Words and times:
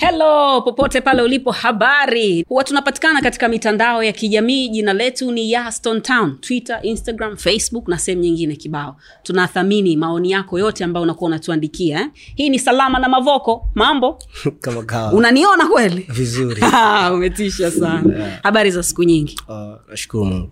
helo 0.00 0.62
popote 0.62 1.00
pale 1.00 1.22
ulipo 1.22 1.50
habari? 1.50 2.44
Huwa 2.48 2.64
tunapatikana 2.64 3.20
katika 3.22 3.48
mitandao 3.48 4.02
ya 4.04 4.12
kijamii. 4.12 4.68
Jina 4.68 4.92
letu 4.92 5.32
ni 5.32 5.52
yaston 5.52 6.02
town. 6.02 6.36
Twitter 6.40 6.80
instagram 6.82 7.36
facebook 7.36 7.88
na 7.88 7.98
sehemu 7.98 8.22
nyingine 8.22 8.56
kibao. 8.56 8.96
Tunathamini 9.22 9.96
maoni 9.96 10.30
yako 10.30 10.58
yote 10.58 10.84
ambayo 10.84 11.02
unakuwa 11.04 11.28
unatuandikia 11.28 12.00
eh? 12.00 12.06
hii 12.34 12.48
ni 12.48 12.58
salama 12.58 12.98
na 12.98 13.08
mavoko. 13.08 13.68
Mambo? 13.74 14.18
Kama 14.60 14.82
kawa. 14.82 15.12
Unaniona 15.12 15.66
kweli? 15.66 16.06
Vizuri. 16.08 16.62
Ah, 16.72 17.12
umetisha 17.12 17.70
sana. 17.70 18.38
Habari 18.42 18.70
za 18.70 18.82
siku 18.82 19.02
nyingi? 19.04 19.36
Uh, 19.48 20.24
mungu. 20.26 20.50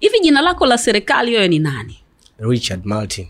Hivi 0.00 0.20
jina 0.20 0.40
lako 0.40 0.66
la 0.66 0.78
serikali 0.78 1.34
wewe 1.34 1.48
ni 1.48 1.58
nani? 1.58 1.98
Richard 2.38 2.84
martin 2.84 3.26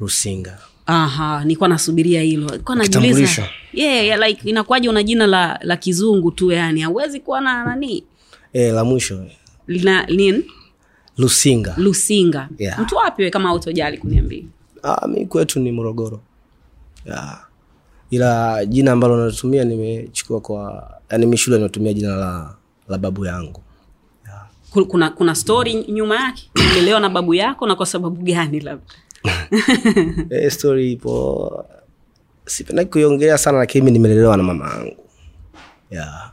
rusinga 0.00 0.58
aha 0.86 1.40
nilikuwa 1.44 1.68
nasubiria 1.68 2.22
hilo. 2.22 2.46
Nilikuwa 2.46 2.76
najiuliza 2.76 3.48
yeah, 3.72 4.04
yeah, 4.04 4.20
like 4.28 4.48
inakuwaje 4.48 4.88
una 4.88 5.02
jina 5.02 5.26
la 5.26 5.58
la 5.62 5.76
kizungu 5.76 6.30
tu 6.30 6.52
yani 6.52 6.80
hauwezi 6.80 7.20
kuwa 7.20 7.40
na 7.40 7.64
nani? 7.64 8.04
E, 8.52 8.70
la 8.70 8.84
mwisho. 8.84 9.26
Lina 9.66 10.06
nini? 10.06 10.44
Lusinga. 11.18 11.74
Lusinga. 11.76 12.48
Yeah. 12.58 12.78
mtu 12.80 12.96
wapi 12.96 13.22
we 13.22 13.30
kama 13.30 13.48
autojali 13.48 13.98
kuniambia? 13.98 14.42
Ah, 14.82 15.08
mi 15.08 15.26
kwetu 15.26 15.60
ni 15.60 15.72
morogoro. 15.72 16.20
Yeah. 17.06 17.44
ila 18.10 18.64
jina 18.66 18.92
ambalo 18.92 19.24
natumia 19.26 19.64
nimechukua 19.64 20.40
kwa 20.40 20.90
yani 21.10 21.26
mi 21.26 21.36
shule 21.36 21.56
nimetumia 21.56 21.92
jina 21.92 22.16
la 22.16 22.54
la 22.88 22.98
babu 22.98 23.24
yangu. 23.26 23.60
Yeah. 24.26 24.86
kuna 24.88 25.10
kuna 25.10 25.34
story 25.34 25.74
nyuma 25.88 26.16
yake? 26.16 26.50
Ulelewa 26.72 27.00
na 27.00 27.08
babu 27.08 27.34
yako 27.34 27.66
na 27.66 27.74
kwa 27.76 27.86
sababu 27.86 28.22
gani 28.22 28.60
labda 28.60 28.84
e, 30.30 30.50
story 30.50 30.92
ipo 30.92 31.64
sipendaki 32.46 32.90
kuiongelea 32.90 33.38
sana 33.38 33.58
lakini 33.58 33.84
mi 33.84 33.90
nimelelewa 33.90 34.36
na 34.36 34.42
mama 34.42 34.70
yangu 34.70 34.96
yeah. 35.90 36.32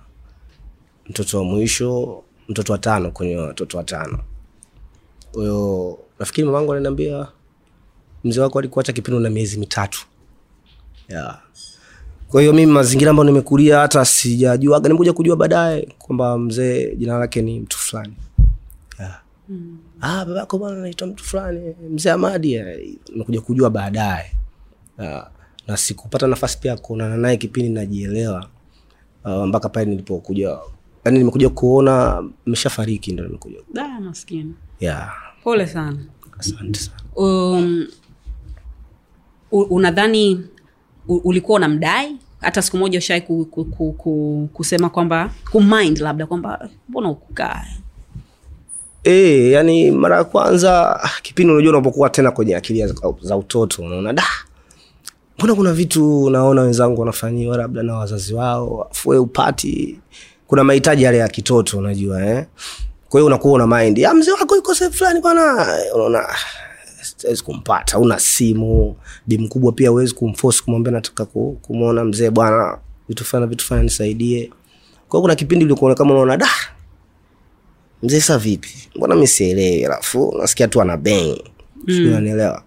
mtoto 1.09 1.37
wa 1.37 1.43
mwisho 1.43 2.23
mtoto 2.47 2.73
wa 2.73 2.79
tano 2.79 3.11
kwenye 3.11 3.35
watoto 3.37 3.77
watano 3.77 4.19
kwahiyo 5.31 5.99
nafikiri 6.19 6.45
mama 6.45 6.57
yangu 6.57 6.71
ananiambia 6.71 7.27
mzee 8.23 8.41
wako 8.41 8.59
alikuacha 8.59 8.93
kipindi 8.93 9.19
na 9.23 9.29
miezi 9.29 9.57
mitatu 9.59 10.05
yeah. 11.09 11.41
kwa 12.27 12.41
hiyo 12.41 12.53
mimi 12.53 12.71
mazingira 12.71 13.11
ambayo 13.11 13.29
nimekulia 13.29 13.79
hata 13.79 14.05
sijajuaga 14.05 14.87
nimekuja 14.87 15.13
kujua 15.13 15.35
baadaye 15.35 15.87
kwamba 15.97 16.37
mzee 16.37 16.95
jina 16.95 17.17
lake 17.17 17.41
ni 17.41 17.59
mtu 17.59 17.77
fulani 17.77 18.13
yeah. 18.99 19.21
Mm. 19.51 19.77
ah, 20.01 20.25
babako 20.25 20.57
bwana 20.57 20.77
anaitwa 20.77 21.07
mtu 21.07 21.23
fulani 21.23 21.75
mzee 21.89 22.11
amadi 22.11 22.61
nakuja 23.15 23.41
kujua 23.41 23.69
baadaye. 23.69 24.31
Yeah. 24.99 25.29
na 25.67 25.77
sikupata 25.77 26.27
nafasi 26.27 26.57
pia 26.59 26.77
kuonana 26.77 27.17
naye 27.17 27.37
kipindi 27.37 27.69
najielewa 27.69 28.49
uh, 29.25 29.45
mpaka 29.45 29.69
pale 29.69 29.85
nilipokuja. 29.85 30.57
Yani 31.05 31.17
nimekuja 31.19 31.49
kuona 31.49 32.23
ameshafariki 32.47 33.11
ndo 33.11 33.23
nimekuja. 33.23 33.59
Da 33.73 33.99
maskini. 33.99 34.53
Yeah. 34.79 35.11
pole 35.43 35.67
sana. 35.67 35.97
Asante 36.39 36.79
sana. 36.79 37.01
Um, 37.15 37.87
unadhani 39.51 40.47
ulikuwa 41.07 41.55
unamdai? 41.57 42.17
Hata 42.39 42.61
siku 42.61 42.77
moja 42.77 42.99
ushawai 42.99 43.21
ku, 43.21 43.45
ku, 43.45 43.65
ku, 43.65 43.91
ku, 43.93 44.49
kusema 44.53 44.89
kwamba 44.89 45.31
kumind 45.51 45.97
labda 45.97 46.25
kwamba 46.25 46.69
mbona 46.89 47.09
ukukaa 47.09 47.65
E, 49.03 49.49
yani 49.51 49.91
mara 49.91 50.17
ya 50.17 50.23
kwanza 50.23 50.99
ah, 51.03 51.09
kipindi 51.21 51.53
unajua 51.53 51.71
unapokuwa 51.71 52.09
tena 52.09 52.31
kwenye 52.31 52.55
akili 52.55 52.87
za, 52.87 52.95
za 53.21 53.37
utoto 53.37 53.83
unaona 53.83 54.13
da 54.13 54.23
mbona 55.37 55.55
kuna 55.55 55.73
vitu 55.73 56.29
naona 56.29 56.61
wenzangu 56.61 56.99
wanafanyiwa 56.99 57.57
labda 57.57 57.83
na 57.83 57.95
wazazi 57.95 58.33
wao 58.33 58.91
wewe 59.05 59.21
upati 59.21 59.99
kuna 60.47 60.63
mahitaji 60.63 61.03
yale 61.03 61.17
ya 61.17 61.27
kitoto 61.27 61.77
unajua 61.77 62.25
eh? 62.25 62.45
kwa 63.09 63.19
hiyo 63.19 63.25
unakuwa 63.27 63.53
una 63.53 63.67
mind 63.67 63.97
ya 63.97 64.13
mzee 64.13 64.31
wako 64.31 64.55
yuko 64.55 64.75
sehemu 64.75 64.95
fulani 64.95 65.21
bwana 65.21 65.67
unaona 65.95 66.29
"Ah, 66.29 66.35
siwezi 67.17 67.43
kumpata 67.43 67.99
una 67.99 68.19
simu 68.19 68.95
bi 69.27 69.37
mkubwa 69.37 69.71
pia 69.71 69.89
huwezi 69.89 70.13
kumforce 70.13 70.61
kumwambia 70.65 70.91
nataka 70.91 71.25
kumwona 71.61 72.03
mzee 72.03 72.29
bwana 72.29 72.77
vitu 73.09 73.25
fulani 73.25 73.47
vitu 73.49 73.65
fulani 73.65 73.83
nisaidie 73.83 74.45
kwa 75.09 75.17
hiyo 75.17 75.21
kuna 75.21 75.35
kipindi 75.35 75.65
ulikuona 75.65 75.95
kama 75.95 76.11
unaona 76.13 76.37
da 76.37 76.47
mzee 78.03 78.19
sa 78.19 78.37
vipi? 78.37 78.69
Mbona 78.95 79.15
mi 79.15 79.27
sielewi? 79.27 79.85
Alafu 79.85 80.35
nasikia 80.41 80.67
tu 80.67 80.81
ana 80.81 80.97
beng 80.97 81.37
mm. 81.87 82.09
nanielewa 82.09 82.63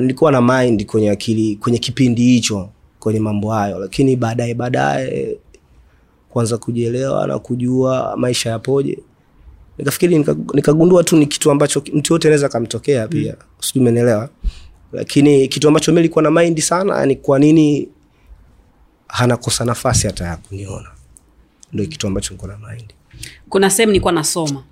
nilikuwa 0.00 0.32
na 0.32 0.40
mind 0.42 0.86
kwenye 0.86 1.10
akili 1.10 1.56
kwenye 1.56 1.78
kipindi 1.78 2.22
hicho 2.22 2.70
kwenye 3.00 3.20
mambo 3.20 3.50
hayo. 3.50 3.78
Lakini 3.78 4.16
baadaye 4.16 4.54
baadaye 4.54 5.36
kuanza 6.28 6.58
kujielewa 6.58 7.26
na 7.26 7.38
kujua 7.38 8.16
maisha 8.16 8.50
yapoje. 8.50 8.98
Nikafikiri 9.78 10.18
nika- 10.18 10.54
nikagundua 10.54 11.04
tu 11.04 11.16
ni 11.16 11.26
kitu 11.26 11.50
ambacho 11.50 11.82
mtu 11.94 12.12
yote 12.12 12.28
anaweza 12.28 12.46
akamtokea 12.46 13.08
pia. 13.08 13.32
Mm. 13.40 13.46
sijui 13.60 13.80
umenielewa? 13.82 14.28
Lakini 14.92 15.48
kitu 15.48 15.68
ambacho 15.68 15.92
mi 15.92 16.02
likuwa 16.02 16.22
na 16.22 16.30
maindi 16.30 16.62
sana 16.62 17.06
ni 17.06 17.16
kwa 17.16 17.38
nini 17.38 17.88
hanakosa 19.08 19.64
nafasi 19.64 20.06
hata 20.06 20.24
ya 20.24 20.36
kuniona. 20.36 20.88
Ndio 21.72 21.86
kitu 21.86 22.06
ambacho 22.06 22.34
niko 22.34 22.46
na 22.46 22.56
mind 22.58 22.92
kuna 23.48 23.70
sehemu 23.70 23.92
nilikuwa 23.92 24.12
nasoma. 24.12 24.62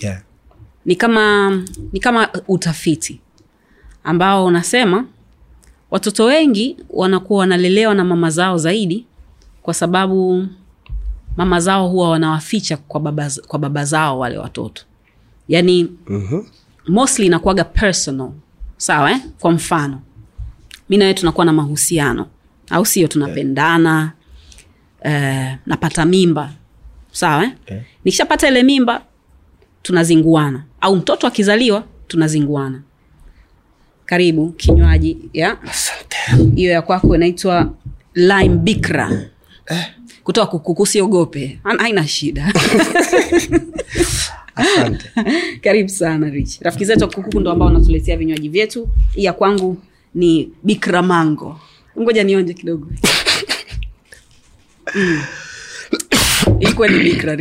Yeah. 0.00 0.22
ni 0.84 0.96
kama 0.96 1.50
ni 1.92 2.00
kama 2.00 2.28
utafiti 2.48 3.20
ambao 4.04 4.44
unasema 4.44 5.04
watoto 5.90 6.24
wengi 6.24 6.76
wanakuwa 6.90 7.40
wanalelewa 7.40 7.94
na 7.94 8.04
mama 8.04 8.30
zao 8.30 8.58
zaidi 8.58 9.06
kwa 9.62 9.74
sababu 9.74 10.46
mama 11.36 11.60
zao 11.60 11.88
huwa 11.88 12.10
wanawaficha 12.10 12.76
kwa 12.76 13.00
baba, 13.00 13.30
kwa 13.46 13.58
baba 13.58 13.84
zao 13.84 14.18
wale 14.18 14.38
watoto. 14.38 14.82
Yani 15.48 15.92
mm-hmm. 16.08 16.46
mostly 16.88 17.26
inakuwaga 17.26 17.64
personal. 17.64 18.30
Sawa 18.76 19.10
eh? 19.10 19.20
kwa 19.40 19.50
mfano. 19.52 20.00
Mi 20.88 20.96
nawe 20.96 21.14
tunakuwa 21.14 21.46
na 21.46 21.52
mahusiano. 21.52 22.26
Au 22.70 22.86
sio? 22.86 23.08
Tunapendana. 23.08 24.12
Eh, 25.02 25.56
napata 25.66 26.04
mimba 26.04 26.50
sawa 27.12 27.44
eh? 27.44 27.50
Okay. 27.62 27.78
nikishapata 28.04 28.48
ile 28.48 28.62
mimba 28.62 29.02
tunazinguana. 29.82 30.64
Au 30.80 30.96
mtoto 30.96 31.26
akizaliwa 31.26 31.84
tunazinguana. 32.08 32.82
Karibu 34.06 34.50
kinywaji 34.52 35.16
ya. 35.32 35.58
Hiyo 36.54 36.72
ya 36.72 36.82
kwako 36.82 37.14
inaitwa 37.16 37.74
lime 38.14 38.48
bikra. 38.48 39.22
Kutoka 40.24 40.46
kukuku 40.46 40.82
usiogope 40.82 41.58
haina 41.78 42.06
shida. 42.08 42.52
Asante. 44.54 45.10
Karibu 45.64 45.88
sana 45.88 46.28
rich. 46.30 46.60
Rafiki 46.60 46.84
zetu 46.84 47.00
wakukuku 47.04 47.40
ndo 47.40 47.50
ambao 47.50 47.68
wanatuletea 47.68 48.16
vinywaji 48.16 48.48
vyetu. 48.48 48.88
Ya 49.16 49.32
kwangu 49.32 49.76
ni 50.14 50.52
bikra 50.62 51.02
mango. 51.02 51.60
Ngoja 52.00 52.24
nionje 52.24 52.54
kidogo. 52.54 52.86
mm. 54.94 55.22
bikra 57.04 57.36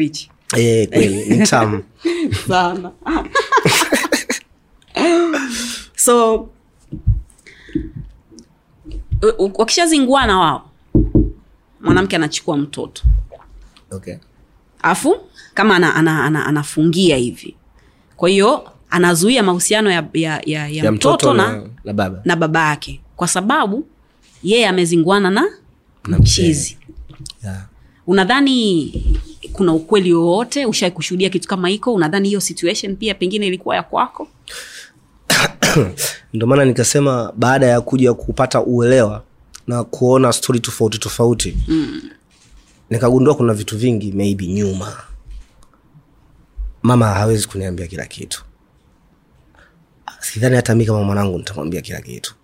Eh, 0.58 0.88
kweli 0.90 1.26
ni 1.38 1.48
tamu. 1.48 1.84
Sana. 2.48 2.92
So 5.96 6.50
wakishazinguana 9.38 10.40
wao 10.40 10.70
mwanamke 11.82 12.16
anachukua 12.16 12.58
mtoto. 12.58 13.04
Okay. 13.92 14.16
afu 14.82 15.16
kama 15.54 15.76
ana, 15.76 15.96
ana, 15.96 16.24
ana, 16.26 16.46
anafungia 16.46 17.18
hivi. 17.18 17.56
Kwa 18.16 18.30
hiyo 18.30 18.72
anazuia 18.90 19.44
mahusiano 19.44 19.92
ya, 19.92 20.08
ya, 20.14 20.42
ya, 20.46 20.68
ya, 20.68 20.84
ya 20.84 20.92
mtoto, 20.92 21.34
na, 21.34 21.52
na, 21.58 21.64
na 21.84 21.94
baba. 21.94 22.22
na 22.26 22.36
baba 22.36 22.68
yake. 22.70 23.02
Kwa 23.16 23.28
sababu 23.28 23.88
yeye 24.44 24.68
amezinguana 24.68 25.30
na 25.30 25.46
Na 26.08 26.20
mchizi. 26.20 26.78
Yeah. 27.44 27.66
Unadhani 28.10 28.92
kuna 29.54 29.74
ukweli 29.74 30.14
wowote? 30.14 30.66
Ushawai 30.66 30.92
kushuhudia 30.92 31.30
kitu 31.30 31.48
kama 31.48 31.68
hiko? 31.70 31.94
Unadhani 31.94 32.28
hiyo 32.28 32.40
situation 32.40 32.96
pia 32.96 33.14
pengine 33.16 33.48
ilikuwa 33.48 33.76
ya 33.76 33.84
kwako? 33.84 34.28
Ndio 36.34 36.48
maana 36.48 36.66
nikasema 36.66 37.34
baada 37.36 37.66
ya 37.68 37.82
kuja 37.82 38.14
kupata 38.14 38.62
uelewa 38.62 39.24
na 39.68 39.84
kuona 39.84 40.34
stori 40.34 40.60
tofauti 40.60 40.98
tofauti 40.98 41.58
mm. 41.68 42.02
nikagundua 42.90 43.36
kuna 43.36 43.54
vitu 43.54 43.78
vingi 43.78 44.12
maybe 44.12 44.48
nyuma. 44.48 44.98
Mama 46.84 47.08
hawezi 47.08 47.48
kuniambia 47.48 47.88
kila 47.88 48.06
kitu. 48.06 48.44
Sidhani 50.20 50.56
hata 50.56 50.76
mi 50.76 50.86
kama 50.86 51.04
mwanangu 51.04 51.38
nitamwambia 51.38 51.82
kila 51.82 52.02
kitu. 52.02 52.36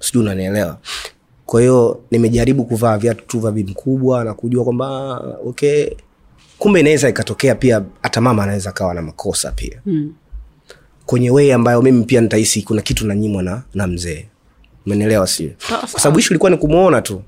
Sijui 0.00 0.22
unanielewa 0.22 0.78
kwa 1.48 1.60
hiyo 1.60 2.00
nimejaribu 2.10 2.64
kuvaa 2.64 2.98
viatu 2.98 3.24
tu 3.26 3.40
vya 3.40 3.50
mkubwa 3.52 4.24
na 4.24 4.34
kujua 4.34 4.64
kwamba 4.64 4.86
ah, 4.86 5.36
okay. 5.46 5.86
Kumbe 6.58 6.80
inaweza 6.80 7.08
ikatokea 7.08 7.54
pia 7.54 7.82
hata 8.02 8.20
mama 8.20 8.42
anaweza 8.42 8.72
kawa 8.72 8.94
na 8.94 9.02
makosa 9.02 9.52
pia. 9.52 9.80
Mm. 9.86 10.14
kwenye 11.06 11.30
wei 11.30 11.52
ambayo 11.52 11.82
mimi 11.82 12.04
pia 12.04 12.20
nitahisi 12.20 12.62
kuna 12.62 12.82
kitu 12.82 13.06
nanyimwa 13.06 13.42
na, 13.42 13.62
na 13.74 13.86
mzee. 13.86 14.26
Menelewa 14.86 15.26
sio? 15.26 15.50
Kwa 15.92 16.00
sababu 16.00 16.18
ishu 16.18 16.32
ilikuwa 16.32 16.50
ni 16.50 16.56
kumwona 16.56 17.02
tu. 17.02 17.22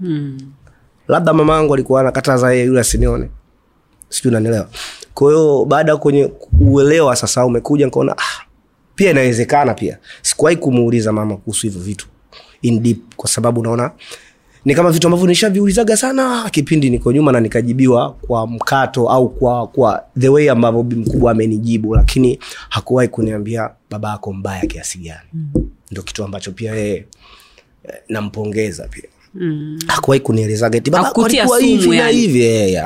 Mm. 0.00 0.38
labda 1.08 1.32
mama 1.32 1.54
yangu 1.56 1.74
alikuwa 1.74 2.00
anakataza 2.00 2.52
yeye 2.52 2.64
yule 2.64 2.80
asinione. 2.80 3.30
Sijui 4.08 4.30
unanielewa. 4.30 4.68
Kwahiyo 5.14 5.64
baada 5.64 5.92
ya 5.92 5.98
kwenye 5.98 6.32
uelewa 6.60 7.16
sasa 7.16 7.44
umekuja 7.46 7.84
nikaona 7.84 8.12
ah, 8.18 8.44
pia 8.94 9.10
inawezekana 9.10 9.74
pia. 9.74 9.98
Sikuwahi 10.22 10.56
kumuuliza 10.56 11.12
mama 11.12 11.36
kuhusu 11.36 11.66
hivyo 11.66 11.80
vitu 11.82 12.06
in 12.62 12.82
deep 12.82 13.14
kwa 13.16 13.28
sababu 13.28 13.62
naona 13.62 13.90
ni 14.64 14.74
kama 14.74 14.90
vitu 14.90 15.06
ambavyo 15.06 15.26
nishaviulizaga 15.26 15.96
sana 15.96 16.50
kipindi 16.50 16.90
niko 16.90 17.12
nyuma 17.12 17.32
na 17.32 17.40
nikajibiwa 17.40 18.12
kwa 18.12 18.46
mkato 18.46 19.08
au 19.10 19.28
kwa 19.28 19.66
kwa 19.66 20.04
the 20.18 20.28
way 20.28 20.50
ambavyo 20.50 20.82
bi 20.82 20.96
mkubwa 20.96 21.32
amenijibu 21.32 21.94
lakini 21.94 22.38
hakuwahi 22.68 23.08
kuniambia 23.08 23.70
baba 23.90 24.10
yako 24.10 24.32
mbaya 24.32 24.66
kiasi 24.66 24.98
gani. 24.98 25.28
Mm. 25.32 25.70
ndo 25.90 26.02
kitu 26.02 26.24
ambacho 26.24 26.52
pia 26.52 26.74
yeye 26.74 27.06
eh, 27.84 27.94
nampongeza 28.08 28.88
pia. 28.88 29.08
Mm. 29.34 29.78
hakuwahi 29.86 30.20
kunielezaga 30.20 30.80
hivi 31.60 31.88
na 31.96 32.08
hivi? 32.08 32.44
Eh, 32.44 32.84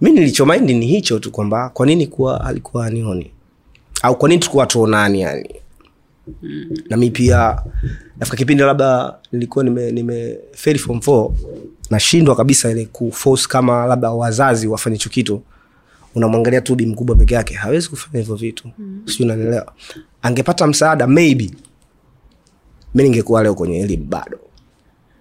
mi 0.00 0.10
nilichomaindi 0.10 0.74
ni 0.74 0.86
hicho 0.86 1.18
tu 1.18 1.30
kwamba 1.30 1.68
kwa 1.68 1.86
nini 1.86 2.06
kuwa 2.06 2.44
alikuwa 2.44 2.86
anioni 2.86 3.30
au 4.02 4.18
kwa 4.18 4.28
nini 4.28 4.40
tukuwa 4.40 4.66
tuonani 4.66 5.20
yani 5.20 5.54
mm. 6.42 6.70
na 6.90 6.96
mi 6.96 7.10
pia 7.10 7.62
nafika 8.18 8.36
kipindi 8.36 8.62
labda 8.62 9.14
nilikuwa 9.32 9.64
nime, 9.64 9.92
nime 9.92 10.38
feri 10.52 10.78
form 10.78 11.00
four 11.00 11.30
nashindwa 11.90 12.36
kabisa 12.36 12.70
ile 12.70 12.86
kuforce 12.86 13.46
kama 13.48 13.86
labda 13.86 14.10
wazazi 14.10 14.66
wafanye 14.66 14.96
hicho 14.96 15.10
kitu 15.10 15.42
unamwangalia 16.14 16.60
tu 16.60 16.74
bi 16.74 16.86
mkubwa 16.86 17.16
peke 17.16 17.34
yake 17.34 17.54
hawezi 17.54 17.88
kufanya 17.88 18.18
hivyo 18.18 18.34
vitu 18.36 18.70
mm. 18.78 19.02
sijui 19.06 19.24
unanielewa 19.24 19.72
angepata 20.22 20.66
msaada 20.66 21.06
maybe 21.06 21.50
mi 22.94 23.02
ningekuwa 23.02 23.42
leo 23.42 23.54
kwenye 23.54 23.80
elimu 23.80 24.04
bado 24.04 24.38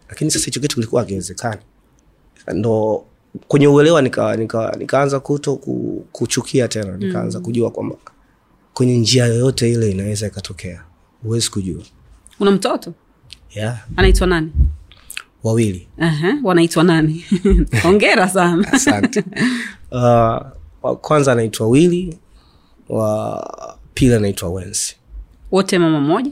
lakini 0.10 0.32
sasa 0.32 0.46
hicho 0.46 0.60
kitu 0.60 0.76
kilikuwa 0.76 1.02
akiwezekani 1.02 1.62
ndo 2.54 3.06
kwenye 3.48 3.68
uelewa 3.68 4.02
nika, 4.02 4.36
nika, 4.36 4.76
nikaanza 4.80 5.20
kuto 5.20 5.56
ku, 5.56 6.06
kuchukia 6.12 6.68
tena 6.68 6.98
nikaanza 6.98 7.40
mm. 7.40 7.46
kujua 7.46 7.72
kwamba 7.72 7.96
kwenye 8.74 8.98
njia 8.98 9.26
yoyote 9.26 9.72
ile 9.72 9.92
inaweza 9.92 10.28
ikatokea 10.28 10.84
huwezi 11.24 11.50
kujua. 11.52 11.84
Una 12.40 12.52
mtoto? 12.52 12.94
Yeah. 13.56 13.78
anaitwa 13.96 14.28
nani? 14.28 14.52
Wawili. 15.44 15.88
Aha, 16.00 16.38
wanaitwa 16.44 16.84
nani? 16.84 17.26
Ongera 17.86 18.30
sana. 18.30 18.74
Asante. 18.74 19.24
Uh, 19.92 20.92
kwanza 21.02 21.32
anaitwa 21.32 21.68
wili 21.68 22.18
wa 22.90 23.78
pili 23.94 24.14
anaitwa 24.14 24.50
wensi. 24.50 24.96
Wote 25.52 25.80
mama 25.80 26.00
moja 26.00 26.32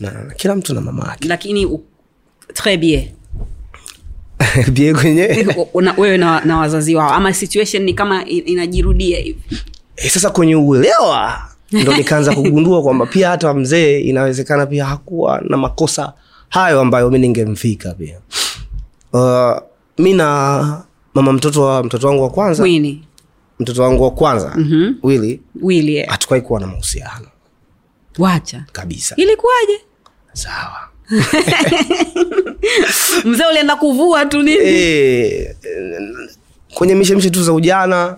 na, 0.00 0.10
kila 0.36 0.56
mtu 0.56 0.74
na 0.74 0.80
mama 0.80 1.08
yake. 1.08 1.28
Lakini 1.28 1.78
très 2.54 2.76
bien. 2.76 3.08
Bie 4.72 4.94
kwenye. 4.94 5.46
Na, 6.18 6.40
na 6.44 6.56
wazazi 6.58 6.94
wao. 6.94 7.10
Ama 7.10 7.34
situation 7.34 7.82
ni 7.82 7.94
kama 7.94 8.24
inajirudia 8.24 9.18
hivi. 9.18 9.40
E, 9.96 10.08
sasa 10.08 10.30
kwenye 10.30 10.56
uelewa 10.56 11.48
ndo 11.72 11.96
nikaanza 11.96 12.34
kugundua 12.34 12.82
kwamba 12.82 13.06
pia 13.06 13.28
hata 13.28 13.54
mzee 13.54 14.00
inawezekana 14.00 14.66
pia 14.66 14.84
hakuwa 14.84 15.40
na 15.48 15.56
makosa 15.56 16.12
hayo 16.48 16.80
ambayo 16.80 17.10
mi 17.10 17.18
ningemfika 17.18 17.94
pia. 17.94 18.18
Uh, 19.12 19.56
mi 19.98 20.14
na 20.14 20.82
mama 21.14 21.32
mtoto 21.32 21.62
wa 21.62 21.82
mtoto 21.84 22.06
wangu 22.06 22.22
wa 22.22 22.30
kwanza. 22.30 22.62
Wini 22.62 23.04
mtoto 23.60 23.82
wangu 23.82 24.02
wa 24.02 24.10
kwanza. 24.10 24.52
Mm-hmm. 24.56 24.94
wili. 25.02 25.40
Wili 25.62 26.02
hatukuwahi 26.02 26.42
kuwa 26.42 26.60
na 26.60 26.66
mahusiano. 26.66 27.26
Wacha. 28.18 28.64
Kabisa. 28.72 29.16
Ilikuwaje? 29.16 29.80
Sawa. 30.32 30.88
Mzee 33.24 33.44
ulienda 33.50 33.76
kuvua 33.76 34.26
tu 34.26 34.42
nini? 34.42 34.58
E, 34.64 35.56
kwenye 36.74 36.94
mishemishe 36.94 37.30
tu 37.30 37.42
za 37.42 37.52
ujana 37.52 38.16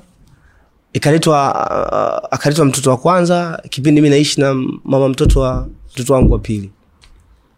ikaletwa 0.93 1.53
uh, 1.53 2.35
akaletwa 2.35 2.65
mtoto 2.65 2.91
wa 2.91 2.97
kwanza. 2.97 3.63
Kipindi 3.71 4.01
mi 4.01 4.11
naishi 4.11 4.41
na 4.41 4.55
mama 4.85 5.09
mtoto 5.09 5.41
wa 5.41 5.69
mtoto 5.93 6.15
wangu 6.15 6.33
wa 6.33 6.39
pili. 6.39 6.71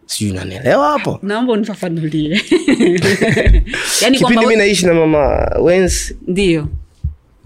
Sijui 0.05 0.33
nanielewa 0.33 0.87
hapo? 0.91 1.19
Naomba 1.21 1.53
unifafanulie. 1.53 2.41
Yani 4.01 4.17
kipindi 4.17 4.45
mi 4.45 4.55
naishi 4.55 4.85
na 4.85 4.93
mama 4.93 5.51
wens 5.61 6.13
ndio. 6.27 6.67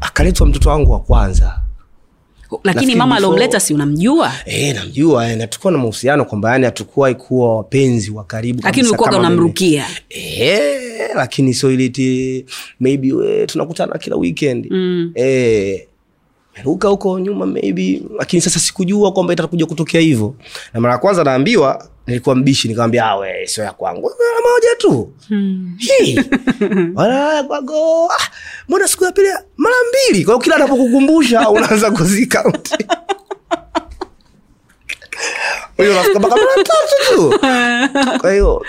Akaletwa 0.02 0.48
mtoto 0.48 0.70
wangu 0.70 0.92
wa 0.92 1.00
kwanza 1.00 1.60
lakini 2.64 2.96
mama 2.96 3.16
aliomleta 3.16 3.60
si 3.60 3.74
unamjua? 3.74 4.32
E, 4.46 4.74
namjua 4.74 5.28
e, 5.32 5.36
natukuwa 5.36 5.74
na 5.74 5.80
mahusiano 5.80 6.26
kwamba 6.26 6.52
yani 6.52 6.66
hatukuwahi 6.66 7.16
kuwa 7.16 7.56
wapenzi 7.58 8.12
wa 8.12 8.24
karibu 8.24 8.62
lakini 8.64 8.88
ulikuwaga 8.88 9.18
unamrukia. 9.18 9.86
E, 10.10 10.60
lakini 11.16 11.54
so 11.54 11.72
iliti 11.72 12.46
maybe 12.80 13.14
we, 13.14 13.46
tunakutana 13.48 13.98
kila 13.98 14.16
weekend. 14.16 14.68
Mm. 14.72 15.12
e, 15.16 15.88
ruka 16.64 16.88
huko 16.88 17.20
nyuma 17.20 17.46
maybe. 17.46 18.02
Lakini 18.20 18.42
sasa 18.42 18.60
sikujua 18.60 19.12
kwamba 19.12 19.34
itakuja 19.34 19.66
kutokea 19.66 20.02
hivyo. 20.02 20.36
Na 20.74 20.80
mara 20.80 20.94
ya 20.94 21.00
kwanza 21.00 21.24
naambiwa 21.24 21.88
nilikuwa 22.08 22.36
mbishi 22.36 22.68
nikamwambia 22.68 23.06
"Ah, 23.06 23.16
we 23.16 23.48
sio 23.48 23.64
ya 23.64 23.72
kwangu. 23.72 24.02
Mara 24.20 24.50
moja 24.54 24.76
tu. 24.78 25.14
Hmm. 25.28 25.78
Wala 26.96 27.44
kwako 27.44 28.06
ah, 28.12 28.24
mbona 28.68 28.88
siku 28.88 29.04
ya 29.04 29.12
pili 29.12 29.28
mara 29.58 29.76
mbili. 29.90 30.26
Kwao 30.26 30.40
kila 30.40 30.56
anapokukumbusha 30.56 31.50
unaanza 31.50 31.92
kuzikaunti 31.92 32.76
huyo 35.78 35.94
nafika 35.94 36.20
mpaka 36.20 36.36
mara 36.36 36.64
tatu 36.64 37.16
tu. 37.16 37.40
Kwa 38.22 38.32
hiyo 38.32 38.66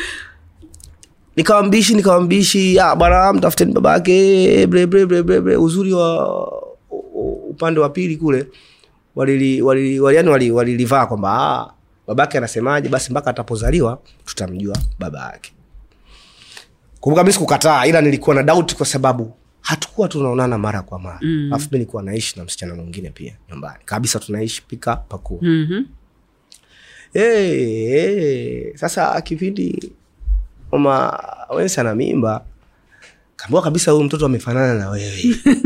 nikawa 1.36 1.62
mbishi 2.20 2.80
ah, 2.80 2.96
bwana 2.96 3.32
mtafuteni 3.32 3.72
babake 3.72 4.66
bre, 4.66 4.86
bre, 4.86 5.06
bre, 5.06 5.22
bre, 5.22 5.40
bre. 5.40 5.56
uzuri 5.56 5.92
wa 5.92 6.52
upande 7.50 7.80
wa 7.80 7.88
pili 7.88 8.16
kule 8.16 8.46
walili 9.16 9.62
walili 9.62 10.00
wali, 10.00 10.16
yani 10.16 10.28
wali- 10.28 10.50
walilivaa 10.50 11.06
kwamba 11.06 11.30
ah, 11.32 11.72
babake 12.08 12.38
anasemaje 12.38 12.88
basi 12.88 13.10
mpaka 13.10 13.30
atapozaliwa 13.30 13.98
tutamjua 14.24 14.76
baba 14.98 15.32
yake 15.32 15.52
kumbuka 17.00 17.24
mi 17.24 17.32
sikukataa 17.32 17.86
ila 17.86 18.00
nilikuwa 18.00 18.36
na 18.36 18.42
dauti 18.42 18.76
kwa 18.76 18.86
sababu 18.86 19.32
hatukuwa 19.60 20.08
tunaonana 20.08 20.58
mara 20.58 20.82
kwa 20.82 20.98
mara 20.98 21.18
Mm. 21.22 21.48
alafu 21.52 21.68
mi 21.72 21.78
nilikuwa 21.78 22.02
naishi 22.02 22.38
na 22.38 22.44
msichana 22.44 22.74
mwingine 22.74 23.10
pia 23.10 23.36
nyumbani 23.50 23.78
kabisa 23.84 24.18
tunaishi 24.18 24.62
pika 24.62 24.96
pakua 24.96 25.38
Mhm. 25.42 25.82
hey, 27.12 27.88
hey. 27.88 28.76
sasa 28.76 29.20
kipindi 29.20 29.92
mama 30.72 31.18
wensi 31.56 31.80
ana 31.80 31.94
mimba 31.94 32.44
kaambua 33.38 33.62
kabisa 33.62 33.90
huyu 33.90 34.04
mtoto 34.04 34.26
amefanana 34.26 34.74
na 34.74 34.90
wewe. 34.90 35.16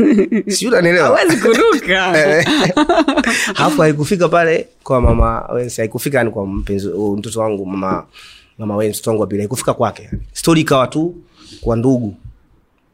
Siu 0.55 0.69
unanielewa? 0.69 1.07
Hawezi 1.07 1.37
kuruka. 1.37 2.11
Alafu 3.55 3.81
haikufika 3.81 4.29
pale 4.29 4.67
kwa 4.83 5.01
mama 5.01 5.47
wensi 5.53 5.81
haikufika 5.81 6.17
yani 6.17 6.31
kwa 6.31 6.47
mpenzi 6.47 6.87
mtoto 7.17 7.39
wangu 7.39 7.65
mama 7.65 8.05
mama 8.57 8.75
wensi 8.75 8.95
mtoto 8.97 9.09
wangu 9.09 9.21
wa 9.21 9.27
pili 9.27 9.41
haikufika 9.41 9.73
kwake. 9.73 10.09
Stori 10.33 10.61
ikawa 10.61 10.87
tu 10.87 11.15
kwa 11.61 11.75
ndugu. 11.75 12.15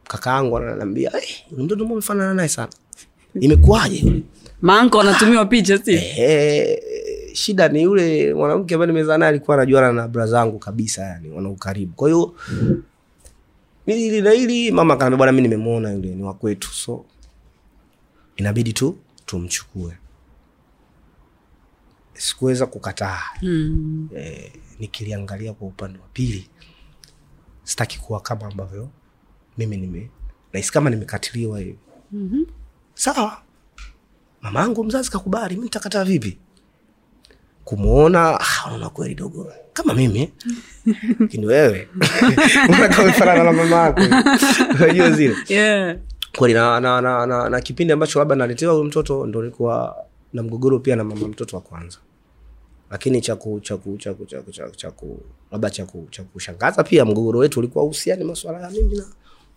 Kakaangu 0.08 0.58
ananiambia 0.58 1.10
hey, 1.10 1.36
mtoto 1.58 1.86
mbao 1.86 1.94
amefanana 1.94 2.34
naye 2.34 2.50
sana? 2.50 2.70
Imekuwaje? 3.40 4.24
Maanko 4.62 5.02
anatumiwa 5.02 5.46
picha 5.46 5.78
si? 5.78 5.94
Eh, 6.18 6.80
shida 7.34 7.68
ni 7.68 7.82
yule 7.84 8.34
mwanamke 8.34 8.74
ambaye 8.74 8.92
nimezaa 8.92 9.18
naye 9.18 9.30
alikuwa 9.30 9.58
anajuana 9.58 9.94
na 9.94 10.08
bra 10.08 10.28
zangu 10.28 10.60
kabisa 10.60 11.02
yani 11.02 11.30
wana 11.30 11.50
ukaribu 11.50 11.94
kwa 11.96 12.10
hiyo 12.10 12.34
mimi 13.90 14.02
hili 14.02 14.22
na 14.22 14.32
hili 14.32 14.72
mama 14.72 14.94
akaniambia 14.94 15.18
bwana 15.18 15.32
mi 15.32 15.42
nimemwona 15.42 15.92
yule 15.92 16.16
ni 16.16 16.24
wakwetu 16.24 16.70
so 16.74 17.06
inabidi 18.36 18.74
tu 18.74 18.98
tumchukue. 19.26 19.98
Sikuweza 22.14 22.66
kukataa. 22.66 23.22
Mm. 23.42 24.10
e, 24.18 24.52
nikiliangalia 24.80 25.54
kwa 25.54 25.68
upande 25.68 26.00
wa 26.00 26.08
pili 26.14 26.50
sitaki 27.64 28.00
kuwa 28.00 28.20
kama 28.22 28.46
ambavyo 28.48 28.90
mimi 29.58 29.78
nime 29.78 30.10
nahisi 30.54 30.72
kama 30.72 30.90
nimekatiliwa 30.90 31.60
hivi. 31.60 31.78
Mm-hmm. 32.12 32.46
sawa. 32.94 33.42
Mama 34.42 34.60
yangu 34.60 34.84
mzazi 34.84 35.12
kakubali 35.12 35.56
mi 35.56 35.66
ntakataa 35.66 36.04
vipi 36.04 36.38
kumwona 37.70 38.40
ah, 38.40 38.66
unaona 38.68 38.90
kweli 38.90 39.16
dogo. 39.16 39.52
Kama 39.74 39.94
mimi 39.94 40.34
lakini 41.20 41.46
wewe. 41.46 41.88
Unakamfanana 42.70 43.44
na 43.44 43.54
mama 43.54 43.76
yako. 43.76 44.02
Unajua 44.76 45.12
zile. 45.12 45.36
Yeah. 45.48 45.98
kweli 46.38 46.54
na, 46.54 46.80
na, 46.80 47.02
na, 47.02 47.26
na, 47.26 47.50
na 47.50 47.62
kipindi 47.62 47.94
ambacho 47.94 48.20
labda 48.20 48.36
naletewa 48.36 48.74
huyu 48.74 48.86
mtoto 48.86 49.26
ndo 49.26 49.42
nilikuwa 49.42 49.96
na 50.34 50.44
mgogoro 50.44 50.80
pia 50.80 50.96
na 50.96 51.04
mama 51.04 51.28
mtoto 51.28 51.56
wa 51.56 51.62
kwanza. 51.62 51.98
Lakini 52.92 53.22
chaku 53.22 53.60
chaku 53.60 53.98
chaku 53.98 54.26
chaku 54.26 54.52
chaku 54.52 54.76
chaku 54.76 55.20
labda 55.52 55.70
chaku 55.70 56.08
cha 56.12 56.24
kushangaza 56.24 56.84
pia 56.84 57.06
mgogoro 57.06 57.40
wetu 57.40 57.60
ulikuwa 57.60 57.84
uhusiani 57.84 58.24
maswala 58.24 58.62
ya 58.62 58.70
mimi 58.70 58.98
na 58.98 59.06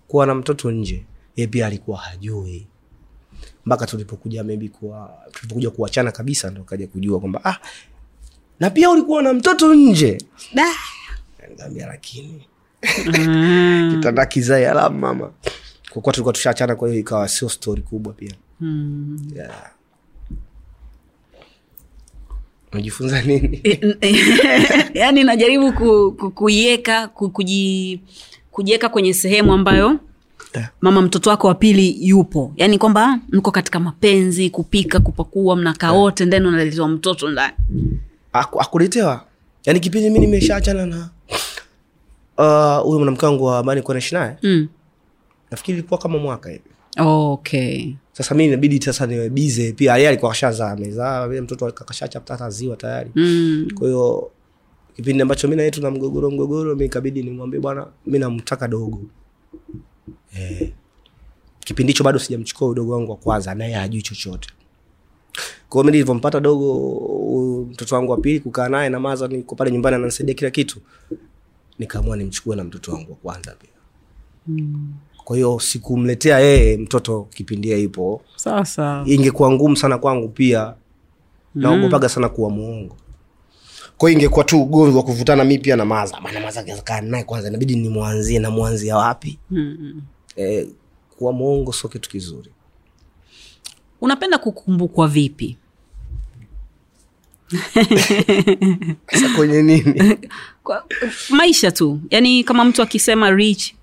kuwa 0.08 0.26
na 0.26 0.34
mtoto 0.34 0.70
nje. 0.70 1.04
Ye 1.36 1.46
pia 1.46 1.66
alikuwa 1.66 1.98
hajui. 1.98 2.66
Mpaka 3.66 3.86
tulipokuja 3.86 4.44
maybe 4.44 4.68
kuwa 4.68 5.10
tulipokuja 5.32 5.70
kuachana 5.70 6.12
kabisa 6.12 6.50
ndo 6.50 6.62
kaja 6.62 6.86
kujua 6.86 7.20
kwamba 7.20 7.40
ah 7.44 7.58
na 8.60 8.70
pia 8.70 8.90
ulikuwa 8.90 9.22
na 9.22 9.32
mtoto 9.32 9.74
nje. 9.74 10.18
Nikamwambia 11.50 11.86
lakini. 11.86 12.46
Kitanda 13.94 14.26
kizae 14.26 14.70
alafu 14.70 14.94
mama. 14.94 15.30
Kwa 15.90 16.02
kuwa 16.02 16.12
tulikuwa 16.12 16.32
tushaachana 16.32 16.74
kwa 16.76 16.88
hiyo 16.88 17.00
ikawa 17.00 17.28
sio 17.28 17.48
stori 17.48 17.82
kubwa 17.82 18.12
pia. 18.12 18.32
Mm. 18.60 19.18
yeah. 19.36 19.70
unajifunza 22.72 23.22
nini? 23.22 23.60
Yaani 24.94 25.24
najaribu 25.24 25.72
ku, 25.72 26.12
ku, 26.18 26.30
kuiweka 26.30 27.08
ku, 27.08 27.30
kuji, 27.30 28.00
kujiweka 28.50 28.88
kwenye 28.88 29.14
sehemu 29.14 29.52
ambayo 29.52 29.98
mama 30.80 31.02
mtoto 31.02 31.30
wako 31.30 31.46
wa 31.48 31.54
pili 31.54 32.08
yupo. 32.08 32.52
Yaani 32.56 32.78
kwamba 32.78 33.18
mko 33.32 33.50
katika 33.50 33.80
mapenzi 33.80 34.50
kupika 34.50 35.00
kupakua 35.00 35.56
mnakaa 35.56 35.92
wote 35.92 36.24
ndani 36.24 36.46
unaletewa 36.46 36.88
mtoto 36.88 37.30
ndani 37.30 37.54
Aku- 38.32 38.60
akuletewa. 38.60 39.24
Yani 39.64 39.80
kipindi 39.80 40.10
mi 40.10 40.18
nimeshaachana 40.18 40.86
na 40.86 41.10
huyo 42.36 42.78
huyu 42.80 42.90
uh, 42.90 42.96
mwanamke 42.96 43.26
wangu 43.26 43.44
wa 43.44 43.58
amani 43.58 43.74
nilikuwa 43.76 43.94
naishi 43.94 44.14
naye 44.14 44.36
mm. 44.42 44.68
nafikiri 45.50 45.78
ilikuwa 45.78 46.00
kama 46.00 46.18
mwaka 46.18 46.50
hivi. 46.50 46.62
Okay. 46.98 47.92
Sasa 48.12 48.34
mi 48.34 48.44
inabidi 48.44 48.82
sasa 48.82 49.06
niwebize 49.06 49.72
pia. 49.72 49.96
Yeye 49.96 50.08
alikuwa 50.08 50.30
kashazaa 50.30 50.70
amezaa 50.70 51.26
mtoto 51.28 51.72
kashachapataziwa 51.72 52.76
tayari. 52.76 53.10
Mm. 53.14 53.68
kwahiyo 53.78 54.30
kipindi 54.96 55.22
ambacho 55.22 55.48
mi 55.48 55.56
naye 55.56 55.70
tuna 55.70 55.90
mgogoro 55.90 56.30
mgogoro 56.30 56.76
mi 56.76 56.84
ikabidi 56.84 57.22
nimwambie 57.22 57.60
bwana 57.60 57.86
mi 58.06 58.18
namtaka 58.18 58.68
dogo. 58.68 59.00
Eh, 60.38 60.72
kipindi 61.60 61.92
hicho 61.92 62.04
bado 62.04 62.18
sijamchukua 62.18 62.68
udogo 62.68 62.92
wangu 62.92 63.10
wa 63.10 63.16
kwanza 63.16 63.54
naye 63.54 63.76
ajui 63.76 64.02
chochote 64.02 64.48
kwao 65.68 65.84
mi 65.84 65.90
nilivyompata 65.90 66.40
dogo 66.40 67.66
mtoto 67.70 67.94
wangu 67.94 68.10
wa 68.12 68.18
pili 68.18 68.40
kukaa 68.40 68.68
naye 68.68 68.88
na 68.88 69.00
maza 69.00 69.28
niko 69.28 69.54
pale 69.54 69.70
nyumbani 69.70 69.96
ananisaidia 69.96 70.34
kila 70.34 70.50
kitu 70.50 70.80
nikaamua 71.78 72.16
nimchukue 72.16 72.56
na 72.56 72.64
mtoto 72.64 72.92
wangu 72.92 73.10
wa 73.10 73.16
kwanza 73.16 73.54
pia. 73.60 73.68
Mm. 74.46 74.92
kwa 75.24 75.36
hiyo 75.36 75.60
sikumletea 75.60 76.38
yeye 76.38 76.76
mtoto 76.76 77.22
kipindia 77.34 77.76
ipo 77.76 78.22
sawa 78.36 79.02
ingekuwa 79.06 79.50
ngumu 79.52 79.76
sana 79.76 79.98
kwangu 79.98 80.28
pia. 80.28 80.74
Naogopaga 81.54 82.08
sana 82.08 82.28
kuwa 82.28 82.50
muongo. 82.50 82.96
Kwa 83.98 84.08
hiyo 84.10 84.18
ingekuwa 84.20 84.44
tu 84.44 84.62
ugomvi 84.62 84.96
wa 84.96 85.02
kuvutana 85.02 85.44
mi 85.44 85.58
pia 85.58 85.76
na 85.76 85.84
maza. 85.84 86.20
Maana 86.20 86.40
maza 86.40 86.62
kaa 86.84 87.00
naye 87.00 87.24
kwanza 87.24 87.48
inabidi 87.48 87.76
nimwanzie 87.76 88.38
namwanzia 88.38 88.96
wapi? 88.96 89.38
Mm. 89.50 90.02
eh, 90.36 90.66
kuwa 91.18 91.32
muongo 91.32 91.72
sio 91.72 91.88
kitu 91.90 92.10
kizuri 92.10 92.50
unapenda 94.02 94.38
kukumbukwa 94.38 95.08
vipi? 95.08 95.56
Kwenye 99.36 99.62
nini? 99.62 100.16
Kwa, 100.64 100.84
maisha 101.30 101.70
tu. 101.70 102.00
Yani 102.10 102.44
kama 102.44 102.64
mtu 102.64 102.82
akisema 102.82 103.30
rich 103.30 103.74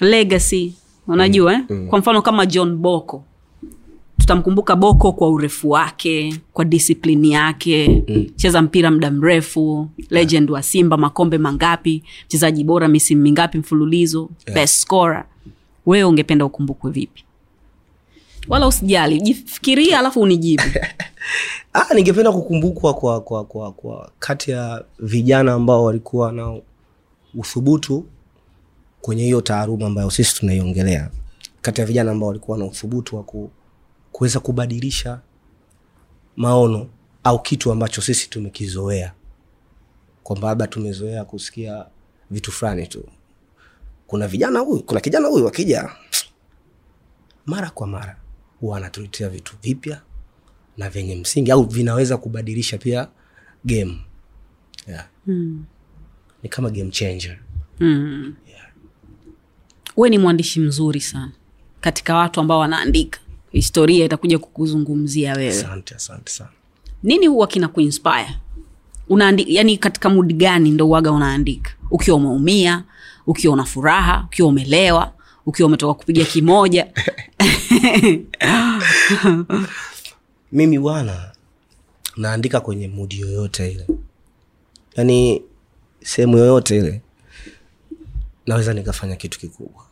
legacy 0.00 0.72
unajua 1.06 1.52
eh? 1.52 1.60
mm. 1.70 1.86
kwa 1.88 1.98
mfano 1.98 2.22
kama 2.22 2.46
john 2.46 2.76
boko. 2.76 3.24
Tutamkumbuka 4.18 4.76
boko 4.76 5.12
kwa 5.12 5.28
urefu 5.30 5.70
wake 5.70 6.40
kwa 6.52 6.64
disiplini 6.64 7.32
yake. 7.32 8.04
Mm. 8.08 8.26
cheza 8.36 8.62
mpira 8.62 8.90
muda 8.90 9.10
mrefu. 9.10 9.88
Legend 10.10 10.50
wa 10.50 10.62
simba 10.62 10.96
makombe 10.96 11.38
mangapi. 11.38 12.02
Mchezaji 12.26 12.64
bora 12.64 12.88
misimu 12.88 13.22
mingapi 13.22 13.58
mfululizo. 13.58 14.30
Yeah. 14.46 14.54
best 14.60 14.80
scorer. 14.82 15.24
Wewe 15.86 16.04
ungependa 16.04 16.44
ukumbukwe 16.44 16.90
vipi 16.90 17.24
wala 18.48 18.66
usijali 18.66 19.20
jifikiria 19.20 19.98
alafu 19.98 20.20
unijibu. 20.20 20.62
Ah, 21.76 21.94
ningependa 21.94 22.32
kukumbukwa 22.32 22.94
kwa, 22.94 23.20
kwa, 23.20 23.44
kwa, 23.44 23.72
kwa 23.72 24.10
kati 24.18 24.50
ya 24.50 24.84
vijana 24.98 25.52
ambao 25.52 25.84
walikuwa 25.84 26.32
na 26.32 26.60
uthubutu 27.34 28.06
kwenye 29.00 29.22
hiyo 29.22 29.40
taaluma 29.40 29.86
ambayo 29.86 30.10
sisi 30.10 30.34
tunaiongelea. 30.34 31.10
Kati 31.62 31.80
ya 31.80 31.86
vijana 31.86 32.10
ambao 32.10 32.26
walikuwa 32.28 32.58
na 32.58 32.64
uthubutu 32.64 33.16
wa 33.16 33.22
ku, 33.22 33.50
kuweza 34.12 34.40
kubadilisha 34.40 35.20
maono 36.36 36.86
au 37.24 37.42
kitu 37.42 37.72
ambacho 37.72 38.02
sisi 38.02 38.30
tumekizoea. 38.30 39.12
Kwamba 40.22 40.48
labda 40.48 40.66
tumezoea 40.66 41.24
kusikia 41.24 41.86
vitu 42.30 42.52
fulani 42.52 42.86
tu. 42.86 43.04
Kuna 44.06 44.28
vijana 44.28 44.58
huyu 44.60 44.82
kuna 44.82 45.00
kijana 45.00 45.28
huyu 45.28 45.48
akija 45.48 45.90
mara 47.46 47.70
kwa 47.70 47.86
mara 47.86 48.16
huwa 48.64 48.76
anatuletea 48.76 49.28
vitu 49.28 49.54
vipya 49.62 50.00
na 50.76 50.90
vyenye 50.90 51.16
msingi 51.16 51.50
au 51.50 51.62
vinaweza 51.64 52.16
kubadilisha 52.16 52.78
pia 52.78 53.08
game. 53.64 53.98
Yeah. 54.88 55.06
mm. 55.26 55.64
ni 56.42 56.48
kama 56.48 56.70
game 56.70 56.90
changer. 56.90 57.38
Mm. 57.80 58.34
we 59.96 60.10
ni 60.10 60.18
mwandishi 60.18 60.60
mzuri 60.60 61.00
sana. 61.00 61.32
Katika 61.80 62.14
watu 62.16 62.40
ambao 62.40 62.58
wanaandika 62.58 63.20
historia 63.50 64.04
itakuja 64.04 64.38
kukuzungumzia 64.38 65.32
wewe. 65.32 65.48
Asante 65.48 65.94
asante 65.94 66.32
sana. 66.32 66.50
Nini 67.02 67.26
huwa 67.26 67.46
kina 67.46 67.68
kuinspire? 67.68 68.38
Yani 69.46 69.78
katika 69.78 70.10
mudi 70.10 70.34
gani 70.34 70.70
ndo 70.70 70.86
uwaga 70.88 71.12
unaandika? 71.12 71.70
Ukiwa 71.90 72.16
umeumia 72.16 72.84
ukiwa 73.26 73.54
una 73.54 73.64
furaha 73.64 74.24
ukiwa 74.26 74.48
umelewa 74.48 75.13
ukiwa 75.46 75.66
umetoka 75.66 75.94
kupiga 75.94 76.24
kimoja. 76.24 76.86
Mimi 80.52 80.78
bwana 80.78 81.32
naandika 82.16 82.60
kwenye 82.60 82.88
mudi 82.88 83.20
yoyote 83.20 83.70
ile. 83.72 83.86
Yaani 84.96 85.42
sehemu 86.02 86.38
yoyote 86.38 86.76
ile 86.76 87.00
naweza 88.46 88.74
nikafanya 88.74 89.16
kitu 89.16 89.38
kikubwa. 89.40 89.84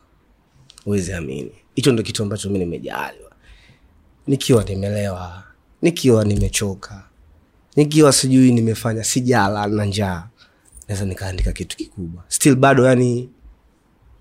Uwezi 0.85 1.13
amini. 1.13 1.51
Hicho 1.75 1.91
ndo 1.91 2.03
kitu 2.03 2.23
ambacho 2.23 2.49
mi 2.49 2.59
nimejaliwa. 2.59 3.31
Nikiwa 4.27 4.63
nimelewa 4.63 5.43
nikiwa 5.81 6.25
nimechoka 6.25 7.03
nikiwa 7.75 8.13
sijui 8.13 8.51
nimefanya 8.51 9.03
sijala 9.03 9.67
na 9.67 9.85
njaa 9.85 10.27
naweza 10.87 11.05
nikaandika 11.05 11.51
kitu 11.51 11.77
kikubwa. 11.77 12.23
Still 12.27 12.55
bado 12.55 12.85
yani 12.85 13.29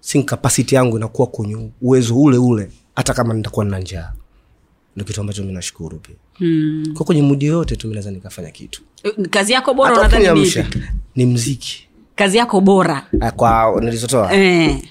sin 0.02 0.24
capacity 0.24 0.74
yangu 0.74 0.96
inakuwa 0.96 1.26
kwenye 1.28 1.70
uwezo 1.82 2.16
ule 2.16 2.38
ule 2.38 2.68
hata 2.96 3.14
kama 3.14 3.34
nitakuwa 3.34 3.64
nina 3.64 3.78
njaa. 3.78 4.12
Ndo 4.96 5.04
kitu 5.04 5.20
ambacho 5.20 5.44
mi 5.44 5.52
nashukuru 5.52 5.98
pia. 5.98 6.14
Hmm. 6.38 6.84
kwa 6.96 7.06
kwenye 7.06 7.22
mudi 7.22 7.46
yoyote 7.46 7.76
tu 7.76 7.88
mi 7.88 7.94
naweza 7.94 8.10
nikafanya 8.10 8.50
kitu. 8.50 8.82
Kazi 9.30 9.52
yako 9.52 9.74
bora 9.74 9.92
unadhani 9.98 10.54
ni 11.16 11.26
mziki. 11.26 11.88
Kazi 12.16 12.38
yako 12.38 12.60
bora. 12.60 13.06
Ah, 13.20 13.30
kwa 13.30 13.78
nilizotoa. 13.80 14.34
Eh. 14.34 14.82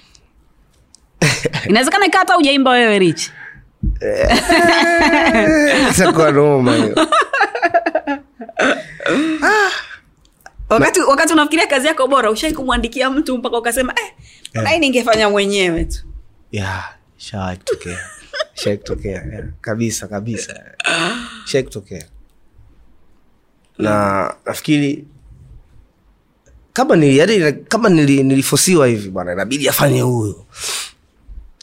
inawezekana 1.70 2.06
ikaa 2.06 2.20
hata 2.20 2.38
ujaimba 2.38 2.72
wewe 2.72 3.00
rich. 3.00 3.30
Itakuwa 5.92 6.32
noma 6.32 6.76
hiyo 6.76 6.96
wakati, 10.74 11.00
wakati 11.00 11.34
unafikiria 11.34 11.68
kazi 11.68 11.88
yako 11.88 12.08
bora 12.08 12.32
ushai 12.32 12.54
kumwandikia 12.54 13.10
mtu 13.10 13.38
mpaka 13.38 13.58
ukasema 13.58 13.94
eh, 14.00 14.12
Yeah. 14.54 14.64
nai 14.66 14.80
ningefanya 14.80 15.30
mwenyewe 15.30 15.86
tu? 15.86 16.04
Ya 16.52 16.84
shawai 17.18 17.58
kutokea. 17.58 18.00
Shawai 18.54 18.78
kutokea 18.78 19.12
yeah. 19.12 19.44
kabisa 19.62 20.08
kabisa. 20.08 20.64
Shawai 21.46 21.64
kutokea. 21.64 22.06
Na 23.78 24.34
nafikiri 24.46 25.06
kama 26.74 26.96
nili, 26.96 27.54
kama 27.54 27.90
nili, 27.90 28.24
nilifosiwa 28.24 28.88
hivi 28.88 29.10
bwana 29.10 29.34
inabidi 29.34 29.70
afanye 29.70 30.02
huyu. 30.02 30.46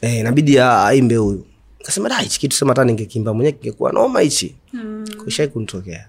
Eh, 0.03 0.15
inabidi 0.17 0.59
aimbe 0.59 1.17
huyu. 1.17 1.47
Kasema 1.85 2.09
da 2.09 2.19
hichi 2.19 2.41
kitu 2.41 2.57
sema 2.57 2.71
hata 2.71 2.85
ningekimba 2.85 3.35
mwenyewe 3.35 3.53
kingekuwa 3.59 3.93
noma 3.93 4.21
hichi. 4.21 4.57
Mm. 4.73 5.05
kushai 5.25 5.49
kunitokea 5.49 6.09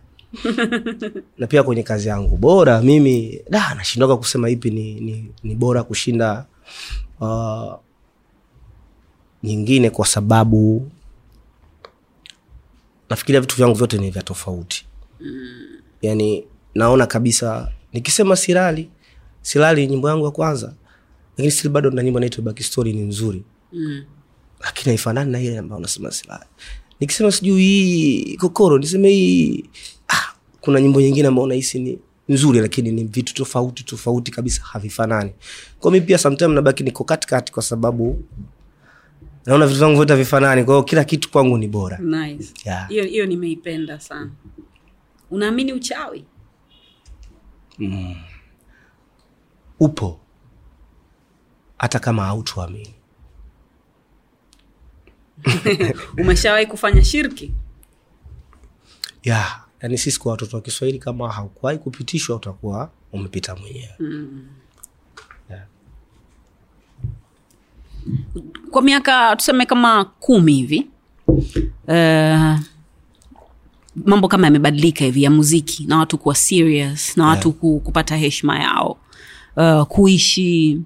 na 1.37 1.47
pia 1.47 1.63
kwenye 1.63 1.83
kazi 1.83 2.07
yangu 2.07 2.37
bora 2.37 2.81
mimi 2.81 3.41
da 3.49 3.73
nashindwaga 3.75 4.17
kusema 4.17 4.49
ipi 4.49 4.71
ni, 4.71 4.93
ni, 4.99 5.31
ni 5.43 5.55
bora 5.55 5.83
kushinda 5.83 6.45
uh, 7.19 7.73
nyingine 9.43 9.89
kwa 9.89 10.05
sababu 10.05 10.91
nafikiria 13.09 13.41
vitu 13.41 13.55
vyangu 13.55 13.75
vyote 13.75 13.97
ni 13.97 14.11
vya 14.11 14.21
tofauti. 14.23 14.85
Yani 16.01 16.45
naona 16.75 17.05
kabisa 17.05 17.71
nikisema 17.93 18.35
silali 18.35 18.89
silali 19.41 19.87
nyimbo 19.87 20.09
yangu 20.09 20.25
ya 20.25 20.31
kwanza 20.31 20.73
lakini 21.37 21.51
sili 21.51 21.69
bado 21.69 21.89
na 21.89 22.03
nyimbo 22.03 22.19
naitwa 22.19 22.43
back 22.43 22.59
story 22.61 22.93
ni 22.93 23.01
nzuri. 23.01 23.43
Mm. 23.73 24.03
lakini 24.59 24.85
haifanani 24.87 25.31
na 25.31 25.41
ile 25.41 25.57
ambayo 25.57 25.79
unasema 25.79 26.11
silali. 26.11 26.45
Nikisema 26.99 27.31
sijui 27.31 27.61
hii 27.61 28.37
kokoro 28.37 28.77
niseme 28.77 29.09
hii 29.09 29.65
kuna 30.61 30.81
nyimbo 30.81 31.01
nyingine 31.01 31.27
ambayo 31.27 31.47
nahisi 31.47 31.79
ni 31.79 31.99
nzuri 32.29 32.59
lakini 32.59 32.91
ni 32.91 33.03
vitu 33.03 33.33
tofauti 33.33 33.83
tofauti 33.83 34.31
kabisa 34.31 34.61
havifanani. 34.63 35.31
Kwa 35.79 35.91
mi 35.91 36.01
pia 36.01 36.17
sometime 36.17 36.53
nabaki 36.53 36.83
niko 36.83 37.03
katikati 37.03 37.51
kwa 37.51 37.63
sababu 37.63 38.23
naona 39.45 39.67
vitu 39.67 39.79
vyangu 39.79 39.95
vyote 39.95 40.13
havifanani. 40.13 40.63
Kwahio 40.63 40.83
kila 40.83 41.03
kitu 41.03 41.31
kwangu 41.31 41.57
ni 41.57 41.67
bora. 41.67 41.97
Nice. 41.97 42.53
Yeah. 42.65 42.89
hiyo 42.89 43.03
hiyo 43.03 43.25
nimeipenda 43.25 43.99
sana. 43.99 44.31
Unaamini 45.31 45.73
uchawi? 45.73 46.25
Upo. 49.79 50.19
Hata 51.77 51.99
kama 51.99 52.25
hautuamini. 52.25 52.93
Umeshawahi 56.21 56.65
kufanya 56.65 57.03
shirki? 57.03 57.53
Yeah. 59.23 59.68
Yani 59.81 59.97
sisi 59.97 60.19
kwa 60.19 60.31
watoto 60.31 60.57
wa 60.57 60.61
kiswahili 60.63 60.99
kama 60.99 61.31
haukuwahi 61.31 61.77
kupitishwa 61.77 62.35
utakuwa 62.35 62.89
umepita 63.13 63.55
mwenyewe. 63.55 63.89
Kwa 68.71 68.81
miaka 68.81 69.35
tuseme 69.35 69.65
kama 69.65 70.05
kumi 70.05 70.53
hivi 70.53 70.87
uh, 71.87 72.59
mambo 74.05 74.27
kama 74.27 74.47
yamebadilika 74.47 75.05
hivi 75.05 75.23
ya 75.23 75.31
muziki 75.31 75.85
na 75.85 75.97
watu 75.97 76.17
kuwa 76.17 76.35
serious 76.35 77.17
na 77.17 77.25
watu 77.27 77.55
yeah. 77.63 77.81
kupata 77.83 78.15
heshima 78.17 78.59
yao 78.59 78.97
uh, 79.57 79.83
kuishi 79.83 80.81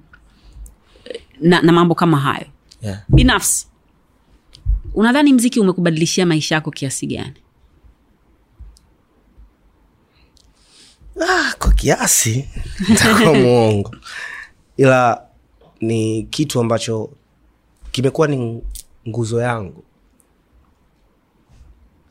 eh, 1.06 1.22
na, 1.42 1.62
na 1.62 1.72
mambo 1.72 1.96
kama 1.96 2.20
hayo. 2.20 2.46
Yeah. 2.82 3.04
binafsi 3.10 3.68
unadhani 4.94 5.34
mziki 5.34 5.60
umekubadilishia 5.60 6.26
maisha 6.26 6.56
yako 6.56 6.72
kiasi 6.72 7.08
gani 7.08 7.34
ah, 11.22 11.54
kwa 11.60 11.72
kiasi 11.72 12.50
ntakuwa 12.94 13.34
mwongo. 13.34 13.96
Ila 14.78 15.22
ni 15.82 16.24
kitu 16.24 16.60
ambacho 16.60 17.10
kimekuwa 17.92 18.28
ni 18.28 18.62
nguzo 19.08 19.42
yangu. 19.42 19.84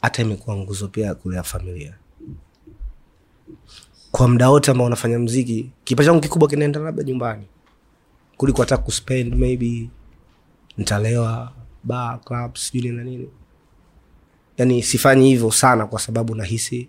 Hata 0.02 0.23
imekuwa 0.23 0.56
nguzo 0.56 0.88
pia 0.88 1.06
ya 1.06 1.14
kulea 1.14 1.42
familia. 1.42 1.94
Kwa 4.12 4.28
mda 4.28 4.50
wote 4.50 4.71
ambao 4.71 4.87
unafanya 4.87 5.18
mziki 5.18 5.71
kipa 5.85 6.04
changu 6.04 6.21
kikubwa 6.21 6.49
kinaenda 6.49 6.80
labda 6.80 7.02
nyumbani. 7.02 7.47
Kuliko 8.37 8.62
hata 8.62 8.76
kuspend 8.76 9.35
maybe 9.35 9.88
ntalewa 10.78 11.52
ba 11.85 12.18
club 12.25 12.56
sijui 12.56 12.92
na 12.92 13.04
nini. 13.04 13.28
Yani 14.56 14.82
sifanyi 14.82 15.28
hivyo 15.28 15.50
sana 15.52 15.87
kwa 15.87 16.00
sababu 16.00 16.35
nahisi 16.35 16.88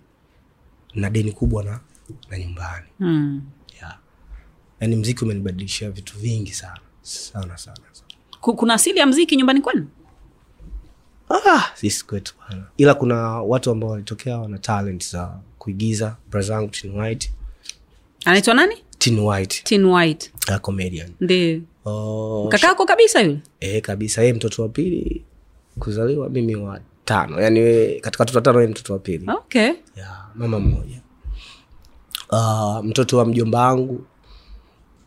na 0.96 1.10
deni 1.10 1.32
kubwa 1.32 1.64
na, 1.64 1.80
na 2.30 2.38
nyumbani. 2.38 2.86
Mm. 3.00 3.42
yeah. 3.82 3.98
yani 4.80 4.96
mziki 4.96 5.26
umenibadilishia 5.26 5.92
vitu 5.92 6.18
vingi 6.20 6.54
sana. 6.54 6.80
Sana 7.02 7.58
sana, 7.58 7.78
sana. 7.92 8.08
Kuna 8.42 8.74
asili 8.74 9.00
ya 9.00 9.06
mziki 9.06 9.36
nyumbani 9.36 9.62
kwenu? 9.62 9.88
Ah, 11.30 11.64
sisi 11.76 12.06
kwetu 12.06 12.34
bana 12.50 12.64
ila 12.78 12.94
kuna 12.94 13.16
watu 13.42 13.72
ambao 13.72 13.90
walitokea 13.90 14.38
wana 14.38 14.58
talent 14.58 15.12
za 15.12 15.40
kuigiza. 15.60 16.16
Brazangu 16.32 16.70
tin 16.72 17.00
white. 17.00 17.32
Anaitwa 18.26 18.54
nani? 18.54 18.76
Tin 18.98 19.20
white. 19.20 19.64
Tin 19.64 19.86
white. 19.86 20.32
Comedian. 20.62 21.10
Ndio. 21.22 21.62
Oh, 21.86 22.48
kakako 22.52 22.86
kabisa 22.86 23.22
yule? 23.22 23.40
Eh, 23.60 23.82
kabisa. 23.82 24.22
Yeye 24.22 24.34
mtoto 24.34 24.62
wa 24.62 24.70
pili 24.70 25.24
kuzaliwa 25.80 26.30
mimi 26.30 26.56
wa 26.56 26.80
tano. 27.06 27.42
Yani 27.42 27.60
katika 28.00 28.22
watoto 28.24 28.38
watano 28.40 28.62
ye 28.62 28.68
mtoto 28.68 28.94
wa 28.94 29.00
pili. 29.00 29.26
Okay. 29.32 29.72
Yeah, 29.98 30.30
mama 30.36 30.60
mmoja 30.60 31.02
uh, 32.34 32.86
mtoto 32.86 33.18
wa 33.18 33.26
mjomba 33.26 33.60
wangu 33.68 34.06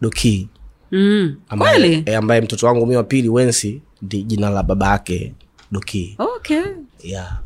doki. 0.01 0.49
Mm. 0.93 1.37
ambaye, 1.49 2.03
eh, 2.07 2.19
ambaye 2.19 2.41
mtoto 2.41 2.67
wangu 2.67 2.87
mi 2.87 2.97
wa 2.97 3.05
pili 3.05 3.29
wensi 3.29 3.81
ndi 4.03 4.23
jina 4.23 4.51
la 4.51 4.63
baba 4.63 4.91
yake 4.91 5.35
doki. 5.73 6.15
Okay. 6.19 6.63
Yeah. 7.03 7.41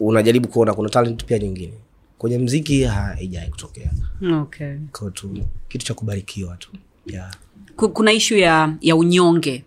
unajaribu 0.00 0.48
kuona 0.48 0.74
kuna 0.74 0.88
talent 0.88 1.24
pia 1.24 1.38
nyingine. 1.38 1.72
Kwenye 2.18 2.38
mziki 2.38 2.84
haijai 2.84 3.48
kutokea. 3.50 3.90
Okay. 4.40 4.76
Tu 5.14 5.30
kitu 5.68 5.86
cha 5.86 5.94
kubarikiwa 5.94 6.56
tu. 6.56 6.70
Yeah. 7.06 7.30
Kuna 7.76 8.12
ishu 8.12 8.36
ya 8.36 8.74
ya 8.80 8.96
unyonge 8.96 9.64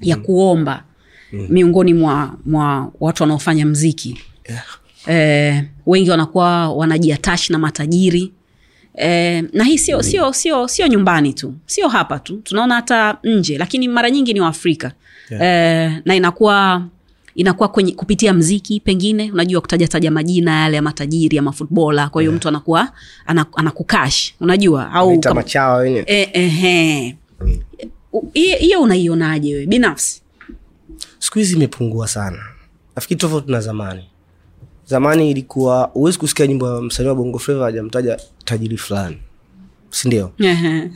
ya 0.00 0.16
kuomba. 0.16 0.84
Miongoni 1.32 1.94
mwa 1.94 2.34
mwa 2.46 2.92
watu 3.00 3.22
wanaofanya 3.22 3.66
mziki. 3.66 4.20
Yeah. 4.48 4.64
Eh, 5.06 5.64
wengi 5.86 6.10
wanakuwa 6.10 6.72
wanajiatashi 6.74 7.52
na 7.52 7.58
matajiri. 7.58 8.32
Eh, 8.94 9.44
na 9.52 9.64
hii 9.64 9.78
sio 9.78 10.02
sio 10.02 10.32
sio 10.32 10.68
sio 10.68 10.86
nyumbani 10.86 11.32
tu. 11.34 11.54
Sio 11.66 11.88
hapa 11.88 12.18
tu. 12.18 12.36
Tunaona 12.36 12.74
hata 12.74 13.18
nje 13.24 13.58
lakini 13.58 13.88
mara 13.88 14.10
nyingi 14.10 14.32
ni 14.34 14.40
waafrika 14.40 14.92
Yeah. 15.30 15.42
eh, 15.92 16.02
na 16.04 16.14
inakuwa 16.14 16.82
inakuwa 17.34 17.68
kwenye 17.68 17.92
kupitia 17.92 18.34
mziki 18.34 18.80
pengine. 18.80 19.32
Unajua 19.32 19.60
kutaja 19.60 19.88
taja 19.88 20.10
majina 20.10 20.60
yale 20.60 20.76
ya 20.76 20.82
matajiri 20.82 21.36
ya 21.36 21.42
mafutbola 21.42 22.08
kwa 22.08 22.22
hiyo 22.22 22.32
mtu 22.32 22.48
anakuwa 22.48 22.88
ana- 23.26 23.46
anakukash. 23.56 24.34
Unajua 24.40 24.90
au 24.92 25.08
kama- 25.28 25.40
e, 26.06 26.30
e, 26.32 27.16
e. 28.34 28.58
hiyo 28.58 28.80
unaionaje 28.82 29.54
we 29.54 29.66
binafsi? 29.66 30.22
Siku 31.18 31.38
hizi 31.38 31.56
imepungua 31.56 32.08
sana. 32.08 32.38
Nafikiri 32.96 33.20
tofauti 33.20 33.52
na 33.52 33.60
zamani 33.60 34.04
zamani 34.86 35.30
ilikuwa 35.30 35.90
huwezi 35.94 36.18
kusikia 36.18 36.46
nyimbo 36.46 36.68
ya 36.74 36.82
msanii 36.82 37.08
wa 37.08 37.14
bongo 37.14 37.38
flava 37.38 37.64
hajamtaja 37.64 38.18
tajiri 38.44 38.76
fulani. 38.76 39.16
Sindio 39.90 40.30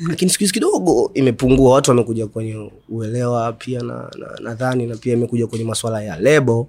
lakini 0.09 0.31
siku 0.31 0.40
hizi 0.40 0.53
kidogo 0.53 1.11
imepungua 1.14 1.72
watu 1.74 1.90
wamekuja 1.90 2.26
kwenye 2.26 2.70
uelewa 2.88 3.53
pia 3.53 3.81
na 3.83 4.11
nadhani 4.42 4.83
na, 4.83 4.88
na, 4.88 4.94
na 4.94 5.00
pia 5.00 5.12
imekuja 5.12 5.46
kwenye 5.46 5.64
maswala 5.64 6.03
ya 6.03 6.18
lebo. 6.20 6.68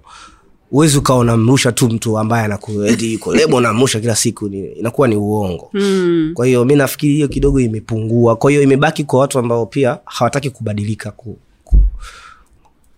Huwezi 0.70 0.98
ukawa 0.98 1.18
unamrusha 1.18 1.72
tu 1.72 1.88
mtu 1.88 2.18
ambaye 2.18 2.44
anakueti 2.44 3.12
yuko 3.12 3.34
lebo 3.34 3.56
unamrusha 3.56 4.00
kila 4.00 4.16
siku 4.16 4.48
ni, 4.48 4.66
inakuwa 4.66 5.08
ni 5.08 5.16
uongo. 5.16 5.70
Mm. 5.72 6.30
kwa 6.34 6.46
hiyo 6.46 6.64
mi 6.64 6.76
nafikiri 6.76 7.14
hiyo 7.14 7.28
kidogo 7.28 7.60
imepungua. 7.60 8.36
Kwa 8.36 8.50
hiyo 8.50 8.62
imebaki 8.62 9.04
kwa 9.04 9.20
watu 9.20 9.38
ambao 9.38 9.66
pia 9.66 9.98
hawataki 10.04 10.50
kubadilika 10.50 11.10
ku, 11.10 11.38
ku, 11.64 11.78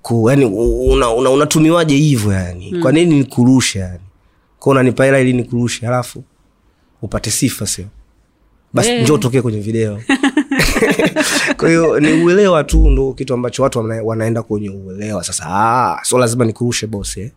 ku 0.03 0.31
yani 0.31 0.45
una, 0.45 1.11
una, 1.11 1.31
unatumiwaje 1.31 1.97
hivyo 1.97 2.33
yani? 2.33 2.71
Mm. 2.73 2.83
kwa 2.83 2.93
nini 2.93 3.15
nikurushe 3.19 3.79
yani 3.79 4.01
kwa 4.65 4.71
unanipa 4.71 5.05
hela 5.05 5.21
ili 5.21 5.33
nikurushe 5.33 5.87
halafu 5.87 6.25
upate 7.03 7.31
sifa 7.31 7.67
sio? 7.67 7.85
Basi 8.73 8.89
yeah. 8.91 9.03
njo 9.03 9.15
utokee 9.15 9.43
kwenye 9.43 9.61
video. 9.61 10.01
Kwa 11.57 11.69
hiyo 11.69 12.01
ni 12.01 12.13
uelewa 12.13 12.65
tu 12.65 12.91
ndo 12.91 13.13
kitu 13.13 13.35
ambacho 13.35 13.63
watu 13.63 13.79
wana, 13.79 14.03
wanaenda 14.03 14.43
kwenye 14.43 14.71
uelewa. 14.71 15.25
Sasa 15.25 15.45
aa, 15.49 15.99
so 16.03 16.19
lazima 16.19 16.45
nikurushe 16.45 16.87
bosi 16.87 17.21
eh. 17.21 17.31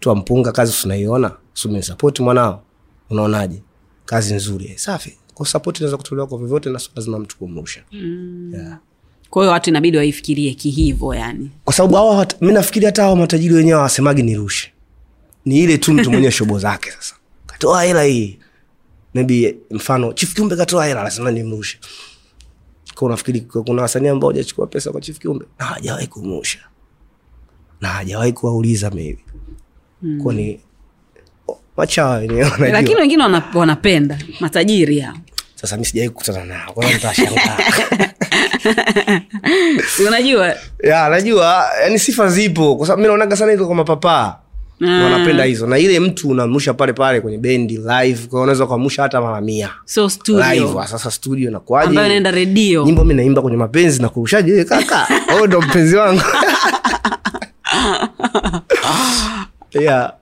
tua 0.00 0.52
kazi 0.52 0.72
tunaiona. 0.82 1.32
Sumenisapoti 1.54 2.22
mwanao. 2.22 2.62
Unaonaje? 3.10 3.62
Kazi 4.04 4.34
nzuri 4.34 4.66
eh, 4.66 4.76
safi. 4.76 5.16
Kwa 5.34 5.46
sapoti 5.46 5.78
inaweza 5.78 5.96
kutolewa 5.96 6.26
kwa 6.26 6.38
vyovyote 6.38 6.70
na 6.70 6.78
so 6.78 6.90
lazima 6.96 7.18
mtu 7.18 7.38
kumrusha 7.38 7.80
mm. 7.92 8.52
yeah. 8.54 8.78
kwa 9.30 9.42
hiyo 9.42 9.52
watu 9.52 9.70
inabidi 9.70 9.96
waifikirie 9.96 10.54
kihivo 10.54 11.14
yani. 11.14 11.50
Kwa 11.64 11.74
sababu 11.74 11.96
mi 12.40 12.52
nafikiri 12.52 12.86
hata 12.86 13.02
hawa 13.02 13.16
matajiri 13.16 13.54
wenyewe 13.54 13.76
hawasemagi 13.76 14.22
nirushe 14.22 14.72
ni 15.44 15.58
ile 15.58 15.78
tu 15.78 15.92
mtu 15.92 16.10
mwenye 16.10 16.30
shobo 16.30 16.58
zake 16.58 16.90
sasa. 16.90 17.14
Katoa 17.46 17.82
hela 17.82 18.02
hii. 18.02 18.38
Maybe 19.14 19.56
mfano 19.70 20.12
chief 20.12 20.34
kiumbe 20.34 20.56
katoa 20.56 20.86
hela 20.86 21.02
lazima 21.02 21.30
nimrushe. 21.30 21.78
Kwa 22.94 23.06
unafikiri 23.06 23.40
kuna 23.40 23.82
wasanii 23.82 24.08
ambao 24.08 24.30
hajachukua 24.30 24.66
pesa 24.66 24.92
kwa 24.92 25.00
chief 25.00 25.18
kiumbe? 25.18 25.44
Na 25.58 25.64
hajawahi 25.64 26.06
kumrusha. 26.06 26.58
Na 27.80 27.88
hajawahi 27.88 28.32
kuwauliza 28.32 28.90
maybe. 28.90 29.24
Mm. 30.02 30.22
kwa 30.22 30.34
ni 30.34 30.60
o, 31.48 31.58
wenyewe 32.18 32.70
lakini 32.72 32.94
wengine 32.94 33.22
wana, 33.22 33.42
wanapenda 33.54 34.18
matajiri 34.40 34.98
yao 34.98 35.16
sasa 35.54 35.76
mi 35.76 35.84
sijawai 35.84 36.08
kukutana 36.10 36.44
nao 36.44 36.72
kwa 36.72 36.90
mtashangaa 36.90 37.58
unajua? 40.08 40.54
Ya 40.82 41.08
najua 41.08 41.64
yani 41.82 41.98
sifa 41.98 42.28
zipo 42.28 42.76
kwa 42.76 42.86
sababu 42.86 43.02
mi 43.02 43.08
naonaga 43.08 43.36
sana 43.36 43.52
hizo 43.52 43.66
kwa 43.66 43.74
mapapaa 43.74 44.38
Ah. 44.86 45.02
wanapenda 45.04 45.44
hizo. 45.44 45.66
Na 45.66 45.78
ile 45.78 46.00
mtu 46.00 46.28
unamrusha 46.28 46.74
pale 46.74 46.92
pale 46.92 47.20
kwenye 47.20 47.38
bendi 47.38 47.76
live 47.76 48.26
kwao 48.28 48.42
unaweza 48.42 48.64
ukamrusha 48.64 49.02
hata 49.02 49.20
mara 49.20 49.40
mia. 49.40 49.70
So 49.84 50.08
studio. 50.10 50.84
Sasa 50.86 51.10
studio 51.10 51.50
nakuajenaenda 51.50 52.30
redio. 52.30 52.84
Nyimbo 52.84 53.04
mi 53.04 53.14
naimba 53.14 53.42
kwenye 53.42 53.56
mapenzi 53.56 54.02
na 54.02 54.08
kurushaje 54.08 54.58
"Eh, 54.58 54.66
kaka 54.66 55.08
huyo 55.32 55.46
ndo 55.46 55.60
mpenzi 55.60 55.96
wangu. 55.96 56.22
Yeah. 59.80 60.12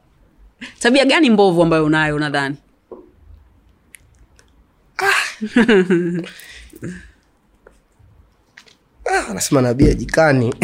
tabia 0.78 1.04
gani 1.04 1.30
mbovu 1.30 1.62
ambayo 1.62 1.84
unayo 1.84 2.16
unadhani 2.16 2.56
Ah, 9.04 9.26
anasema 9.30 9.62
nabii 9.62 9.88
ajikani 9.90 10.54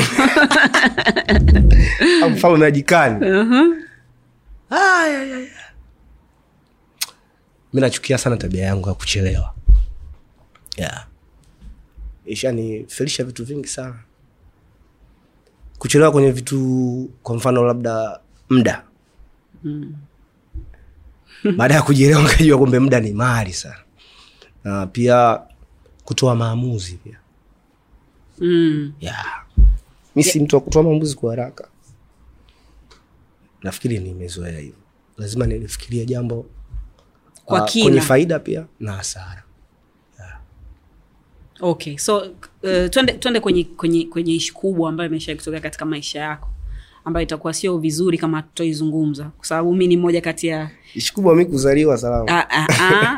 mfalme 2.33 2.67
ajikani 2.67 3.27
Ah, 4.71 5.07
ya, 5.07 5.25
ya, 5.25 5.41
ya. 5.41 5.49
mi 7.73 7.81
nachukia 7.81 8.19
sana 8.19 8.37
tabia 8.37 8.65
yangu 8.65 8.89
ya 8.89 8.95
kuchelewa. 8.95 9.55
Yeah. 10.77 11.07
ishanifelisha 12.27 13.25
vitu 13.25 13.45
vingi 13.45 13.69
sana. 13.69 13.95
Kuchelewa 15.79 16.13
kwenye 16.13 16.31
vitu 16.31 17.11
kwa 17.23 17.37
mfano 17.37 17.65
labda 17.65 18.21
mda 18.51 18.83
baada 21.57 21.75
ya 21.75 21.83
kujielewa 21.83 22.23
nkajua 22.23 22.59
kumbe 22.59 22.79
mda 22.79 23.01
ni 23.01 23.13
mali 23.13 23.53
sana. 23.53 23.81
Na 24.65 24.87
pia 24.87 25.41
kutoa 26.05 26.35
maamuzi 26.35 26.95
pia 26.97 27.19
mm. 28.41 28.93
yeah. 29.01 29.47
mi 30.17 30.23
si 30.25 30.41
mtu 30.41 30.57
wa 30.57 30.63
kutoa 30.63 30.83
maamuzi 30.83 31.17
kwa 31.17 31.31
haraka. 31.31 31.69
Nafikiri 33.63 33.99
nimezoea 33.99 34.59
hivyo 34.59 34.79
lazima 35.19 35.47
nilifikiria 35.47 36.05
jambo 36.05 36.47
Kwa 37.45 37.63
uh, 37.65 37.71
kwenye 37.71 38.01
faida 38.01 38.39
pia 38.39 38.67
na 38.81 38.93
hasara. 38.93 39.43
Okay 41.61 41.97
so 41.99 42.19
uh, 42.19 42.89
twende, 42.91 43.13
twende 43.13 43.41
kwenye 43.41 43.65
kwenye 43.65 44.05
kwenye 44.05 44.35
ishi 44.35 44.53
kubwa 44.53 44.89
ambayo 44.89 45.11
imesha 45.11 45.37
kutokea 45.37 45.61
katika 45.61 45.85
maisha 45.85 46.21
yako 46.21 46.49
ambayo 47.07 47.25
itakuwa 47.25 47.53
sio 47.55 47.79
vizuri 47.79 48.19
kama 48.19 48.43
tutoizungumza 48.43 49.25
kwa 49.25 49.47
sababu 49.47 49.75
mi 49.75 49.87
ni 49.87 49.97
moja 49.97 50.21
kati 50.21 50.47
ya 50.47 50.71
ishi 50.95 51.15
kubwa 51.15 51.35
mi 51.37 51.45
kuzaliwa 51.47 51.99
salama 51.99 52.25
a, 52.29 52.47
a, 52.51 52.67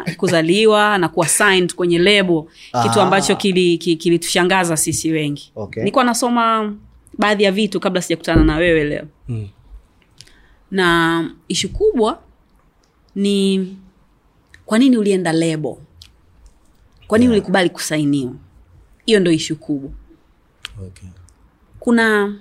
a, 0.06 0.14
kuzaliwa 0.16 0.98
na 0.98 1.08
kuwa 1.08 1.28
signed 1.28 1.74
kwenye 1.74 1.98
lebo 1.98 2.42
kitu 2.82 3.00
Ah. 3.00 3.02
ambacho 3.02 3.36
kilitushangaza 3.36 4.74
kili, 4.76 4.86
kili 4.86 4.94
sisi 4.94 5.10
wengi 5.12 5.52
Okay. 5.56 5.82
nilikuwa 5.82 6.04
nasoma 6.04 6.74
baadhi 7.18 7.42
ya 7.44 7.52
vitu 7.52 7.80
kabla 7.80 8.02
sijakutana 8.02 8.44
na 8.44 8.56
wewe 8.56 8.84
leo 8.84 9.04
Mm. 9.28 9.48
na 10.70 11.30
ishu 11.48 11.68
kubwa 11.72 12.18
ni 13.14 13.76
kwa 14.66 14.78
nini 14.78 14.96
ulienda 14.96 15.32
lebo 15.32 15.78
kwa 17.06 17.18
nini 17.18 17.30
ulikubali 17.32 17.70
kusainiwa 17.70 18.32
hiyo 19.06 19.20
ndo 19.20 19.30
ishu 19.30 19.56
kubwa 19.56 19.90
okay. 20.86 21.08
kuna 21.80 22.36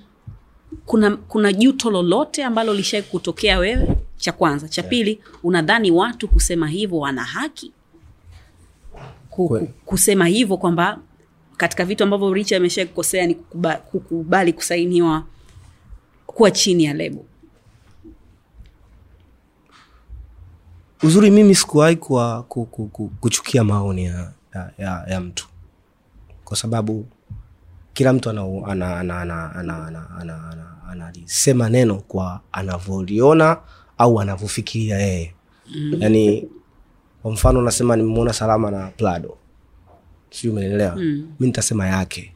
kuna 0.86 1.18
kuna 1.18 1.54
juto 1.54 1.92
lolote 1.92 2.44
ambalo 2.44 2.74
lishai 2.74 3.02
kutokea 3.04 3.58
wewe? 3.60 3.98
Cha 4.18 4.32
kwanza. 4.32 4.70
Cha 4.70 4.84
pili 4.84 5.20
unadhani 5.44 5.92
watu 5.92 6.28
kusema 6.28 6.68
hivyo 6.68 6.98
wana 6.98 7.24
haki? 7.24 7.72
Ku- 9.30 9.48
kusema 9.86 10.26
hivyo 10.28 10.58
kwamba 10.58 11.00
katika 11.58 11.86
vitu 11.86 12.04
ambavyo 12.04 12.34
richa 12.34 12.58
amesha 12.58 12.86
kukosea 12.86 13.28
ni 13.28 13.36
kukuba, 13.36 13.76
kukubali 13.76 14.54
kusainiwa 14.54 15.24
kuwa 16.28 16.52
chini 16.52 16.84
ya 16.84 16.94
lebo. 16.94 17.26
Uzuri 21.04 21.32
mimi 21.32 21.56
sikuwahi 21.56 21.96
kuwa 21.96 22.44
ku, 22.44 22.66
ku, 22.66 22.88
ku, 22.88 23.08
kuchukia 23.22 23.64
maoni 23.64 24.06
ya, 24.06 24.32
ya, 24.56 24.72
ya, 24.78 25.06
ya 25.10 25.20
mtu. 25.22 25.48
Kwa 26.46 26.58
sababu 26.58 27.06
kila 27.98 28.14
mtu 28.14 28.30
analisema 28.30 28.68
ana, 28.68 29.00
ana, 29.00 29.20
ana, 29.22 29.56
ana, 29.56 29.86
ana, 29.86 30.10
ana, 30.20 30.50
ana, 30.52 30.66
analisema 30.90 31.70
neno 31.70 31.96
kwa 31.96 32.42
anavyoliona 32.52 33.58
au 33.98 34.22
anavyofikiria 34.22 34.98
yeye 35.00 35.34
mm-hmm. 35.76 36.02
yaani 36.02 36.48
kwa 37.22 37.32
mfano 37.32 37.62
nasema 37.62 37.96
nimemwona 37.96 38.34
salama 38.34 38.72
na 38.72 38.88
plado 38.88 39.38
sijui 40.30 40.52
umeelewa 40.52 40.96
mm. 40.96 41.32
mi 41.40 41.48
nitasema 41.48 41.88
yake 41.88 42.34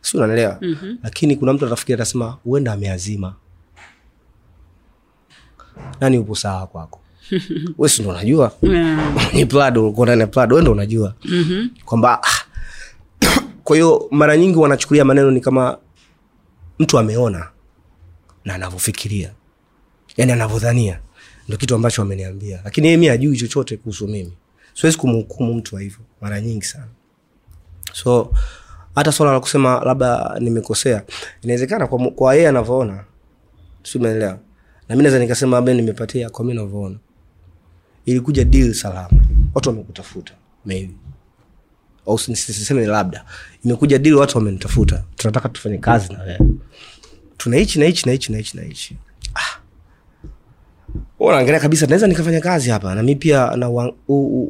si 0.00 0.16
unanielewa 0.16 0.58
mm-hmm. 0.60 0.98
lakini 1.02 1.36
kuna 1.36 1.52
mtu 1.52 1.66
atafikiri 1.66 1.94
atasema 1.94 2.26
huenda 2.44 2.72
ameazima 2.72 3.34
nani 6.00 6.18
upo 6.18 6.34
sawa 6.34 6.66
kwako 6.66 7.00
wesindo 7.78 8.10
unajua 8.10 8.52
yeah. 8.62 9.34
ni 9.34 9.46
plado 9.46 9.84
ulikuwa 9.84 10.06
ndani 10.06 10.20
ya 10.20 10.26
plado 10.26 10.56
wendo 10.56 10.72
unajua 10.72 11.14
mm-hmm. 11.24 11.70
kwamba 11.84 12.20
kwa 13.66 13.76
hiyo 13.76 14.08
mara 14.10 14.36
nyingi 14.36 14.58
wanachukulia 14.58 15.04
maneno 15.04 15.30
ni 15.30 15.40
kama 15.40 15.78
mtu 16.78 16.98
ameona 16.98 17.48
na 18.44 18.54
anavyofikiria. 18.54 19.32
Yani 20.16 20.32
anavyodhania. 20.32 21.00
Ndo 21.48 21.56
kitu 21.56 21.74
ambacho 21.74 22.02
ameniambia. 22.02 22.60
Lakini 22.64 22.86
yeye 22.86 22.96
mi 22.96 23.08
ajui 23.08 23.36
chochote 23.36 23.76
kuhusu 23.76 24.08
mimi. 24.08 24.32
Siwezi 24.74 24.98
kumhukumu 24.98 25.54
mtu 25.54 25.74
wa 25.74 25.80
hivyo 25.80 25.98
mara 26.20 26.40
nyingi 26.40 26.64
sana. 26.64 26.86
So 27.92 28.32
hata 28.94 29.12
swala 29.12 29.32
la 29.32 29.40
kusema 29.40 29.80
labda 29.84 30.36
nimekosea 30.40 31.02
inawezekana 31.42 31.86
kwa, 31.86 32.34
yeye 32.34 32.48
anavyoona 32.48 33.04
simeelewa 33.82 34.38
na 34.88 34.96
naweza 34.96 35.18
nikasema 35.18 35.56
labda 35.56 35.74
nimepatia 35.74 36.30
kwa 36.30 36.44
mi 36.44 36.54
navyoona 36.54 36.96
ilikuja 38.04 38.44
deal 38.44 38.74
salama. 38.74 39.20
Watu 39.54 39.68
wamekutafuta 39.68 40.32
maybe 40.64 40.94
au 42.06 42.18
si- 42.18 42.36
si- 42.36 42.52
siseme 42.52 42.86
labda 42.86 43.24
imekuja 43.64 43.98
dili 43.98 44.14
watu 44.14 44.38
wamenitafuta. 44.38 45.04
Tunataka 45.16 45.48
tufanye 45.48 45.78
kazi 45.78 46.12
na 46.12 46.22
wewe. 46.22 46.38
Tuna 47.36 47.56
hichi 47.56 47.78
na 47.78 47.84
hichi 47.86 48.06
na 48.06 48.12
hichi 48.12 48.32
na 48.32 48.38
hichi 48.38 48.56
na 48.56 48.62
hichi. 48.62 48.96
Ah. 49.34 49.60
Wewe 51.18 51.60
kabisa 51.60 51.86
naweza 51.86 52.06
nikafanya 52.06 52.40
kazi 52.40 52.70
hapa 52.70 52.94
nami 52.94 53.16
pia 53.16 53.56
na 53.56 53.92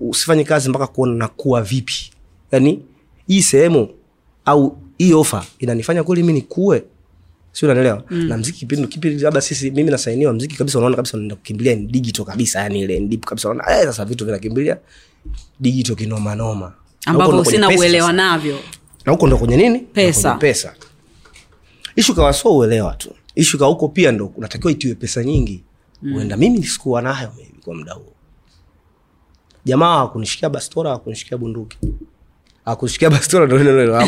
usifanye 0.00 0.44
kazi 0.44 0.68
mpaka 0.68 0.86
kuona 0.86 1.14
nakuwa 1.14 1.62
vipi. 1.62 2.10
Yani 2.52 2.82
hii 3.26 3.42
sehemu 3.42 3.88
au 4.44 4.78
hii 4.98 5.12
ofa 5.12 5.44
inanifanya 5.58 6.04
kweli 6.04 6.22
mi 6.22 6.32
nikue? 6.32 6.84
Si 7.52 7.64
unanielewa? 7.64 8.04
Mm. 8.10 8.26
na 8.28 8.38
mziki 8.38 8.58
kipindi 8.58 8.86
kipindi 8.88 9.22
labda 9.22 9.40
sisi 9.40 9.70
mimi 9.70 9.90
nasainiwa 9.90 10.32
mziki 10.32 10.56
kabisa 10.56 10.78
unaona 10.78 10.96
kabisa 10.96 11.16
unaenda 11.16 11.36
kukimbilia 11.36 11.74
ni 11.74 11.86
digital 11.86 12.24
kabisa 12.24 12.60
yani 12.60 12.80
ile 12.80 13.00
deep 13.00 13.24
kabisa 13.24 13.50
unaona 13.50 13.78
eh 13.80 13.84
sasa 13.86 14.04
vitu 14.04 14.24
vinakimbilia 14.26 14.76
digital 15.60 15.96
kinoma 15.96 16.34
noma. 16.34 16.54
Na 16.56 16.66
huko 16.66 16.85
ambavyo 17.06 17.44
sina 17.44 17.68
uelewa 17.68 18.12
navyo. 18.12 18.58
Na 19.06 19.12
huko 19.12 19.26
ndo 19.26 19.38
kwenye 19.38 19.56
nini? 19.56 19.78
Pesa. 19.78 20.34
Pesa. 20.34 20.74
Ishu 21.96 22.14
kawa 22.14 22.32
so 22.32 22.56
uelewa 22.56 22.94
tu. 22.94 23.10
Ishu 23.34 23.58
ka 23.58 23.66
huko 23.66 23.88
pia 23.88 24.12
ndo 24.12 24.32
unatakiwa 24.36 24.72
itiwe 24.72 24.94
pesa 24.94 25.24
nyingi. 25.24 25.62
Huenda 26.12 26.36
mimi 26.36 26.64
sikuwa 26.64 27.02
nayo 27.02 27.32
maybe 27.36 27.54
kwa 27.64 27.74
muda 27.74 27.92
huo. 27.92 28.12
Jamaa 29.64 30.02
akunishikia 30.02 30.50
bastora 30.50 30.92
akunishikia 30.92 31.38
bunduki. 31.38 31.78
Hakunishikia 32.64 33.10
bastora 33.10 33.46
ndo 33.46 33.58
hilo. 33.58 34.00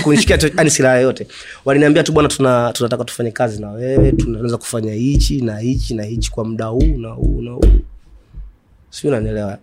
Yani 0.56 0.70
silaha 0.76 0.94
yoyote. 0.96 1.26
Waliniambia 1.64 2.02
tu 2.02 2.12
bwana 2.12 2.28
tuna, 2.28 2.72
tunataka 2.72 3.04
tufanye 3.04 3.30
kazi 3.30 3.61
na 3.61 3.70
wewe 3.70 4.12
tunaweza 4.12 4.56
kufanya 4.56 4.92
hichi 4.92 5.40
na 5.40 5.58
hichi 5.58 5.94
na 5.94 6.02
hichi 6.02 6.30
kwa 6.30 6.44
muda 6.44 6.66
huu 6.66 6.96
na 6.98 7.08
huu 7.08 7.42
na 7.42 7.50
huu. 7.50 7.78
Si 8.90 9.08
unanielewa? 9.08 9.58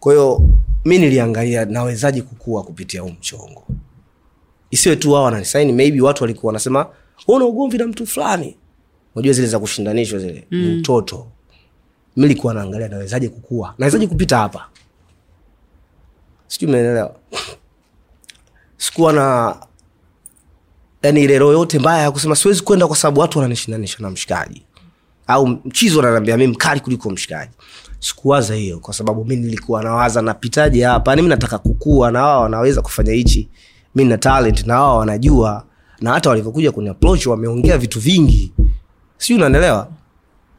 Kwa 0.00 0.12
hiyo 0.12 0.42
mi 0.84 0.98
niliangalia 0.98 1.64
nawezaji 1.64 2.22
kukua 2.22 2.62
kupitia 2.62 3.00
huu 3.00 3.08
mchongo? 3.10 3.66
Isiwe 4.70 4.96
tu 4.96 5.12
wao 5.12 5.24
wananisaini 5.24 5.72
maybe 5.72 6.00
watu 6.00 6.24
walikuwa 6.24 6.48
wanasema 6.48 6.86
una 7.28 7.44
ugomvi 7.44 7.78
na 7.78 7.86
mtu 7.86 8.06
fulani. 8.06 8.56
Unajua 9.14 9.32
zile 9.34 9.46
za 9.48 9.58
kushindanishwa 9.58 10.18
zile 10.18 10.46
mm. 10.50 10.76
mtoto. 10.78 11.26
Mi 12.16 12.28
likuwa 12.28 12.54
naangalia 12.54 12.88
nawezaje 12.88 13.28
kukua? 13.28 13.74
Nawezaje 13.78 14.06
kupita 14.06 14.38
hapa? 14.38 14.68
Sijui 16.46 16.68
umeelewa. 16.70 17.16
Sikuwa 18.76 19.12
na 19.12 19.56
yani 21.02 21.22
ile 21.24 21.38
roho 21.38 21.52
yote 21.52 21.78
mbaya 21.78 22.02
ya 22.02 22.10
kusema 22.10 22.36
siwezi 22.36 22.62
kwenda 22.62 22.86
kwa 22.86 22.96
sababu 22.96 23.20
watu 23.20 23.38
wananishindanisha 23.38 23.96
na 24.00 24.10
mshikaji. 24.10 24.62
Au 25.26 25.46
mchizo 25.46 26.00
ananiambia 26.00 26.36
mi 26.36 26.46
mkali 26.46 26.80
kuliko 26.80 27.10
mshikaji 27.10 27.52
sikuwaza 28.00 28.54
hiyo 28.54 28.78
kwa 28.78 28.94
sababu 28.94 29.24
mi 29.24 29.36
nilikuwa 29.36 29.82
nawaza 29.82 30.22
napitaje 30.22 30.84
hapa? 30.84 31.10
Yani 31.10 31.22
mi 31.22 31.28
nataka 31.28 31.58
kukua 31.58 32.10
na 32.10 32.22
wao 32.22 32.42
wanaweza 32.42 32.82
kufanya 32.82 33.12
hichi. 33.12 33.48
Mi 33.94 34.04
na 34.04 34.18
talent 34.18 34.66
na 34.66 34.80
wao 34.80 34.98
wanajua. 34.98 35.64
Na 36.00 36.12
hata 36.12 36.30
walivyokuja 36.30 36.72
kwenye 36.72 36.90
approach 36.90 37.26
wameongea 37.26 37.78
vitu 37.78 38.00
vingi. 38.00 38.52
Siu 39.18 39.36
unanielewa 39.36 39.88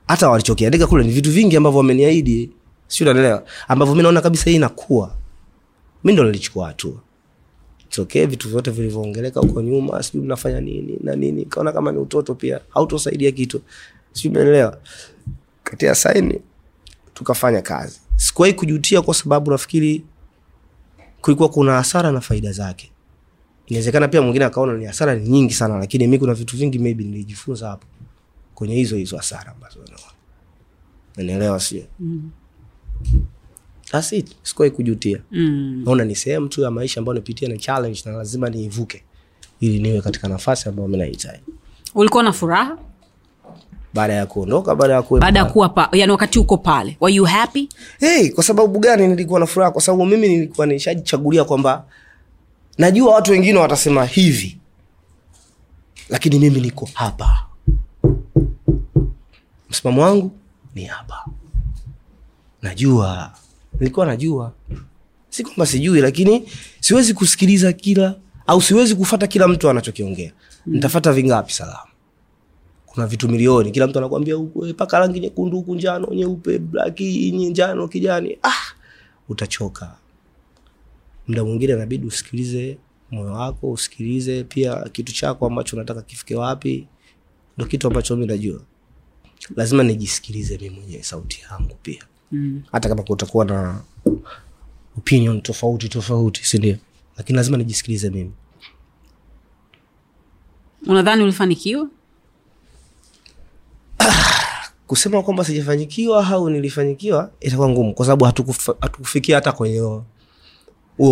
hata 0.07 0.29
walichokiandika 0.29 0.87
kule 0.87 1.03
ni 1.03 1.11
vitu 1.11 1.31
vingi 1.31 1.55
ambavyo 1.57 1.77
wameniahidi. 1.77 2.51
Siu 2.87 3.05
unanielewa 3.05 3.43
ambavyo 3.67 3.95
mi 3.95 4.03
naona 4.03 4.21
kabisa 4.21 4.49
hii 4.49 4.55
inakuwa 4.55 5.15
mi 6.03 6.13
ndo 6.13 6.23
nilichukua 6.23 6.67
hatua. 6.67 6.93
Okay 7.99 8.25
vitu 8.25 8.49
vyote 8.49 8.71
vilivyoongeleka 8.71 9.39
huko 9.39 9.61
nyuma 9.61 10.03
sijui 10.03 10.23
mnafanya 10.25 10.61
nini 10.61 10.97
na 11.03 11.15
nini. 11.15 11.45
Kaona 11.45 11.71
kama 11.71 11.91
ni 11.91 11.97
utoto 11.97 12.35
pia 12.35 12.59
hautosaidia 12.69 13.31
kitu. 13.31 13.61
Siumeelewa 14.11 14.77
katia 15.63 15.95
saini 15.95 16.41
tukafanya 17.21 17.61
kazi. 17.61 17.99
Sikuwahi 18.15 18.53
kujutia 18.53 19.01
kwa 19.01 19.13
sababu 19.13 19.51
nafikiri 19.51 20.03
kulikuwa 21.21 21.49
kuna 21.49 21.73
hasara 21.73 22.11
na 22.11 22.21
faida 22.21 22.51
zake. 22.51 22.91
Inawezekana 23.67 24.07
pia 24.07 24.21
mwingine 24.21 24.45
akaona 24.45 24.73
ni 24.73 24.85
hasara 24.85 25.15
ni 25.15 25.29
nyingi 25.29 25.53
sana 25.53 25.77
lakini 25.77 26.07
mi 26.07 26.19
kuna 26.19 26.33
vitu 26.33 26.57
vingi 26.57 26.79
maybe 26.79 27.03
nilijifunza 27.03 27.67
hapo 27.69 27.87
kwenye 28.55 28.75
hizo 28.75 28.95
hizo 28.97 29.17
hasara 29.17 29.51
ambazo 29.51 29.79
naona 29.79 30.03
nanielewa 31.17 31.59
sio? 31.59 31.83
That's 33.91 34.13
it. 34.13 34.35
sikuwahi 34.43 34.71
kujutia. 34.71 35.21
Mm. 35.31 35.81
naona 35.85 36.05
ni 36.05 36.15
sehemu 36.15 36.47
tu 36.47 36.61
ya 36.61 36.71
maisha 36.71 36.99
ambayo 36.99 37.13
napitia 37.13 37.49
na 37.49 37.57
challenge 37.57 38.01
na 38.05 38.11
lazima 38.11 38.49
niivuke 38.49 39.03
ili 39.59 39.79
niwe 39.79 40.01
katika 40.01 40.27
nafasi 40.27 40.69
ambayo 40.69 40.87
mi 40.87 40.97
nahitaji 40.97 41.43
ulikuwa 41.95 42.23
na 42.23 42.33
furaha 42.33 42.77
baada 43.93 44.13
ya 44.13 44.25
kuondoka 44.25 44.75
baada 44.75 44.93
ya 44.93 45.01
baada 45.19 45.39
ya 45.39 45.45
kuwa 45.45 45.69
pa, 45.69 45.89
yani 45.91 46.11
wakati 46.11 46.39
uko 46.39 46.57
pale 46.57 46.97
were 47.01 47.15
you 47.15 47.25
happy? 47.25 47.69
Hey, 47.99 48.29
kwa 48.29 48.43
sababu 48.43 48.79
gani 48.79 49.07
nilikuwa 49.07 49.39
na 49.39 49.45
furaha? 49.45 49.71
Kwa 49.71 49.81
sababu 49.81 50.05
mimi 50.05 50.27
nilikuwa 50.27 50.67
nishajichagulia 50.67 51.43
kwamba 51.43 51.83
najua 52.77 53.13
watu 53.15 53.31
wengine 53.31 53.59
watasema 53.59 54.05
hivi 54.05 54.57
lakini 56.09 56.39
mimi 56.39 56.61
niko 56.61 56.89
hapa. 56.93 57.45
Msimamo 59.69 60.01
wangu 60.01 60.31
ni 60.75 60.85
hapa. 60.85 61.25
Najua 62.61 63.31
nilikuwa 63.79 64.05
najua. 64.05 64.51
Si 65.29 65.43
kwamba 65.43 65.65
sijui 65.65 66.01
lakini 66.01 66.49
siwezi 66.79 67.13
kusikiliza 67.13 67.73
kila 67.73 68.15
au 68.47 68.61
siwezi 68.61 68.95
kufata 68.95 69.27
kila 69.27 69.47
mtu 69.47 69.69
anachokiongea 69.69 70.31
mm. 70.65 70.75
ntafata 70.77 71.13
vingapi 71.13 71.53
salama 71.53 71.90
kuna 72.93 73.07
vitu 73.07 73.29
milioni. 73.29 73.71
Kila 73.71 73.87
mtu 73.87 73.97
anakwambia 73.97 74.35
eh, 74.65 74.75
paka 74.75 74.99
rangi 74.99 75.19
nyekundu 75.19 75.57
huku 75.57 75.75
njano 75.75 76.07
nyeupe 76.13 76.59
blaki 76.59 77.31
njano 77.31 77.87
kijani. 77.87 78.37
Ah, 78.43 78.73
utachoka. 79.29 79.95
Muda 81.27 81.43
mwingine 81.43 81.73
inabidi 81.73 82.07
usikilize 82.07 82.77
moyo 83.11 83.31
wako 83.33 83.71
usikilize 83.71 84.43
pia 84.43 84.89
kitu 84.89 85.13
chako 85.13 85.45
ambacho 85.47 85.75
unataka 85.75 86.01
kifike 86.01 86.35
wapi. 86.35 86.87
Ndo 87.57 87.65
kitu 87.65 87.87
ambacho 87.87 88.15
mi 88.15 88.25
najua. 88.25 88.61
Lazima 89.55 89.83
nijisikilize 89.83 90.57
mi 90.57 90.69
mwenyewe 90.69 91.03
sauti 91.03 91.41
yangu 91.51 91.75
pia. 91.81 92.03
Mm. 92.31 92.63
hata 92.71 92.89
kama 92.89 93.03
kutakuwa 93.03 93.45
na 93.45 93.81
opinion 94.97 95.41
tofauti 95.41 95.89
tofauti 95.89 96.45
sindio 96.45 96.77
lakini 97.17 97.37
lazima 97.37 97.57
nijisikilize 97.57 98.09
mimi. 98.09 98.31
Unadhani 100.87 101.23
ulifanikiwa 101.23 101.89
kusema 104.87 105.23
kwamba 105.23 105.45
sijafanyikiwa 105.45 106.27
au 106.27 106.49
nilifanyikiwa 106.49 107.31
itakuwa 107.39 107.69
ngumu 107.69 107.93
kwa 107.93 108.05
sababu 108.05 108.25
hatukufikia 108.25 109.35
hata 109.35 109.51
kwenye 109.51 109.79
huo- 109.79 110.05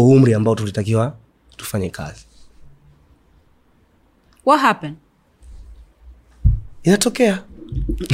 umri 0.09 0.33
ambao 0.33 0.55
tulitakiwa 0.55 1.15
tufanye 1.57 1.89
kazi 1.89 2.25
what 4.45 4.61
happened 4.61 4.95
inatokea 6.83 7.43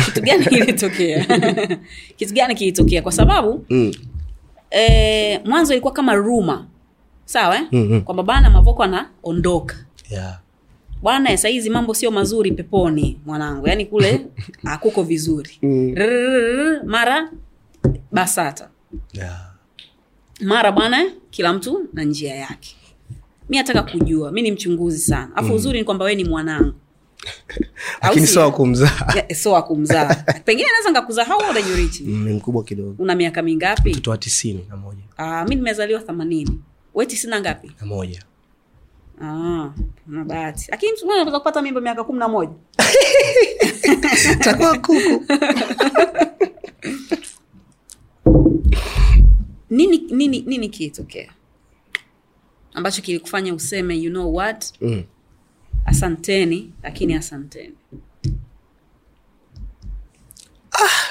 kitu 0.05 0.21
gani 0.21 0.45
kilitokea 0.55 1.25
kitu 2.17 2.33
gani 2.33 2.55
kilitokea 2.55 3.01
kwa 3.01 3.11
sababu 3.11 3.65
mm. 3.69 3.91
eh, 4.69 5.41
mwanzo 5.45 5.73
ilikuwa 5.73 5.93
kama 5.93 6.13
ruma 6.13 6.65
sawa 7.25 7.55
eh? 7.55 7.67
Mhm. 7.71 8.01
kwamba 8.01 8.23
bana 8.23 8.49
mavoko 8.49 8.83
anaondoka 8.83 9.75
yeah. 10.09 10.39
Bwana 11.01 11.37
sahizi 11.37 11.69
mambo 11.69 11.93
sio 11.93 12.11
mazuri 12.11 12.51
peponi 12.51 13.19
mwanangu 13.25 13.67
yaani 13.67 13.85
kule 13.85 14.25
akuko 14.63 15.03
vizuri 15.03 15.49
Mm. 15.61 15.95
Mara 16.85 17.31
basata 18.11 18.69
Yeah. 19.13 19.51
mara 20.41 20.71
bwana 20.71 21.11
kila 21.29 21.53
mtu 21.53 21.87
na 21.93 22.03
njia 22.03 22.35
yake 22.35 22.75
mi 23.49 23.57
nataka 23.57 23.83
kujua 23.83 24.31
mi 24.31 24.41
ni 24.41 24.51
mchunguzi 24.51 24.99
sana 24.99 25.35
afu 25.35 25.53
uzuri 25.53 25.79
ni 25.79 25.85
kwamba 25.85 26.05
wee 26.05 26.15
ni 26.15 26.23
mwanangu 26.23 26.73
lakini 28.01 28.27
sio? 28.27 28.53
sio 29.35 29.51
wakumzaa 29.51 30.15
pengine 30.45 30.69
naweza 30.71 30.89
nkakuzaa 30.91 31.23
how 31.25 31.37
old 31.47 31.57
are 31.57 31.69
you 31.69 31.75
Rich? 31.75 32.01
Ni 32.01 32.33
mkubwa 32.33 32.63
kidogo 32.63 33.03
una 33.03 33.15
miaka 33.15 33.41
mingapi 33.41 33.89
mtoto 33.89 34.11
wa 34.11 34.17
tisini 34.17 34.65
na 34.69 34.77
moja 34.77 35.45
mi 35.47 35.55
nimezaliwa 35.55 36.01
themanini 36.01 36.59
we 36.93 37.05
tisina 37.05 37.41
ngapi 37.41 37.71
na 37.81 37.87
moja 37.87 38.23
una 39.21 40.25
bahati. 40.25 40.65
Lakini 40.71 40.91
mtu 40.91 41.11
anaweza 41.11 41.39
kupata 41.39 41.61
mimba 41.61 41.81
miaka 41.81 42.03
kumi 42.03 42.19
na 42.19 42.27
moja. 42.27 42.51
Takuwa 44.43 44.77
kuku. 44.79 45.25
Nini 49.69 49.97
nini 49.97 50.41
nini 50.47 50.69
kilitokea? 50.69 51.31
Ambacho 52.73 53.01
kilikufanya 53.01 53.53
useme 53.53 53.95
you 53.97 54.09
know 54.11 54.35
what? 54.35 54.65
Mm. 54.81 55.03
asanteni 55.85 56.73
lakini 56.83 57.13
asanteni. 57.13 57.75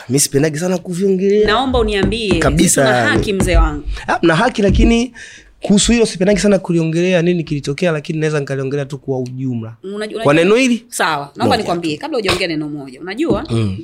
Mi 0.09 0.21
sipendagi 0.21 0.59
sana 0.59 0.79
kuviongelea. 0.79 1.47
Naomba 1.47 1.79
uniambie 1.79 2.39
Kabisa, 2.39 3.05
haki 3.09 3.33
mzee 3.33 3.57
wangu. 3.57 3.85
Ah, 4.09 4.19
na 4.23 4.37
haki 4.37 4.63
lakini 4.63 5.15
kuhusu 5.67 5.93
hilo 5.93 6.07
sipendagi 6.07 6.41
sana 6.41 6.59
kuliongelea 6.59 7.23
nini 7.23 7.45
kilitokea 7.45 7.93
lakini 7.93 8.19
naweza 8.19 8.41
nikaliongelea 8.41 8.85
tu 8.87 8.99
kwa 8.99 9.19
ujumla 9.21 9.77
kwa 10.23 10.35
neno 10.35 10.55
hili 10.55 10.85
sawa 10.89 11.33
naomba 11.37 11.57
nikwambie 11.57 11.97
kabla 11.97 12.19
ujaongea 12.19 12.49
neno 12.49 12.69
moja 12.69 13.01
unajua 13.01 13.47
mm. 13.51 13.79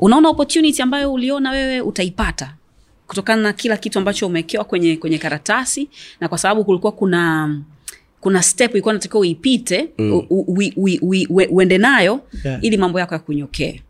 unaona 0.00 0.28
opportunity 0.28 0.82
ambayo 0.82 1.12
uliona 1.12 1.50
wewe 1.50 1.80
utaipata 1.80 2.54
kutokana 3.06 3.42
na 3.42 3.52
kila 3.52 3.76
kitu 3.76 3.98
ambacho 3.98 4.26
umewekewa 4.26 4.64
kwenye 4.64 4.96
kwenye 4.96 5.18
karatasi 5.18 5.88
na 6.20 6.28
kwa 6.28 6.38
sababu 6.38 6.64
kulikuwa 6.64 6.92
kuna 6.92 7.56
kuna 8.20 8.42
step 8.42 8.70
ilikuwa 8.72 8.94
natakiwa 8.94 9.20
uipite 9.20 9.88
mm. 9.98 10.22
uende 11.50 11.78
nayo 11.78 12.20
Yeah. 12.44 12.64
ili 12.64 12.76
mambo 12.76 13.00
yako 13.00 13.14
yakunyokee 13.14 13.82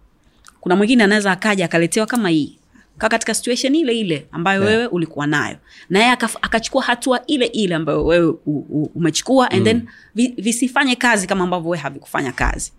kuna 0.61 0.77
mwingine 0.77 1.05
anaweza 1.05 1.33
akaja 1.33 1.65
akaletewa 1.65 2.07
kama 2.07 2.29
hii 2.29 2.56
katika 2.99 3.35
situation 3.35 3.75
ile 3.75 3.99
ile 3.99 4.27
ambayo 4.33 4.63
Yeah. 4.63 4.75
wewe 4.75 4.87
ulikuwa 4.87 5.27
nayo 5.27 5.57
na 5.91 5.99
yeye 5.99 6.13
akachukua 6.43 6.83
hatua 6.83 7.27
ile 7.27 7.47
ile 7.47 7.75
ambayo 7.75 8.05
wewe 8.05 8.27
u, 8.27 8.39
u, 8.47 8.91
umechukua 8.95 9.51
and 9.51 9.65
then 9.65 9.83
vi, 10.15 10.29
visifanye 10.29 10.97
kazi 10.97 11.27
kama 11.27 11.45
ambavyo 11.45 11.71
wewe 11.71 11.83
havikufanya 11.83 12.33
kazi 12.33 12.73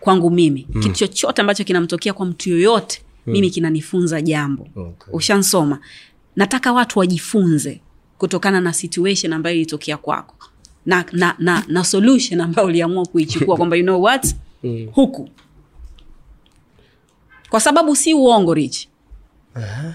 kwangu 0.00 0.30
mimi 0.30 0.66
mm. 0.70 0.82
kitu 0.82 0.94
chochote 0.94 1.40
ambacho 1.40 1.64
kinamtokea 1.64 2.12
kwa 2.12 2.26
mtu 2.26 2.50
yoyote 2.50 3.02
mm. 3.26 3.32
mimi 3.32 3.50
kinanifunza 3.50 4.22
jambo 4.22 4.68
Okay. 4.76 5.14
ushansoma 5.14 5.78
nataka 6.36 6.72
watu 6.72 6.98
wajifunze 6.98 7.80
kutokana 8.18 8.60
na 8.60 8.72
situation 8.72 9.32
ambayo 9.32 9.56
ilitokea 9.56 9.96
kwako 9.96 10.34
na, 10.86 11.04
na, 11.12 11.34
na, 11.38 11.64
na 11.68 11.84
solution 11.84 12.40
ambayo 12.40 12.68
uliamua 12.68 13.06
kuichukua 13.06 13.56
kwamba 13.58 13.76
you 13.76 13.82
know 13.82 14.02
what 14.02 14.34
Mm. 14.62 14.88
huku 14.92 15.28
kwa 17.50 17.60
sababu 17.60 17.96
si 17.96 18.14
uongo 18.14 18.54
rich 19.56 19.94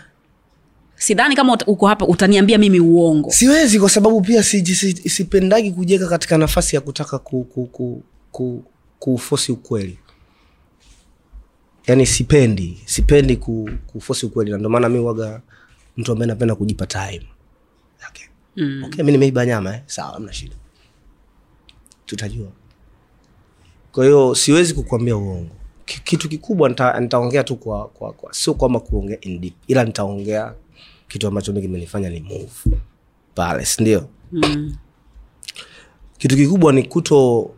sidhani 0.96 1.36
kama 1.36 1.58
uko 1.68 1.88
hapa 1.88 2.06
utaniambia 2.08 2.58
mimi 2.58 2.80
uongo 2.80 3.32
siwezi 3.32 3.80
kwa 3.80 3.90
sababu 3.90 4.22
pia 4.22 4.44
si, 4.44 4.66
si, 4.76 5.10
sipendagi 5.10 5.72
kujiweka 5.72 6.08
katika 6.10 6.38
nafasi 6.38 6.76
ya 6.76 6.82
kutaka 6.82 7.20
ku, 7.20 7.44
ku, 7.44 7.66
ku, 7.66 8.04
ku, 8.32 8.64
kuufosi 9.00 9.52
ukweli 9.52 10.00
yaani 11.88 12.06
sipendi 12.06 12.82
sipendi 12.86 13.36
ku, 13.38 13.70
kufosi 13.88 14.26
ukweli 14.26 14.52
na 14.52 14.58
ndio 14.58 14.70
maana 14.70 14.90
mi 14.90 15.00
waga 15.00 15.42
mtu 15.98 16.12
ambaye 16.12 16.28
napenda 16.28 16.56
kujipa 16.56 16.86
time 16.88 17.28
okay. 18.10 18.26
mm. 18.56 18.84
okay, 18.84 19.04
mi 19.04 19.12
nimeiba 19.12 19.46
nyama 19.46 19.76
eh? 19.76 19.82
sawa 19.86 20.16
amna 20.16 20.34
shida 20.34 20.56
tutajua 22.06 22.52
kwa 23.92 24.06
hiyo 24.06 24.36
siwezi 24.36 24.74
kukuambia 24.74 25.18
uongo 25.18 25.56
kitu 25.86 26.30
kikubwa 26.30 26.70
nita- 26.70 27.00
nitaongea 27.00 27.44
tu 27.44 27.56
kwa, 27.56 27.88
kwa, 27.88 28.14
kwa 28.14 28.34
sio 28.34 28.54
kwamba 28.54 28.80
kuongea 28.80 29.18
in 29.22 29.42
deep 29.42 29.54
ila 29.68 29.84
nitaongea 29.84 30.54
kitu 31.08 31.28
ambacho 31.28 31.54
mi 31.54 31.62
kimenifanya 31.62 32.10
ni 32.10 32.20
move 32.20 32.78
pale 33.36 33.66
sindio 33.66 34.08
Mm. 34.32 34.76
kitu 36.18 36.36
kikubwa 36.36 36.74
ni 36.74 36.84
kuto 36.84 37.50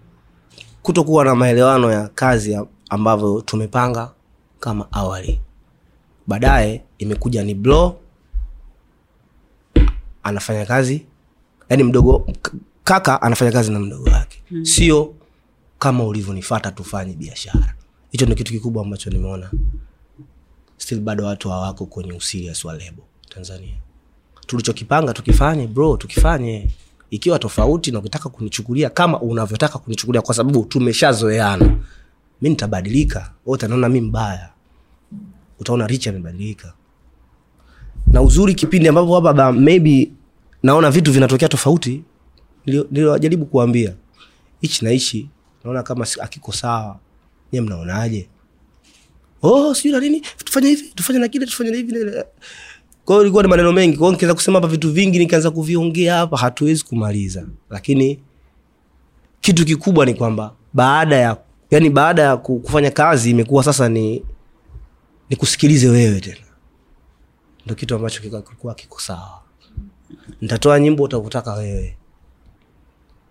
kutokuwa 0.83 1.25
na 1.25 1.35
maelewano 1.35 1.91
ya 1.91 2.07
kazi 2.07 2.59
ambavyo 2.89 3.41
tumepanga 3.41 4.11
kama 4.59 4.87
awali 4.91 5.41
baadaye 6.27 6.83
imekuja 6.97 7.43
ni 7.43 7.53
blow 7.55 7.95
anafanya 10.23 10.65
kazi 10.65 11.05
yani 11.69 11.83
mdogo 11.83 12.27
kaka 12.83 13.21
anafanya 13.21 13.51
kazi 13.51 13.71
na 13.71 13.79
mdogo 13.79 14.09
wake 14.09 14.43
mm. 14.51 14.65
sio 14.65 15.13
kama 15.79 16.03
ulivyonifata 16.03 16.71
tufanye 16.71 17.13
biashara 17.13 17.73
hicho 18.13 18.25
ni 18.25 18.35
kitu 18.35 18.51
kikubwa 18.51 18.83
ambacho 18.83 19.09
nimeona. 19.09 19.51
Still 20.77 20.99
bado 20.99 21.25
watu 21.25 21.49
hawako 21.49 21.85
kwenye 21.85 22.13
usirias 22.13 22.65
wa 22.65 22.77
lebo 22.77 23.03
tanzania. 23.29 23.75
Tulichokipanga 24.47 25.13
tukifanye 25.13 25.67
bro 25.67 25.97
tukifanye. 25.97 26.69
Ikiwa 27.09 27.39
tofauti 27.39 27.91
na 27.91 27.99
ukitaka 27.99 28.29
kunichukulia 28.29 28.89
kama 28.89 29.19
unavyotaka 29.21 29.79
kunichukulia 29.79 30.21
kwa 30.21 30.35
sababu 30.35 30.65
tumeshazoeana 30.65 31.75
mi 32.41 32.49
nitabadilika. 32.49 33.31
Utanaona 33.45 33.89
mi 33.89 34.01
mbaya. 34.01 34.49
Utaona 35.59 35.87
rich 35.87 36.07
amebadilika. 36.07 36.73
Na 38.07 38.21
uzuri 38.21 38.55
kipindi 38.55 38.87
ambapo 38.87 39.21
baba 39.21 39.51
maybe 39.51 40.11
naona 40.63 40.91
vitu 40.91 41.11
vinatokea 41.11 41.49
tofauti 41.49 42.03
niliwajaribu 42.65 43.45
kuambia. 43.45 43.93
Hichi 44.61 44.85
na 44.85 44.99
naona 45.63 45.83
kama 45.83 46.07
akiko 46.21 46.51
sawa 46.51 46.99
nye 47.53 47.61
mnaonaje? 47.61 48.27
Oh 49.41 49.73
sijui 49.75 49.91
na 49.91 49.99
nini. 49.99 50.21
Tufanye 50.45 50.67
hivi 50.69 50.91
tufanye 50.95 51.19
na 51.19 51.27
kile 51.27 51.45
tufanye 51.45 51.71
na 51.71 51.77
hivi. 51.77 52.23
Kwao 53.05 53.21
ilikuwa 53.21 53.43
ni 53.43 53.49
maneno 53.49 53.71
mengi. 53.71 53.97
Kwao 53.97 54.11
nikianza 54.11 54.33
kusema 54.33 54.57
hapa 54.59 54.67
vitu 54.67 54.91
vingi 54.91 55.19
nikianza 55.19 55.51
kuviongea 55.51 56.15
hapa 56.15 56.37
hatuwezi 56.37 56.83
kumaliza. 56.83 57.45
Lakini 57.69 58.19
kitu 59.41 59.65
kikubwa 59.65 60.05
ni 60.05 60.13
kwamba 60.13 60.53
baada 60.73 61.15
ya 61.15 61.37
yani 61.71 61.89
baada 61.89 62.21
ya 62.21 62.37
kufanya 62.37 62.91
kazi 62.91 63.29
imekuwa 63.29 63.63
sasa 63.63 63.89
ni 63.89 64.23
ni 65.29 65.35
kusikilize 65.35 65.89
wewe 65.89 66.19
tena. 66.19 66.37
Ndo 67.65 67.75
kitu 67.75 67.95
ambacho 67.95 68.21
kilikuwa 68.21 68.75
kiko 68.75 68.99
sawa. 68.99 69.41
Ntatoa 70.41 70.79
nyimbo 70.79 71.03
utakutaka 71.03 71.53
wewe. 71.53 71.97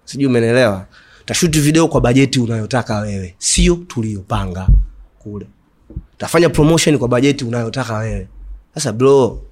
Sijui 0.05 0.27
umenelewa 0.27 0.87
tashuti 1.33 1.61
video 1.61 1.89
kwa 1.89 2.01
bajeti 2.01 2.41
unayotaka 2.41 2.99
wewe. 2.99 3.35
Sio 3.39 3.75
tuliyopanga 3.75 4.69
kule. 5.19 5.47
Tafanya 6.19 6.49
promotion 6.49 6.99
kwa 6.99 7.09
bajeti 7.09 7.45
unayotaka 7.45 7.97
wewe. 7.99 8.29
Sasa 8.75 8.93
bro 8.93 9.43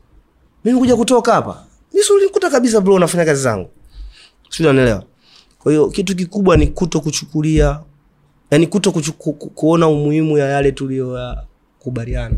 mimi 0.64 0.78
kuja 0.78 0.96
kutoka 0.96 1.32
hapa. 1.32 1.64
Nisulikuta 1.92 2.50
kabisa 2.50 2.80
bro 2.80 2.98
nafanya 2.98 3.24
kazi 3.24 3.42
zangu. 3.42 3.70
Unanielewa? 4.60 5.04
Kwa 5.58 5.72
hiyo 5.72 5.88
kitu 5.88 6.16
kikubwa 6.16 6.56
ni 6.56 6.66
kuto 6.66 7.00
kuchukulia 7.00 7.80
yani 8.50 8.66
kuto 8.66 8.92
kuchuku, 8.92 9.32
ku- 9.32 9.50
kuona 9.50 9.88
umuhimu 9.88 10.38
ya 10.38 10.46
yale 10.48 10.72
tuliyoyakubaliana 10.72 12.36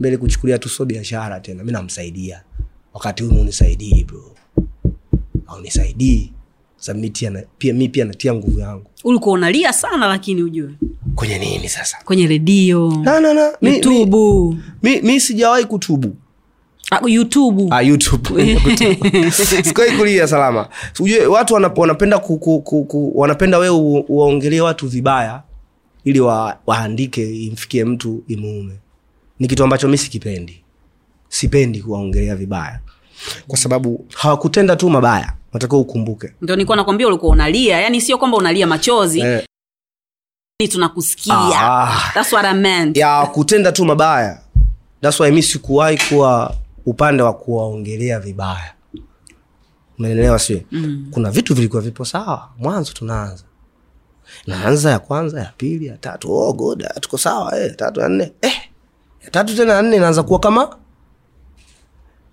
mbele 0.00 0.16
kuchukulia 0.16 0.58
tu 0.58 0.68
sio 0.68 0.84
biashara 0.86 1.40
tena. 1.40 1.64
Mi 1.64 1.72
namsaidia. 1.72 2.42
Wakati 2.94 3.22
huyu 3.22 3.40
unisaidii 3.40 4.04
bro. 4.04 4.34
Au 5.46 5.60
nisaidii 5.60 6.32
Sasa 6.32 6.35
mi 6.94 7.88
pia 7.88 8.04
natia 8.04 8.34
nguvu 8.34 8.60
yangu. 8.60 8.90
Ulikuwa 9.04 9.34
unalia 9.34 9.72
sana 9.72 10.06
lakini 10.06 10.42
ujue. 10.42 10.70
Kwenye 11.14 11.38
nini 11.38 11.68
sasa? 11.68 11.96
Kwenye 12.04 12.26
redio 12.26 12.98
na, 13.02 13.20
na, 13.20 13.34
na. 13.34 13.50
Mi, 13.62 13.70
mi, 13.70 13.76
youtube. 13.76 14.16
mi, 14.82 15.00
mi 15.00 15.20
sijawahi 15.20 15.64
kutubu. 15.64 16.16
Ah, 16.90 17.00
youtube. 17.08 17.66
Ah, 17.70 17.82
youtube. 17.82 18.60
Sikuwahi 19.64 19.96
kulia 19.98 20.28
salama. 20.28 20.68
Ujue 21.00 21.26
watu 21.26 21.54
wanapenda 21.54 22.18
ku, 22.18 22.38
ku, 22.38 22.60
ku, 22.60 22.84
ku, 22.84 23.12
wanapenda 23.18 23.58
wewe 23.58 24.04
uwaongelee 24.08 24.60
watu 24.60 24.88
vibaya 24.88 25.42
ili 26.04 26.20
wa, 26.20 26.58
waandike 26.66 27.36
imfikie 27.44 27.84
mtu 27.84 28.24
imuume. 28.28 28.74
Ni 29.38 29.48
kitu 29.48 29.64
ambacho 29.64 29.88
mi 29.88 29.98
sikipendi. 29.98 30.62
Sipendi 31.28 31.82
kuwaongelea 31.82 32.36
vibaya. 32.36 32.80
Kwa 33.48 33.58
sababu 33.58 34.06
hawakutenda 34.14 34.76
tu 34.76 34.90
mabaya 34.90 35.32
natakiwa 35.56 35.80
ukumbuke. 35.80 36.32
Ndio 36.40 36.56
nilikuwa 36.56 36.76
nakwambia 36.76 37.06
ulikuwa 37.06 37.32
unalia. 37.32 37.80
Yani 37.80 38.00
sio 38.00 38.18
kwamba 38.18 38.36
unalia 38.36 38.66
machozi. 38.66 39.20
Eh, 39.20 39.46
tunakusikia. 40.72 41.34
Ah. 41.38 42.10
That's 42.14 42.32
what 42.32 42.46
I 42.46 42.54
meant. 42.54 42.96
ya 42.96 43.26
kutenda 43.26 43.72
tu 43.72 43.84
mabaya. 43.84 44.40
Thats 45.00 45.20
why 45.20 45.30
mi 45.30 45.42
sikuwahi 45.42 45.98
kuwa 46.08 46.54
upande 46.86 47.22
wa 47.22 47.32
kuwaongelea 47.34 48.20
vibaya. 48.20 48.74
Umeelewa 49.98 50.38
sio 50.38 50.60
mm. 50.72 51.08
kuna 51.10 51.30
vitu 51.30 51.54
vilikuwa 51.54 51.82
vipo 51.82 52.04
sawa. 52.04 52.50
Mwanzo 52.58 52.92
tunaanza. 52.92 53.44
Naanza 54.46 54.90
ya 54.90 54.98
kwanza 54.98 55.40
ya 55.40 55.52
pili 55.56 55.86
ya 55.86 55.96
tatu. 55.96 56.32
Oh, 56.32 56.52
good. 56.52 56.84
Ah, 56.84 57.00
tuko 57.00 57.18
sawa 57.18 57.58
eh, 57.60 57.76
tatu 57.76 58.00
ya 58.00 58.08
nne. 58.08 58.32
Eh, 58.42 58.52
ya 59.24 59.30
tatu 59.30 59.56
tena 59.56 59.72
ya 59.72 59.82
nne 59.82 59.96
inaanza 59.96 60.22
kuwa 60.22 60.38
kama 60.40 60.76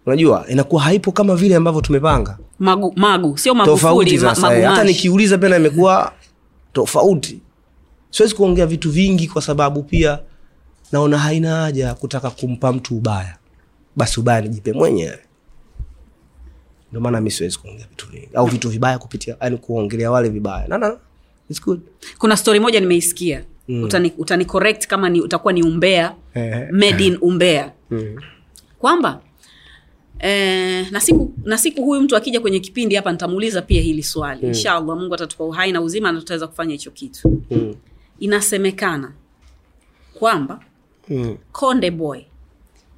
unajua 0.05 0.45
inakuwa 0.47 0.81
haipo 0.81 1.11
kama 1.11 1.35
vile 1.35 1.55
ambavyo 1.55 1.81
tumepanga 1.81 2.37
magu, 2.63 2.93
magu 2.95 3.37
sio 3.37 3.55
magufuli 3.55 4.17
ma, 4.17 4.55
eh. 4.55 4.65
hata 4.67 4.83
nikiuliza 4.83 5.37
pena 5.37 5.57
imekuwa 5.57 6.13
tofauti 6.73 7.39
siwezi 8.09 8.35
kuongea 8.35 8.65
vitu 8.65 8.91
vingi 8.91 9.27
kwa 9.27 9.41
sababu 9.41 9.83
pia 9.83 10.19
naona 10.91 11.17
haina 11.17 11.55
haja 11.55 11.93
kutaka 11.93 12.29
kumpa 12.29 12.73
mtu 12.73 12.97
ubaya 12.97 13.37
basi 13.95 14.19
ubaya 14.19 14.41
nijipe 14.41 14.73
mwenyewe 14.73 15.19
ndio 16.89 17.01
maana 17.01 17.21
mi 17.21 17.31
siwezi 17.31 17.59
kuongea 17.59 17.85
vitu 17.89 18.07
vingi 18.07 18.29
au 18.33 18.45
vitu 18.45 18.69
vibaya 18.69 18.99
kupitia 18.99 19.35
yani 19.41 19.57
kuongelea 19.57 20.11
wale 20.11 20.29
vibaya 20.29 20.67
no, 20.67 20.77
no, 20.77 20.87
no. 20.89 20.97
It's 21.49 21.61
good. 21.61 21.81
kuna 22.17 22.37
stori 22.37 22.59
moja 22.59 22.79
nimeisikia 22.79 23.43
mm. 23.67 23.83
utani, 23.83 24.13
utani 24.17 24.45
correct 24.45 24.87
kama 24.87 25.09
ni, 25.09 25.21
utakuwa 25.21 25.53
ni 25.53 25.63
umbea 25.63 26.15
Eh. 26.33 26.67
made 26.71 27.05
in 27.05 27.17
umbea 27.21 27.71
Mm. 27.91 28.15
kwamba 28.79 29.19
eh, 30.23 30.91
na 30.91 30.99
siku 30.99 31.33
na 31.43 31.57
siku 31.57 31.83
huyu 31.85 32.01
mtu 32.01 32.15
akija 32.15 32.39
kwenye 32.39 32.59
kipindi 32.59 32.95
hapa 32.95 33.11
nitamuuliza 33.11 33.61
pia 33.61 33.81
hili 33.81 34.03
swali 34.03 34.41
mm. 34.41 34.47
inshallah 34.47 34.97
mungu 34.97 35.13
atatupa 35.13 35.43
uhai 35.45 35.71
na 35.71 35.81
uzima 35.81 36.11
na 36.11 36.19
tutaweza 36.19 36.47
kufanya 36.47 36.71
hicho 36.71 36.91
kitu 36.91 37.41
Mm. 37.51 37.75
inasemekana 38.19 39.13
kwamba 40.13 40.59
Mm. 41.09 41.37
konde 41.51 41.91
boy 41.91 42.21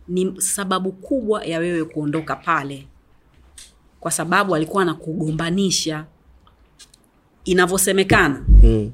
ni 0.07 0.41
sababu 0.41 0.91
kubwa 0.91 1.45
ya 1.45 1.59
wewe 1.59 1.85
kuondoka 1.85 2.35
pale 2.35 2.87
kwa 3.99 4.11
sababu 4.11 4.55
alikuwa 4.55 4.83
anakugombanisha 4.83 6.05
inavyosemekana 7.45 8.45
Mm. 8.63 8.91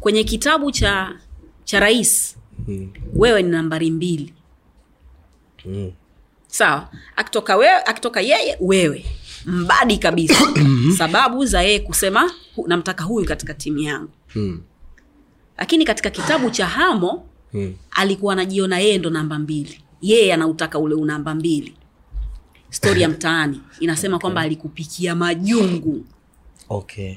kwenye 0.00 0.24
kitabu 0.24 0.72
cha 0.72 1.12
cha 1.64 1.80
rais 1.80 2.36
Mm. 2.68 2.88
wewe 3.14 3.42
ni 3.42 3.48
nambari 3.48 3.90
mbili 3.90 4.32
Mm. 5.64 5.92
Sawa. 6.56 6.88
Akitoka 7.16 7.56
wewe 7.56 7.82
akitoka 7.86 8.20
yeye 8.20 8.56
wewe. 8.60 9.04
Mbadi 9.46 9.98
kabisa. 9.98 10.52
Sababu 10.98 11.44
za 11.46 11.62
yeye 11.62 11.80
kusema 11.80 12.30
"Hu- 12.56 12.68
namtaka 12.68 13.04
huyu 13.04 13.26
katika 13.26 13.54
timu 13.54 13.78
yangu. 13.78 14.10
Mm. 14.34 14.60
lakini 15.58 15.84
katika 15.84 16.10
kitabu 16.10 16.50
cha 16.50 16.66
hamo 16.66 17.26
hmm. 17.52 17.74
alikuwa 17.90 18.32
anajiona 18.32 18.78
yeye 18.78 18.98
ndo 18.98 19.10
namba 19.10 19.38
mbili. 19.38 19.80
Yeye 20.02 20.34
anautaka 20.34 20.78
ule 20.78 20.94
unamba 20.94 21.34
mbili. 21.34 21.74
Stori 22.70 23.02
ya 23.02 23.08
mtaani 23.14 23.60
inasema 23.80 24.18
kwamba 24.18 24.40
alikupikia 24.40 25.14
majungu. 25.14 26.04
Okay. 26.68 27.14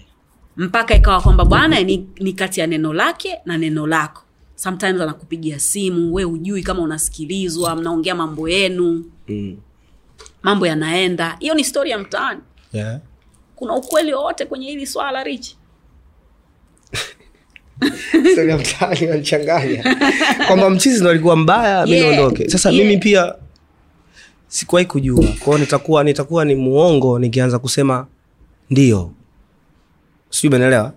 Mpaka 0.57 0.95
ikawa 0.95 1.21
kwamba 1.21 1.45
bwana 1.45 1.79
ni, 1.83 2.07
ni 2.19 2.33
kati 2.33 2.59
ya 2.59 2.67
neno 2.67 2.93
lake 2.93 3.37
na 3.45 3.57
neno 3.57 3.87
lako. 3.87 4.23
Sometimes 4.55 5.01
anakupigia 5.01 5.59
simu 5.59 6.13
we 6.13 6.23
hujui 6.23 6.63
kama 6.63 6.81
unasikilizwa 6.81 7.75
mnaongea 7.75 8.15
mambo 8.15 8.49
yenu 8.49 9.05
mm. 9.29 9.57
mambo 10.43 10.67
yanaenda. 10.67 11.35
Hiyo 11.39 11.53
ni 11.53 11.63
stori 11.63 11.89
ya 11.89 11.97
mtaani. 11.99 12.41
Yeah. 12.73 12.99
kuna 13.55 13.75
ukweli 13.75 14.13
wowote 14.13 14.45
kwenye 14.45 14.67
hili 14.67 14.87
swala 14.87 15.23
richi 15.23 15.57
ya 18.49 18.57
mtaani 18.57 18.99
inanichanganya 18.99 19.95
kwamba 20.47 20.69
mchizi 20.69 20.99
ndo 21.01 21.09
alikuwa 21.09 21.35
mbaya 21.35 21.85
mi 21.85 21.91
Yeah, 21.91 22.05
niondoke. 22.15 22.49
Sasa 22.49 22.69
yeah. 22.69 22.85
mimi 22.85 22.97
pia 22.97 23.35
sikuwahi 24.47 24.87
kujua. 24.87 25.25
Kwao 25.39 25.57
nitakuwa 25.57 26.03
nitakuwa 26.03 26.45
ni 26.45 26.55
muongo 26.55 27.19
nikianza 27.19 27.59
kusema 27.59 28.07
ndio. 28.69 29.11
Sijui 30.29 30.55
umeelewa 30.55 30.93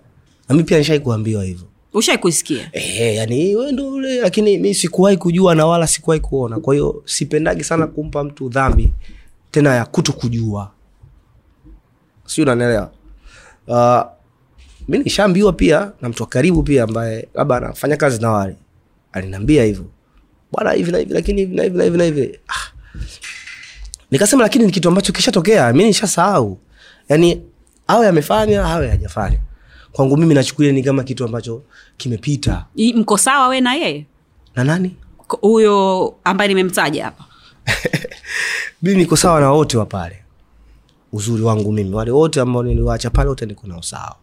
na 0.49 0.55
mi 0.55 0.63
pia 0.63 0.77
nishai 0.77 0.99
kuambiwa 0.99 1.43
hivyo 1.43 1.67
ushai 1.93 2.17
kuisikia? 2.17 2.69
E, 2.73 3.15
yani 3.15 3.55
we 3.55 3.67
ule 3.71 4.21
lakini 4.21 4.57
mi 4.57 4.73
sikuwahi 4.73 5.17
kujua 5.17 5.55
na 5.55 5.65
wala 5.65 5.87
sikuwahi 5.87 6.21
kuona. 6.21 6.59
Kwa 6.59 6.73
hiyo 6.73 7.01
sipendagi 7.05 7.63
sana 7.63 7.87
kumpa 7.87 8.23
mtu 8.23 8.49
dhambi 8.49 8.93
tena 9.51 9.75
ya 9.75 9.85
kuto 9.85 10.13
kujua 10.13 10.71
sijui 12.25 12.43
unanielewa? 12.43 12.91
Uh, 13.67 14.01
mi 14.87 14.97
nishaambiwa 14.97 15.53
pia 15.53 15.91
na 16.01 16.09
mtu 16.09 16.23
wa 16.23 16.29
karibu 16.29 16.63
pia 16.63 16.83
ambaye 16.83 17.27
labda 17.33 17.55
anafanya 17.57 17.97
kazi 17.97 18.21
na 18.21 18.31
wale. 18.31 18.55
Aliniambia 19.11 19.63
hivyo. 19.63 19.85
Bwana 20.51 20.71
hivi 20.71 20.91
na 20.91 20.97
hivi 20.97 21.13
lakini 21.13 21.41
hivi 21.41 21.55
na 21.55 21.63
hivi 21.63 21.77
na 21.77 21.83
hivi 21.83 21.97
na 21.97 22.03
hivi. 22.03 22.39
Ah. 22.47 22.71
nikasema 24.11 24.43
lakini 24.43 24.65
ni 24.65 24.71
kitu 24.71 24.87
ambacho 24.89 25.13
kishatokea. 25.13 25.73
Mi 25.73 25.83
nishasahau. 25.83 26.57
Yani 27.09 27.41
awe 27.87 28.07
amefanya 28.07 28.65
awe 28.65 28.89
hajafanya. 28.89 29.39
Kwangu 29.91 30.17
mimi 30.17 30.33
nachukulia 30.33 30.71
ni 30.71 30.83
kama 30.83 31.03
kitu 31.03 31.25
ambacho 31.25 31.61
kimepita. 31.97 32.65
Mko 32.95 33.17
sawa 33.17 33.47
we 33.47 33.61
na 33.61 33.73
yeye? 33.73 34.05
Na 34.55 34.63
nani? 34.63 34.95
Huyo 35.41 36.15
ambaye 36.23 36.47
nimemtaja 36.47 37.05
hapa. 37.05 37.25
Mimi 38.81 38.97
niko 38.97 39.17
sawa 39.17 39.39
na 39.39 39.51
wote 39.51 39.77
wa 39.77 39.85
pale. 39.85 40.19
Uzuri 41.13 41.43
wangu 41.43 41.71
mimi. 41.71 41.95
Wale 41.95 42.11
wote 42.11 42.41
ambao 42.41 42.63
niliwacha 42.63 43.09
pale 43.09 43.29
wote 43.29 43.45
niko 43.45 43.67
nao 43.67 43.81
sawa. 43.81 44.15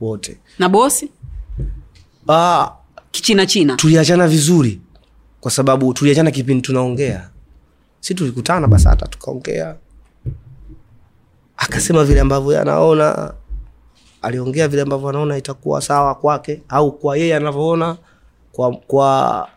Wote. 0.00 0.38
Na 0.58 0.68
bosi? 0.68 1.10
Ah, 2.28 2.70
kichina 3.10 3.46
china. 3.46 3.76
tuliachana 3.76 4.28
vizuri. 4.28 4.80
Kwa 5.40 5.50
sababu 5.50 5.92
tuliachana 5.94 6.30
kipindi 6.30 6.62
tunaongea. 6.62 7.30
Si 8.00 8.14
tulikutana 8.14 8.66
basi 8.68 8.88
hata 8.88 9.06
tukaongea. 9.06 9.76
Akasema 11.56 12.04
vile 12.04 12.20
ambavyo 12.20 12.60
anaona 12.60 13.34
aliongea 14.22 14.68
vile 14.68 14.82
ambavyo 14.82 15.08
anaona 15.08 15.36
itakuwa 15.36 15.80
sawa 15.82 16.14
kwake 16.14 16.62
au 16.68 16.92
kwa 16.92 17.16
yeye 17.16 17.36
anavyoona 17.36 17.96
kwa 18.52 18.72
kwa 18.76 19.48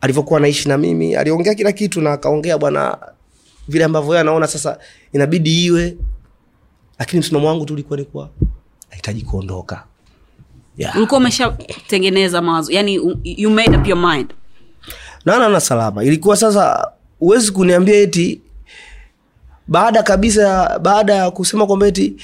alivyokuwa 0.00 0.38
anaishi 0.38 0.68
na 0.68 0.78
mimi. 0.78 1.16
Aliongea 1.16 1.54
kila 1.54 1.72
kitu 1.72 2.00
na 2.00 2.12
akaongea 2.12 2.58
bwana 2.58 2.98
vile 3.68 3.84
ambavyo 3.84 4.10
yeye 4.12 4.20
anaona 4.20 4.46
sasa 4.46 4.78
inabidi 5.12 5.64
iwe 5.64 5.96
lakini 6.98 7.20
msimamo 7.20 7.48
wangu 7.48 7.64
tu 7.66 7.72
ulikuwa 7.74 7.98
ni 7.98 8.04
kuwa 8.04 8.28
nahitaji 8.90 9.22
kuondoka. 9.22 9.84
Yeah. 10.76 10.96
ulikuwa 10.96 11.20
umeshatengeneza 11.20 12.42
mawazo 12.42 12.72
yani 12.72 12.94
you 13.24 13.50
made 13.50 13.76
up 13.76 13.86
your 13.86 13.98
mind. 14.10 14.34
Naona 15.24 15.48
na 15.48 15.60
salama. 15.60 16.04
Ilikuwa 16.04 16.36
sasa 16.36 16.90
huwezi 17.18 17.52
kuniambia 17.52 17.94
eti 18.00 18.40
baada 19.68 20.02
kabisa 20.02 20.78
baada 20.78 21.14
ya 21.14 21.30
kusema 21.30 21.66
kwamba 21.66 21.86
eti 21.86 22.16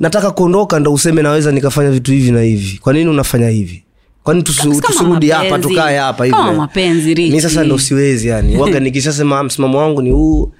nataka 0.00 0.30
kuondoka 0.30 0.78
ndo 0.80 0.92
useme 0.92 1.22
naweza 1.22 1.52
nikafanya 1.52 1.90
vitu 1.90 2.12
hivi 2.12 2.30
na 2.30 2.40
hivi. 2.40 2.78
Kwa 2.78 2.92
nini 2.92 3.10
unafanya 3.10 3.48
hivi? 3.48 3.84
Kwani 4.22 4.42
tusirudi 4.42 5.30
hapa 5.30 5.58
tukae 5.58 5.98
hapa 5.98 6.24
hivi? 6.24 6.36
Kama 6.36 6.52
mapenzi, 6.52 7.14
Ricky. 7.14 7.30
mi 7.32 7.40
sasa 7.40 7.64
ndo 7.64 7.78
siwezi 7.78 8.28
yani. 8.28 8.56
Waga 8.60 8.80
nikishasema 8.80 9.42
msimamo 9.42 9.78
wangu 9.78 10.02
ni 10.02 10.10
huu 10.10 10.52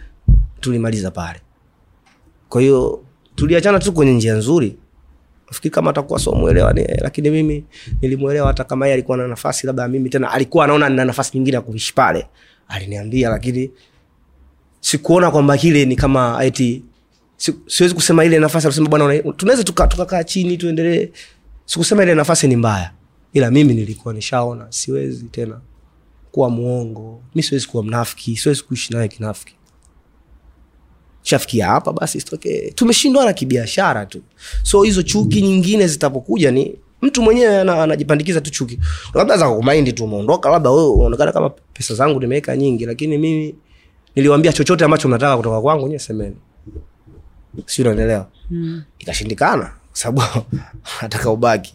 tulimaliza 0.60 1.10
pale. 1.10 1.40
Kwa 2.48 2.60
hiyo 2.60 3.00
tuliachana 3.34 3.78
tu 3.78 3.92
kwenye 3.92 4.12
njia 4.12 4.34
nzuri. 4.34 4.76
Fikiri 5.52 5.74
kama 5.74 5.90
atakuwa 5.90 6.18
somwelewa 6.18 6.72
ni, 6.72 6.84
lakini 6.84 7.30
mimi 7.30 7.64
nilimwelewa 8.02 8.46
hata 8.46 8.64
kama 8.64 8.86
yeye 8.86 8.94
alikuwa 8.94 9.16
na 9.18 9.28
nafasi 9.28 9.66
labda 9.66 9.88
mimi 9.88 10.08
tena 10.10 10.30
alikuwa 10.30 10.64
anaona 10.64 10.88
nina 10.88 11.04
nafasi 11.04 11.30
nyingine 11.38 11.54
ya 11.54 11.60
kuishi 11.60 11.94
pale. 11.94 12.26
Aliniambia 12.68 13.28
lakini 13.28 13.70
sikuona 14.80 15.30
kwamba 15.30 15.56
kile 15.58 15.84
ni 15.84 15.96
kama 15.96 16.38
eti 16.44 16.82
si, 17.40 17.54
siwezi 17.66 17.94
kusema 17.94 18.24
ile 18.24 18.38
nafasi 18.38 18.66
alisema 18.66 18.88
bwana 18.88 19.18
tunaweza 19.36 19.64
tukakaa 19.64 19.96
tuka 19.96 20.24
chini 20.24 20.56
tuendelee. 20.56 21.08
Sikusema 21.66 22.02
ile 22.02 22.14
nafasi 22.14 22.48
ni 22.48 22.56
mbaya 22.56 22.90
ila 23.32 23.50
mimi 23.50 23.74
nilikuwa 23.74 24.14
nishaona 24.14 24.66
siwezi 24.70 25.24
tena 25.24 25.60
kuwa 26.32 26.50
mwongo. 26.50 27.22
Mi 27.34 27.42
siwezi 27.42 27.66
kuwa 27.66 27.82
mnafiki 27.84 28.36
siwezi 28.36 28.62
kuishi 28.62 28.92
naye 28.92 29.08
kinafiki. 29.08 29.54
Shafikia 31.22 31.66
hapa 31.66 31.92
basi 31.92 32.18
isitokee. 32.18 32.70
Tumeshindwana 32.70 33.32
kibiashara 33.32 34.06
tu. 34.06 34.22
So 34.62 34.82
hizo 34.82 35.02
chuki 35.02 35.42
nyingine 35.42 35.86
zitapokuja 35.86 36.50
ni 36.50 36.78
mtu 37.02 37.22
mwenyewe 37.22 37.60
ana- 37.60 37.82
anajipandikiza 37.82 38.40
tu 38.40 38.50
chuki. 38.50 38.78
Labda 39.14 39.36
za 39.36 39.50
kumaindi 39.50 39.92
tu 39.92 40.04
umeondoka 40.04 40.50
labda 40.50 40.70
wewe 40.70 40.88
unaonekana 40.90 41.32
kama 41.32 41.50
pesa 41.50 41.94
zangu 41.94 42.20
nimeweka 42.20 42.56
nyingi 42.56 42.86
lakini 42.86 43.18
mimi 43.18 43.54
niliwambia 44.16 44.52
chochote 44.52 44.84
ambacho 44.84 45.08
mnataka 45.08 45.36
kutoka 45.36 45.60
kwangu 45.60 45.86
nyewe 45.88 45.98
semeni 45.98 46.36
si 47.66 47.82
unaelewa 47.82 48.28
mm. 48.50 48.82
ikashindikana 48.98 49.72
sababu 49.92 50.44
nataka 51.02 51.30
ubaki 51.30 51.74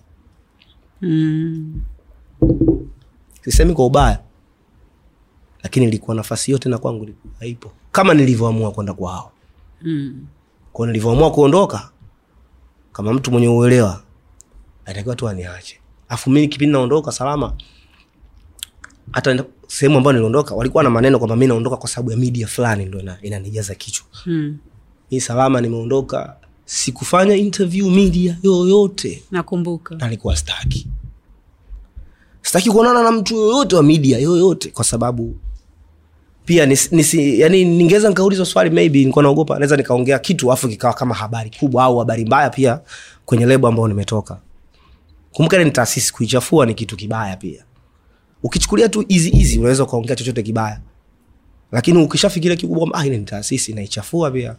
Mm. 1.01 1.81
sisemi 3.43 3.73
kwa 3.73 3.85
ubaya 3.85 4.19
lakini 5.63 5.85
ilikuwa 5.85 6.15
nafasi 6.15 6.51
yote 6.51 6.69
na 6.69 6.77
kwangu 6.77 7.09
haipo 7.39 7.71
kama 7.91 8.13
nilivyoamua 8.13 8.71
kwenda 8.71 8.93
kwao 8.93 9.31
Mm. 9.81 10.25
kwao 10.73 10.87
nilivyoamua 10.87 11.31
kuondoka 11.31 11.89
kama 12.93 13.13
mtu 13.13 13.31
mwenye 13.31 13.47
uelewa 13.47 14.03
atakiwa 14.85 15.15
tu 15.15 15.27
aniache 15.29 15.79
afu 16.09 16.29
mi 16.29 16.47
kipindi 16.47 16.73
naondoka 16.73 17.11
salama 17.11 17.53
hata 19.11 19.45
sehemu 19.67 19.97
ambayo 19.97 20.13
niliondoka 20.13 20.55
walikuwa 20.55 20.83
na 20.83 20.89
maneno 20.89 21.17
kwamba 21.19 21.35
mi 21.35 21.47
naondoka 21.47 21.77
kwa 21.77 21.89
sababu 21.89 22.11
ya 22.11 22.17
media 22.17 22.47
fulani 22.47 22.85
ndo 22.85 22.99
ina- 22.99 23.17
inanijaza 23.21 23.75
kichwa 23.75 24.05
Mm. 24.25 24.57
Mi 25.11 25.21
salama 25.21 25.61
nimeondoka. 25.61 26.35
Sikufanya 26.65 27.35
interview 27.35 27.89
media 27.89 28.37
yoyote. 28.43 29.23
Nakumbuka. 29.31 29.95
Na 29.95 30.05
nilikuwa 30.05 30.35
staki 30.35 30.87
sitaki 32.45 32.69
kuonana 32.69 33.03
na 33.03 33.11
mtu 33.11 33.35
yoyote 33.35 33.75
wa 33.75 33.83
media 33.83 34.17
yoyote 34.19 34.69
kwa 34.71 34.83
sababu 34.85 35.35
pia 36.45 36.65
nisi, 36.65 36.95
nisi, 36.95 37.39
yani 37.39 37.65
ningeweza 37.65 38.09
nikaulizwa 38.09 38.45
swali 38.45 38.69
maybe 38.69 38.99
nilikuwa 38.99 39.23
naogopa 39.23 39.53
naweza 39.53 39.77
nikaongea 39.77 40.19
kitu 40.19 40.51
afu 40.51 40.67
kikawa 40.69 40.93
kama 40.93 41.15
habari 41.15 41.51
kubwa 41.59 41.83
au 41.83 41.97
habari 41.99 42.25
mbaya 42.25 42.49
pia 42.49 42.79
kwenye 43.25 43.45
lebo 43.45 43.67
ambayo 43.67 43.87
nimetoka. 43.87 44.39
Kumbuka 45.31 45.63
ni 45.63 45.71
taasisi 45.71 46.13
kuichafua 46.13 46.65
ni 46.65 46.73
kitu 46.73 46.97
kibaya 46.97 47.37
pia. 47.37 47.63
Ukichukulia 48.43 48.89
tu 48.89 49.05
easy 49.09 49.29
easy 49.39 49.59
unaweza 49.59 49.83
ukaongea 49.83 50.15
chochote 50.15 50.43
kibaya. 50.43 50.79
Lakini 51.71 52.03
ukishafikiria 52.03 52.57
kikubwa 52.57 52.89
ah, 52.99 53.05
ile 53.05 53.17
ni 53.17 53.25
taasisi 53.25 53.73
naichafua 53.73 54.31
pia 54.31 54.55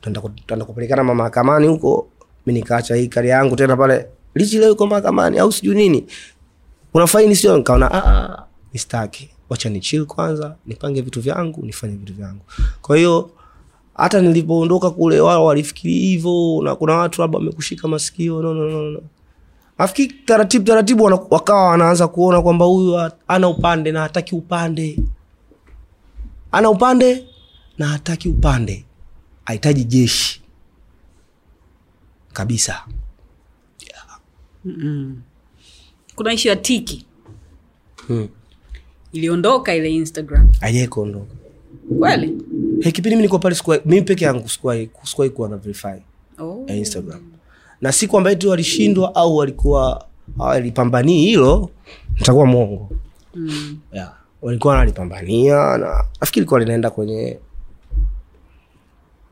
tuenda 0.00 0.64
kupelekana 0.64 1.04
ma- 1.04 1.14
mahakamani 1.14 1.66
huko. 1.66 2.08
Mi 2.46 2.52
nikaacha 2.52 2.94
hii 2.94 3.08
kari 3.08 3.28
yangu 3.28 3.56
tena 3.56 3.76
pale. 3.76 4.06
Lichi 4.34 4.58
leo 4.58 4.72
iko 4.72 4.86
mahakamani 4.86 5.38
au 5.38 5.52
sijui 5.52 5.74
nini. 5.76 6.04
Kuna 6.92 7.06
faini 7.06 7.36
sio? 7.36 7.56
Nikaona 7.56 7.90
"Ah, 7.90 8.04
ah, 8.04 8.44
wacha 9.48 9.68
ni 9.70 9.80
chill 9.80 10.06
kwanza 10.06 10.56
nipange 10.66 11.00
vitu 11.02 11.20
vyangu 11.20 11.66
nifanye 11.66 11.96
vitu 11.96 12.14
vyangu. 12.14 12.40
Kwa 12.82 12.96
hiyo 12.96 13.30
hata 13.94 14.20
nilipoondoka 14.20 14.90
kule 14.90 15.20
wao 15.20 15.44
walifikiri 15.44 15.94
hivyo 15.94 16.60
na 16.64 16.76
kuna 16.76 16.94
watu 16.94 17.20
labda 17.20 17.38
wamekushika 17.38 17.88
masikio. 17.88 18.42
No, 18.42 18.54
no, 18.54 18.70
no, 18.70 18.82
no. 18.90 19.00
afiki 19.78 20.06
taratibu 20.24 20.64
taratibu 20.64 21.04
wakawa 21.04 21.68
wanaanza 21.68 22.08
kuona 22.08 22.42
kwamba 22.42 22.64
huyu 22.64 23.10
ana 23.28 23.48
upande 23.48 23.92
na 23.92 24.00
hataki 24.00 24.34
upande. 24.34 24.98
Ana 26.52 26.70
upande 26.70 27.24
na 27.78 27.86
hataki 27.86 28.28
upande 28.28 28.84
hahitaji 29.48 29.84
jeshi. 29.84 30.42
Kabisa. 32.32 32.84
Kuna 36.14 36.32
ishu 36.32 36.48
ya 36.48 36.56
tiki. 36.56 37.06
Hmm. 38.06 38.28
iliondoka 39.12 39.74
ile 39.74 39.94
instagram. 39.94 40.52
Ajaikuondoka 40.60 41.34
kweli? 41.98 42.42
Hey, 42.80 42.92
kipindi 42.92 43.16
mi 43.16 43.22
niko 43.22 43.38
pale 43.38 43.56
mimi 43.84 44.02
peke 44.02 44.24
yangu 44.24 44.48
sikuwahi 44.48 45.30
kuwa 45.34 45.48
na 45.48 45.56
verify 45.56 46.02
oh. 46.38 46.64
ya 46.66 46.76
instagram. 46.76 47.20
Na 47.80 47.92
siku 47.92 48.18
ambayo 48.18 48.36
tu 48.36 48.48
walishindwa 48.48 49.14
au 49.14 49.36
walikuwa 49.36 50.06
walipambanii 50.36 51.26
hilo 51.26 51.70
nitakuwa 52.14 52.46
mwongo. 52.46 52.90
Mm. 53.34 53.78
yeah. 53.92 54.14
walikuwa 54.42 54.74
wanalipambania 54.74 55.78
na 55.78 56.04
nafikiri 56.20 56.44
likuwa 56.44 56.60
linaenda 56.60 56.90
kwenye 56.90 57.38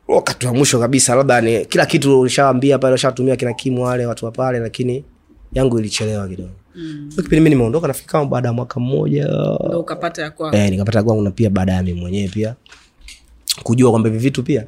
wakati 0.07 0.47
wa 0.47 0.53
mwisho 0.53 0.79
kabisa 0.79 1.15
labda 1.15 1.41
ni 1.41 1.65
kila 1.65 1.85
kitu 1.85 2.19
ulishawambia 2.19 2.79
pale 2.79 2.93
ushatumia 2.95 3.35
kina 3.35 3.53
kimu 3.53 3.83
wale 3.83 4.05
watu 4.05 4.25
wa 4.25 4.31
pale 4.31 4.59
lakini 4.59 5.05
yangu 5.53 5.79
ilichelewa 5.79 6.27
kidogo. 6.27 6.49
Mm. 6.75 7.09
Kipindi 7.15 7.39
mi 7.39 7.49
nimeondoka 7.49 7.87
nafikiri 7.87 8.11
kama 8.11 8.25
baada 8.25 8.47
ya 8.47 8.53
mwaka 8.53 8.79
mmoja. 8.79 9.23
Eh, 10.51 10.69
nikapata 10.71 11.03
kwangu 11.03 11.21
na 11.21 11.31
pia 11.31 11.49
baada 11.49 11.73
ya 11.73 11.83
mi 11.83 11.93
mwenyewe 11.93 12.27
pia. 12.27 12.55
Kujua 13.63 13.89
kwamba 13.91 14.09
hivi 14.09 14.19
vitu 14.21 14.43
pia 14.43 14.65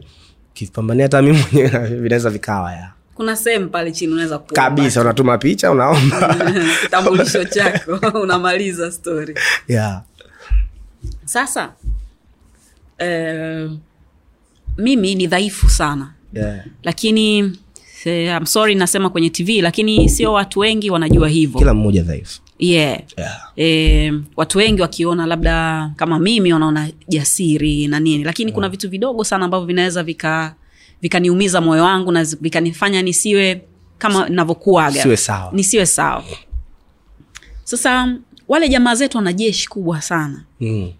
kivipambania 0.54 1.06
hata 1.06 1.22
mi 1.22 1.32
mwenyewe 1.32 1.88
vinaweza 1.88 2.30
vikawa 2.30 2.72
ya. 2.74 2.92
Kuna 3.16 3.36
sehemu 3.36 3.70
pale 3.70 3.92
chini 3.92 4.14
unaweza 4.14 4.40
kabisa 4.40 5.02
unatuma 5.02 5.38
picha 5.38 5.72
unaomba. 5.72 6.36
Kitambulisho 6.82 7.44
chako 7.46 8.00
unamaliza 8.24 8.92
story. 8.92 9.36
Yeah. 9.68 10.02
sasa 11.26 11.74
eh, 12.98 13.70
mimi 14.78 15.16
ni 15.16 15.28
dhaifu 15.28 15.70
sana 15.70 16.14
Yeah. 16.34 16.66
lakini 16.84 17.40
I'm 18.06 18.46
sorry 18.46 18.76
nasema 18.76 19.10
kwenye 19.10 19.30
tv 19.30 19.62
lakini 19.62 20.10
sio 20.10 20.34
watu 20.34 20.60
wengi 20.60 20.90
wanajua 20.90 21.30
hivyo 21.30 21.60
kila 21.60 21.74
mmoja 21.74 22.04
dhaifu 22.04 22.42
yeah. 22.60 23.02
yeah. 23.18 23.52
e, 23.58 24.14
watu 24.36 24.58
wengi 24.58 24.82
wakiona 24.82 25.26
labda 25.26 25.92
kama 25.96 26.20
mimi 26.20 26.54
wanaona 26.54 26.90
jasiri 27.08 27.88
na 27.88 28.00
nini 28.00 28.24
lakini 28.24 28.52
kuna 28.52 28.70
vitu 28.70 28.90
vidogo 28.90 29.24
sana 29.24 29.46
ambavyo 29.46 29.68
vinaweza 29.68 30.04
vika 30.04 30.56
vikaniumiza 31.02 31.62
moyo 31.62 31.84
wangu 31.84 32.12
na 32.12 32.24
vikanifanya 32.24 33.02
nisiwe 33.02 33.62
kama 33.98 34.30
navyokuaga 34.30 35.18
sawa. 35.18 35.52
nisiwe 35.54 35.86
sawa 35.86 36.24
sasa 37.64 38.16
wale 38.48 38.70
jamaa 38.70 38.96
zetu 38.96 39.18
wana 39.18 39.34
jeshi 39.34 39.70
kubwa 39.70 40.02
sana 40.02 40.44
mm. 40.60 40.92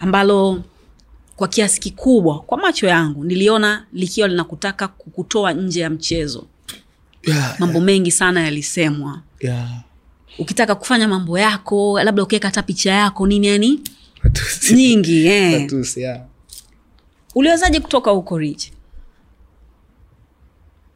ambalo 0.00 0.62
kwa 1.36 1.48
kiasi 1.48 1.80
kikubwa 1.80 2.40
kwa 2.40 2.58
macho 2.58 2.86
yangu 2.86 3.24
niliona 3.24 3.86
likiwa 3.92 4.28
linakutaka 4.28 4.88
kukutoa 4.88 5.52
nje 5.52 5.80
ya 5.80 5.90
mchezo 5.90 6.46
yeah. 7.22 7.60
mambo 7.60 7.80
mengi 7.80 8.10
sana 8.10 8.42
yalisemwa 8.42 9.22
yeah. 9.40 9.70
ukitaka 10.38 10.74
kufanya 10.74 11.08
mambo 11.08 11.38
yako 11.38 12.02
labda 12.02 12.22
ukiweka 12.22 12.48
hata 12.48 12.62
picha 12.62 12.92
yako 12.92 13.26
nini 13.26 13.46
yani 13.46 13.80
Matusi. 14.24 14.74
nyingi 14.74 15.26
eh. 15.26 15.60
Matusi, 15.62 16.00
yeah. 16.00 16.20
uliwezaje 17.34 17.80
kutoka 17.80 18.10
huko 18.10 18.38
rich 18.38 18.70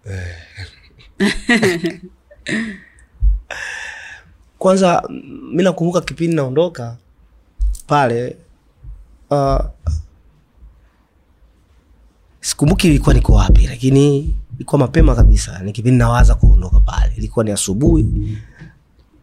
kwanza 4.58 5.02
m- 5.10 5.50
mi 5.52 5.62
nakumbuka 5.62 6.00
kipindi 6.00 6.36
naondoka 6.36 6.96
pale 7.86 8.36
uh, 9.30 9.60
sikumbuki 12.48 12.86
ilikuwa 12.88 13.14
niko 13.14 13.32
wapi 13.32 13.66
lakini 13.66 14.34
ilikuwa 14.54 14.78
mapema 14.78 15.14
kabisa 15.14 15.58
ni 15.62 15.72
kipindi 15.72 15.98
nawaza 15.98 16.34
kuondoka 16.34 16.80
pale. 16.80 17.12
Ilikuwa 17.16 17.44
ni 17.44 17.50
asubuhi 17.50 18.06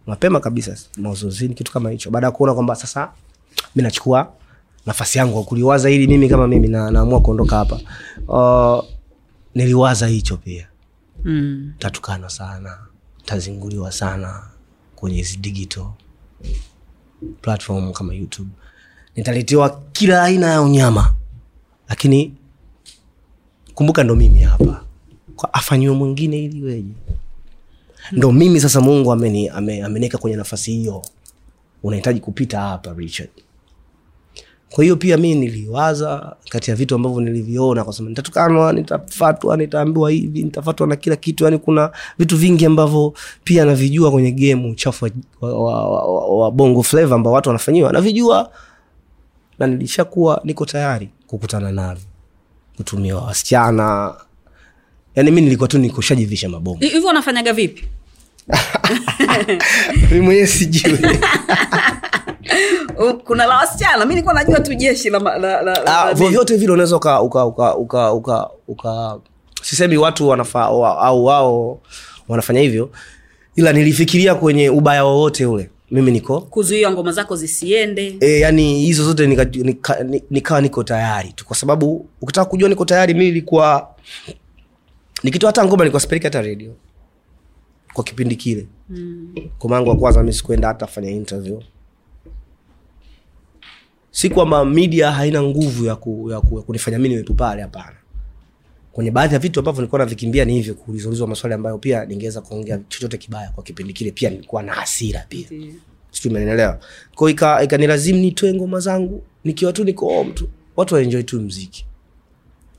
mapema 0.08 0.40
kabisa 0.40 0.78
mazozini 0.98 1.54
kitu 1.54 1.72
kama 1.72 1.90
hicho. 1.92 2.10
Baada 2.12 2.28
ya 2.28 2.32
kuona 2.32 2.54
kwamba 2.54 2.76
sasa 2.76 3.12
mi 3.76 3.84
nachukua 3.84 4.32
nafasi 4.86 5.18
yangu 5.18 5.44
kuliwaza 5.44 5.90
hili 5.90 6.08
mimi 6.08 6.30
kama 6.30 6.48
mimi 6.48 6.68
na, 6.68 6.92
naamua 6.92 7.22
kuondoka 7.22 7.56
hapa. 7.56 7.80
Uh, 8.28 8.86
niliwaza 9.56 10.08
hicho 10.08 10.38
pia. 10.38 10.68
Mm. 11.24 11.74
tatukana 11.80 12.30
sana 12.30 12.78
tazinguliwa 13.26 13.92
sana 13.92 14.44
kwenye 14.96 15.18
hizi 15.18 15.38
digital 15.38 15.86
platform 17.42 17.94
kama 17.94 18.14
youtube. 18.14 18.50
Nitaletewa 19.16 19.82
kila 19.92 20.24
aina 20.24 20.48
ya 20.52 20.62
unyama 20.62 21.14
lakini 21.90 22.34
kumbuka 23.76 24.04
ndo 24.04 24.16
mimi 24.16 24.40
hapa. 24.40 24.82
Afanyiwe 25.54 25.96
mwingine 25.96 26.40
ili 26.44 26.62
weje. 26.64 26.94
Ndo 28.12 28.32
mimi 28.32 28.60
sasa 28.60 28.82
mungu 28.82 29.12
ameni, 29.12 29.50
ame, 29.50 29.84
ameniweka 29.84 30.18
kwenye 30.18 30.38
nafasi 30.38 30.72
hiyo. 30.72 31.02
Unahitaji 31.84 32.20
kupita 32.20 32.60
hapa 32.62 32.94
richard. 32.94 33.30
Kwa 34.70 34.84
hiyo 34.84 34.96
pia 34.96 35.18
mi 35.18 35.36
niliwaza 35.36 36.36
kati 36.50 36.70
ya 36.72 36.76
vitu 36.76 36.96
ambavyo 36.96 37.22
niliviona 37.22 37.84
kwasema 37.84 38.10
nitatukanwa 38.10 38.74
nitafatwa 38.74 39.58
nitaambiwa 39.58 40.12
hivi 40.12 40.44
nitafatwa 40.44 40.88
na 40.88 40.96
kila 40.96 41.16
kitu. 41.16 41.44
Yani 41.44 41.58
kuna 41.58 41.92
vitu 42.20 42.38
vingi 42.38 42.66
ambavyo 42.66 43.14
pia 43.44 43.66
navijua 43.66 44.12
kwenye 44.12 44.32
gemu 44.32 44.72
uchafu 44.72 45.06
wa, 45.06 45.12
wa, 45.54 45.90
wa, 45.90 46.06
wa, 46.06 46.38
wa 46.38 46.52
bongo 46.52 46.84
flavo 46.84 47.16
ambao 47.16 47.34
watu 47.34 47.50
wanafanyiwa. 47.50 47.92
Navijua 47.92 48.52
na 49.60 49.68
nilishakuwa 49.68 50.42
niko 50.44 50.66
tayari 50.66 51.10
kukutana 51.28 51.72
navyo 51.72 52.04
kutumiwa 52.78 53.22
wasichana. 53.22 54.16
Yani 55.16 55.32
mi 55.32 55.42
nilikuwa 55.42 55.68
tu 55.68 55.78
nikushajivisha 55.78 56.50
mabomu. 56.50 56.80
Hi- 56.80 56.88
hivyo 56.90 57.08
wanafanyaga 57.08 57.54
vipi? 57.54 57.88
Mi 60.12 60.20
mwenyewe 60.22 60.48
sijui. 60.48 61.00
Kuna 63.24 63.46
la 63.46 63.58
wasichana. 63.58 64.06
Mi 64.06 64.10
nilikuwa 64.14 64.34
najua 64.34 64.60
tu 64.60 64.74
jeshi 64.74 65.12
Ah, 65.86 66.14
vyovyote 66.14 66.58
vile 66.58 66.72
unaweza 66.74 66.96
uka, 66.96 67.22
uka, 67.22 67.46
uka, 67.46 67.76
uka, 67.76 68.14
uka, 68.14 68.50
uka 68.68 69.18
sisemi 69.64 69.98
watu 69.98 70.28
wanafa, 70.28 70.64
au 70.66 71.26
wao 71.26 71.80
wanafanya 72.28 72.60
hivyo 72.62 72.90
ila 73.56 73.74
nilifikiria 73.74 74.36
kwenye 74.36 74.70
ubaya 74.70 75.04
wowote 75.06 75.46
ule 75.46 75.70
mimi 75.92 76.12
niko? 76.12 76.42
Kuzuia 76.42 76.92
ngoma 76.92 77.12
zako 77.12 77.36
zisiende. 77.36 78.18
E, 78.20 78.40
yani 78.40 78.80
hizo 78.80 79.04
zote 79.06 79.28
nika, 79.28 79.44
nika, 79.44 80.04
nika 80.04 80.24
nikawa 80.30 80.62
niko 80.62 80.84
tayari 80.84 81.34
tu. 81.34 81.46
Kwa 81.46 81.56
sababu 81.56 82.10
ukitaka 82.22 82.50
kujua 82.50 82.70
niko 82.70 82.86
tayari 82.86 83.14
mi 83.14 83.28
ilikuwa 83.28 83.96
nikitoa 85.24 85.50
hata 85.50 85.66
ngoma 85.66 85.84
nilikuwa 85.84 86.00
sipeleki 86.00 86.24
hata 86.28 86.42
redio 86.42 86.76
kwa 87.94 88.04
kipindi 88.04 88.36
kile. 88.36 88.68
Mm. 88.90 89.36
komangu 89.60 89.90
wa 89.90 89.96
kwanza 89.98 90.24
mi 90.24 90.34
sikuenda 90.34 90.68
hata 90.68 90.88
fanya 90.88 91.10
interview. 91.12 91.62
Si 94.12 94.30
kwamba 94.30 94.66
media 94.66 95.12
haina 95.12 95.44
nguvu 95.44 95.86
ya, 95.86 95.96
ku, 95.96 96.32
ya, 96.32 96.42
ku, 96.42 96.58
ya 96.58 96.62
kunifanya 96.64 97.00
mi 97.00 97.10
niwepo 97.10 97.34
pale 97.34 97.62
hapana 97.62 97.96
kwenye 98.96 99.12
baadhi 99.12 99.34
ya 99.34 99.40
vitu 99.40 99.60
ambavyo 99.60 99.82
nilikuwa 99.82 100.00
navikimbia 100.00 100.46
ni 100.46 100.54
hivyo 100.54 100.74
kuulizwaulizwa 100.76 101.28
maswali 101.28 101.54
ambayo 101.54 101.78
pia 101.78 102.06
ningeweza 102.06 102.42
kuongea 102.42 102.80
chochote 102.90 103.18
kibaya 103.18 103.50
kwa 103.50 103.64
kipindi 103.64 103.94
kile 103.94 104.12
pia 104.12 104.30
nilikuwa 104.30 104.64
na 104.64 104.74
hasira 104.74 105.26
pia. 105.30 105.48
Sijui 106.12 106.34
umeelewa 106.34 106.80
kwao 107.16 107.30
ika- 107.30 107.64
ikanilazimu 107.64 108.20
nitoe 108.20 108.54
ngoma 108.54 108.80
zangu 108.80 109.24
nikiwa 109.44 109.74
tu 109.74 109.84
niko 109.84 110.06
home 110.10 110.32
tu. 110.32 110.50
Watu 110.76 110.96
waenjoy 110.96 111.24
tu 111.24 111.42
mziki 111.42 111.86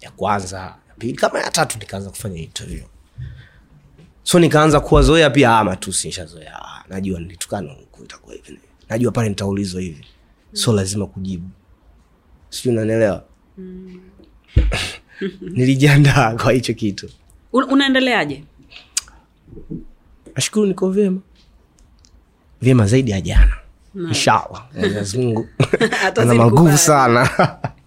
ya 0.01 0.11
kwanza 0.11 0.59
ya 0.59 0.95
pili 0.99 1.13
kama 1.13 1.39
ya 1.41 1.51
tatu 1.51 1.79
nikaanza 1.79 2.11
kufanya 2.11 2.37
interview. 2.41 2.85
So 4.23 4.39
nikaanza 4.39 4.81
kuwazoea 4.81 5.31
pia 5.31 5.59
ama 5.59 5.77
tu 5.77 5.93
sinshazoea 5.93 6.55
Ah, 6.63 6.85
najua 6.89 7.21
nilitukana 7.21 7.73
huku 7.73 8.05
itakuwa 8.05 8.35
hivi. 8.35 8.59
Najua 8.89 9.13
pale 9.13 9.29
nitaulizwa 9.29 9.81
hivi. 9.81 10.05
So 10.53 10.73
lazima 10.73 11.07
kujibu. 11.07 11.49
Sijui 12.51 12.73
unanielewa 12.77 13.25
nilijiandaa 15.57 16.35
kwa 16.43 16.53
hicho 16.53 16.75
kitu. 16.75 17.09
Unaendeleaje? 17.53 18.45
Nashukuru 20.37 20.67
niko 20.67 20.91
vyema. 20.91 21.21
Vyema 22.63 22.87
zaidi 22.87 23.11
ya 23.11 23.21
jana. 23.21 23.53
Inshallah. 23.95 24.67
Mwenyezimungu 24.79 25.49
ana 26.17 26.35
maguvu 26.35 26.79
sana. 26.79 27.29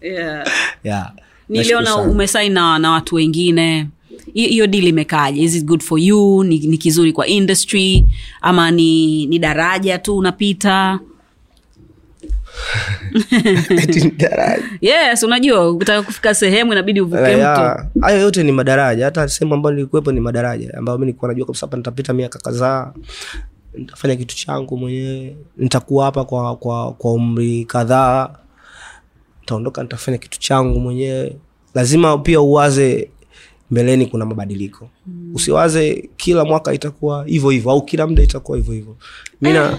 Yeah. 0.02 0.48
yeah. 0.84 1.12
niliona 1.50 1.82
Nashukuru 1.90 2.12
umesain 2.12 2.52
na, 2.54 2.80
na 2.80 2.92
watu 2.92 3.16
wengine. 3.16 3.88
Hiyo 4.34 4.68
dili 4.68 4.88
imekaaje? 4.90 5.42
Is 5.42 5.56
it 5.56 5.66
good 5.66 5.82
for 5.82 6.00
you? 6.00 6.44
Ni, 6.44 6.60
ni 6.60 6.78
kizuri 6.78 7.14
kwa 7.14 7.28
industry? 7.28 8.06
Ama 8.42 8.72
ni, 8.72 9.26
ni 9.26 9.40
daraja 9.40 9.98
tu 9.98 10.18
unapita. 10.18 11.00
yes 14.82 15.24
unajua 15.24 15.70
ukitaka 15.70 16.02
kufika 16.04 16.34
sehemu 16.36 16.72
inabidi 16.72 17.02
uvuke 17.02 17.36
mtu 17.36 18.02
hayo 18.02 18.20
yote 18.20 18.44
ni 18.44 18.52
madaraja. 18.52 19.06
Hata 19.06 19.28
sehemu 19.28 19.54
ambayo 19.54 19.76
nilikuwepo 19.76 20.12
ni 20.12 20.20
madaraja 20.20 20.74
ambayo 20.78 20.98
mi 20.98 21.06
nilikuwa 21.06 21.32
najua 21.32 21.46
kabisa 21.46 21.66
hapa 21.66 21.78
nitapita 21.78 22.14
miaka 22.14 22.40
kadhaa 22.40 22.94
nitafanya 23.74 24.16
kitu 24.16 24.36
changu 24.36 24.78
mwenyewe 24.78 25.36
nitakuwa 25.58 26.06
hapa 26.06 26.26
kwa, 26.26 26.56
kwa, 26.56 26.94
kwa 26.94 27.14
umri 27.14 27.66
kadhaa 27.66 28.30
nitaondoka 29.42 29.84
nitafanya 29.84 30.18
kitu 30.18 30.40
changu 30.40 30.80
mwenyewe. 30.80 31.36
Lazima 31.76 32.18
pia 32.18 32.42
uwaze 32.42 33.10
mbeleni 33.72 34.06
kuna 34.06 34.26
mabadiliko. 34.26 34.90
Mm. 35.08 35.32
usiwaze 35.36 36.10
kila 36.18 36.46
mwaka 36.46 36.74
itakuwa 36.74 37.26
hivyo 37.26 37.50
hivyo 37.50 37.72
au 37.72 37.86
kila 37.86 38.08
muda 38.08 38.24
itakuwa 38.24 38.58
hivyo 38.58 38.74
hivyo. 38.74 38.98
Mina 39.42 39.78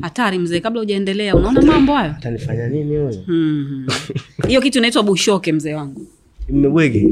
hatari 0.00 0.38
mzee 0.38 0.60
kabla 0.60 0.80
ujaendelea 0.80 1.34
unaona 1.36 1.62
mambo 1.62 1.92
hayo? 1.94 2.10
Atanifanya 2.18 2.68
nini 2.68 2.96
huyo 2.96 3.24
Mhm. 3.26 3.86
hiyo 4.48 4.60
kitu 4.60 4.78
inaitwa 4.78 5.02
bushoke 5.02 5.52
mzee 5.52 5.74
wangu. 5.74 6.06
Mmebwege 6.48 7.08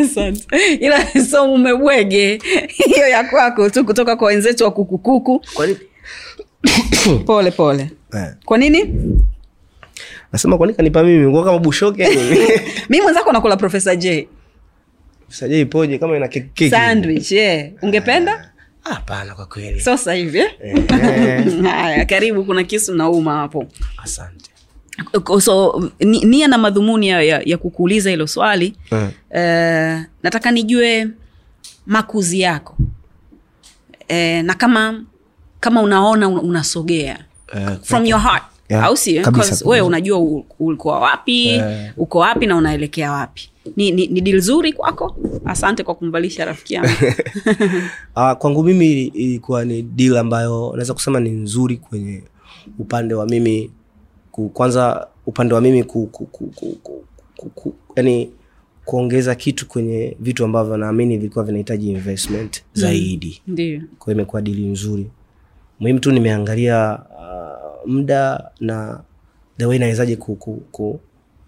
asante. 0.00 0.46
Ila 0.80 1.06
so 1.30 1.46
mumebwege 1.46 2.40
hiyo 2.68 3.08
ya 3.08 3.24
kwako 3.24 3.70
tu 3.70 3.84
kutoka 3.84 4.16
kwa 4.16 4.28
wenzetu 4.28 4.64
wa 4.64 4.70
kukukuku. 4.70 5.40
Pole 7.26 7.50
pole. 7.50 7.90
Eh. 8.14 8.34
kwa 8.44 8.58
nini 8.58 8.94
nasema 10.32 10.58
kwani 10.58 10.74
kanipa 10.74 11.02
mimi? 11.02 11.32
Kwa 11.32 11.44
kama 11.44 11.58
bushoke 11.58 12.08
mi 12.90 13.00
mwenzako 13.00 13.32
nakula 13.32 13.56
profesa 13.56 13.96
j. 13.96 14.28
Saje 15.28 15.60
ipoje 15.60 15.98
kama 15.98 16.16
ina 16.16 16.28
keki 16.28 16.70
sandwich 16.70 17.32
yeah. 17.32 17.70
ungependa? 17.82 18.50
Ah, 18.84 18.94
hapana 18.94 19.34
kwa 19.34 19.46
kweli. 19.46 19.80
Sasa 19.80 20.12
hivi. 20.12 20.38
Eh? 20.38 20.52
Haya 21.62 22.04
karibu 22.04 22.44
kuna 22.44 22.64
kisu 22.64 22.94
nauma 22.94 23.34
hapo. 23.36 23.66
Asante. 24.02 24.50
So 25.40 25.82
nia 26.00 26.48
na 26.48 26.58
madhumuni 26.58 27.08
ya, 27.08 27.22
ya, 27.22 27.42
ya 27.44 27.58
kukuuliza 27.58 28.10
hilo 28.10 28.26
swali. 28.26 28.76
Eh, 29.30 30.04
nataka 30.22 30.50
nijue 30.50 31.08
makuzi 31.86 32.40
yako. 32.40 32.76
Uh, 34.10 34.42
na 34.42 34.54
kama 34.54 35.04
kama 35.60 35.82
unaona 35.82 36.28
unasogea. 36.28 37.18
Uh, 37.54 37.82
from 37.82 38.06
your 38.06 38.20
heart 38.20 38.42
Yeah, 38.68 38.84
au 38.84 38.96
si 38.96 39.20
wewe 39.64 39.80
unajua 39.80 40.42
ulikuwa 40.58 41.00
wapi 41.00 41.46
yeah. 41.46 41.92
uko 41.96 42.18
wapi 42.18 42.46
na 42.46 42.56
unaelekea 42.56 43.12
wapi. 43.12 43.50
Ni, 43.76 43.90
ni, 43.90 44.06
ni 44.06 44.20
dil 44.20 44.40
zuri 44.40 44.72
kwako. 44.72 45.16
Asante 45.44 45.82
kwa 45.82 45.94
kumvalisha 45.94 46.44
rafiki 46.44 46.74
yangu. 46.74 46.88
Ah, 48.14 48.34
kwangu 48.34 48.62
mimi 48.62 49.02
ilikuwa 49.02 49.64
ni 49.64 49.82
dil 49.82 50.16
ambayo 50.16 50.70
naweza 50.72 50.94
kusema 50.94 51.20
ni 51.20 51.30
nzuri 51.30 51.76
kwenye 51.76 52.22
upande 52.78 53.14
wa 53.14 53.26
mimi 53.26 53.70
kwanza 54.52 55.06
upande 55.26 55.54
wa 55.54 55.60
mimi 55.60 55.84
ku, 55.84 56.06
ku, 56.06 56.26
ku, 56.26 56.46
ku, 56.46 56.76
ku, 56.82 57.04
ku, 57.36 57.50
ku, 57.50 57.74
yani 57.96 58.30
kuongeza 58.84 59.34
kitu 59.34 59.68
kwenye 59.68 60.16
vitu 60.20 60.44
ambavyo 60.44 60.76
naamini 60.76 61.16
vilikuwa 61.16 61.44
vinahitaji 61.44 61.90
investment 61.90 62.62
zaidi. 62.72 63.42
Mm. 63.46 63.82
kwa 63.98 64.12
imekuwa 64.12 64.42
dili 64.42 64.66
nzuri. 64.66 65.06
Muhimu 65.80 65.98
tu 66.00 66.12
nimeangalia 66.12 66.98
uh, 67.10 67.67
muda 67.86 68.50
na 68.60 69.00
the 69.58 69.66
way 69.66 69.78
nawezaje 69.78 70.16
ku, 70.16 70.36
ku, 70.36 70.62
ku, 70.72 71.00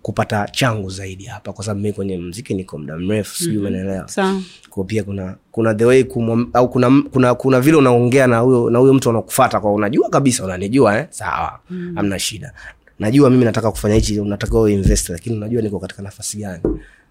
kupata 0.03 0.49
changu 0.53 0.91
zaidi 0.91 1.24
hapa 1.24 1.53
kwa 1.53 1.64
sababu 1.64 1.81
mi 1.81 1.93
kwenye 1.93 2.18
mziki 2.18 2.55
niko 2.55 2.78
muda 2.78 2.97
mrefu 2.97 3.37
sijui 3.37 3.57
umenaelewa 3.59 4.09
sawa. 4.09 4.41
Kwa 4.70 4.85
pia 4.85 5.05
kuna 5.05 5.37
kuna 5.53 5.74
the 5.74 5.85
way 5.85 6.03
kumwam- 6.03 6.47
au 6.53 6.68
kuna, 6.70 7.03
kuna 7.12 7.35
kuna 7.35 7.61
vile 7.61 7.76
unaongea 7.76 8.26
na 8.26 8.39
huyo 8.39 8.70
na 8.70 8.78
huyo 8.78 8.95
mtu 8.95 9.11
anakufata 9.11 9.61
kwa 9.61 9.72
unajua 9.72 10.09
kabisa 10.11 10.45
unanijua 10.45 10.99
eh? 10.99 11.07
sawa. 11.11 11.61
Mm. 11.70 11.93
amna 11.99 12.18
shida. 12.18 12.53
Najua 12.99 13.31
mimi 13.31 13.45
nataka 13.45 13.70
kufanya 13.70 13.95
hichi 13.95 14.20
unatakiwa 14.20 14.70
invest 14.70 15.09
lakini 15.09 15.37
unajua 15.37 15.62
niko 15.62 15.78
katika 15.78 16.03
nafasi 16.03 16.39
gani. 16.39 16.62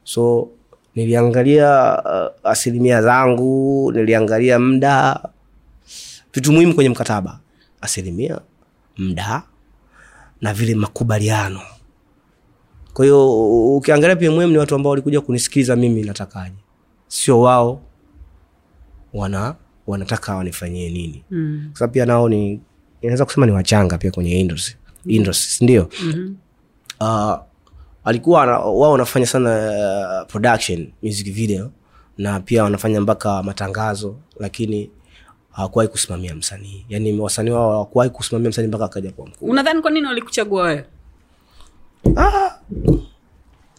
So 0.03 0.49
niliangalia 0.95 2.01
uh, 2.05 2.49
asilimia 2.51 3.01
zangu 3.01 3.91
niliangalia 3.91 4.59
muda. 4.59 5.19
Vitu 6.33 6.51
muhimu 6.51 6.75
kwenye 6.75 6.89
mkataba 6.89 7.39
asilimia 7.81 8.39
muda 8.99 9.43
na 10.41 10.53
vile 10.53 10.75
makubaliano 10.75 11.61
kwa 12.93 13.05
hiyo 13.05 13.49
ukiangalia 13.77 14.15
PMM 14.15 14.51
ni 14.51 14.57
watu 14.57 14.75
ambao 14.75 14.89
walikuja 14.89 15.21
kunisikiliza 15.21 15.75
mimi 15.75 16.01
natakaje 16.03 16.55
sio 17.07 17.41
wao 17.41 17.81
wana 19.13 19.55
wanataka 19.87 20.35
wanifanyie 20.35 20.89
nini 20.89 21.23
mm. 21.31 21.67
kwa 21.71 21.79
sababu 21.79 21.93
pia 21.93 22.05
nao 22.05 22.29
ni 22.29 22.61
inaweza 23.01 23.25
kusema 23.25 23.45
ni 23.45 23.51
wachanga 23.51 23.97
pia 23.97 24.11
kwenye 24.11 24.39
industry, 24.39 24.75
industry 25.05 25.49
sindio 25.51 25.89
mm-hmm. 26.03 26.37
uh, 26.99 27.37
alikuwa 28.03 28.45
wao 28.57 28.91
wanafanya 28.91 29.25
sana 29.25 29.71
uh, 30.21 30.27
production 30.31 30.91
music 31.03 31.33
video 31.33 31.71
na 32.17 32.39
pia 32.39 32.63
wanafanya 32.63 33.01
mpaka 33.01 33.43
matangazo 33.43 34.15
lakini 34.39 34.91
hawakuwahi 35.59 35.89
kusimamia 35.89 36.35
msanii. 36.35 36.85
Yani 36.89 37.19
wasanii 37.19 37.49
wao 37.49 37.71
hawakuwahi 37.71 38.09
kusimamia 38.09 38.49
msanii 38.49 38.67
mpaka 38.67 38.85
akaja 38.85 39.11
kwa 39.11 39.27
mkuu. 39.27 39.45
Unadhani 39.45 39.81
kwa 39.81 39.91
nini 39.91 40.07
walikuchagua 40.07 40.63
wewe? 40.63 40.85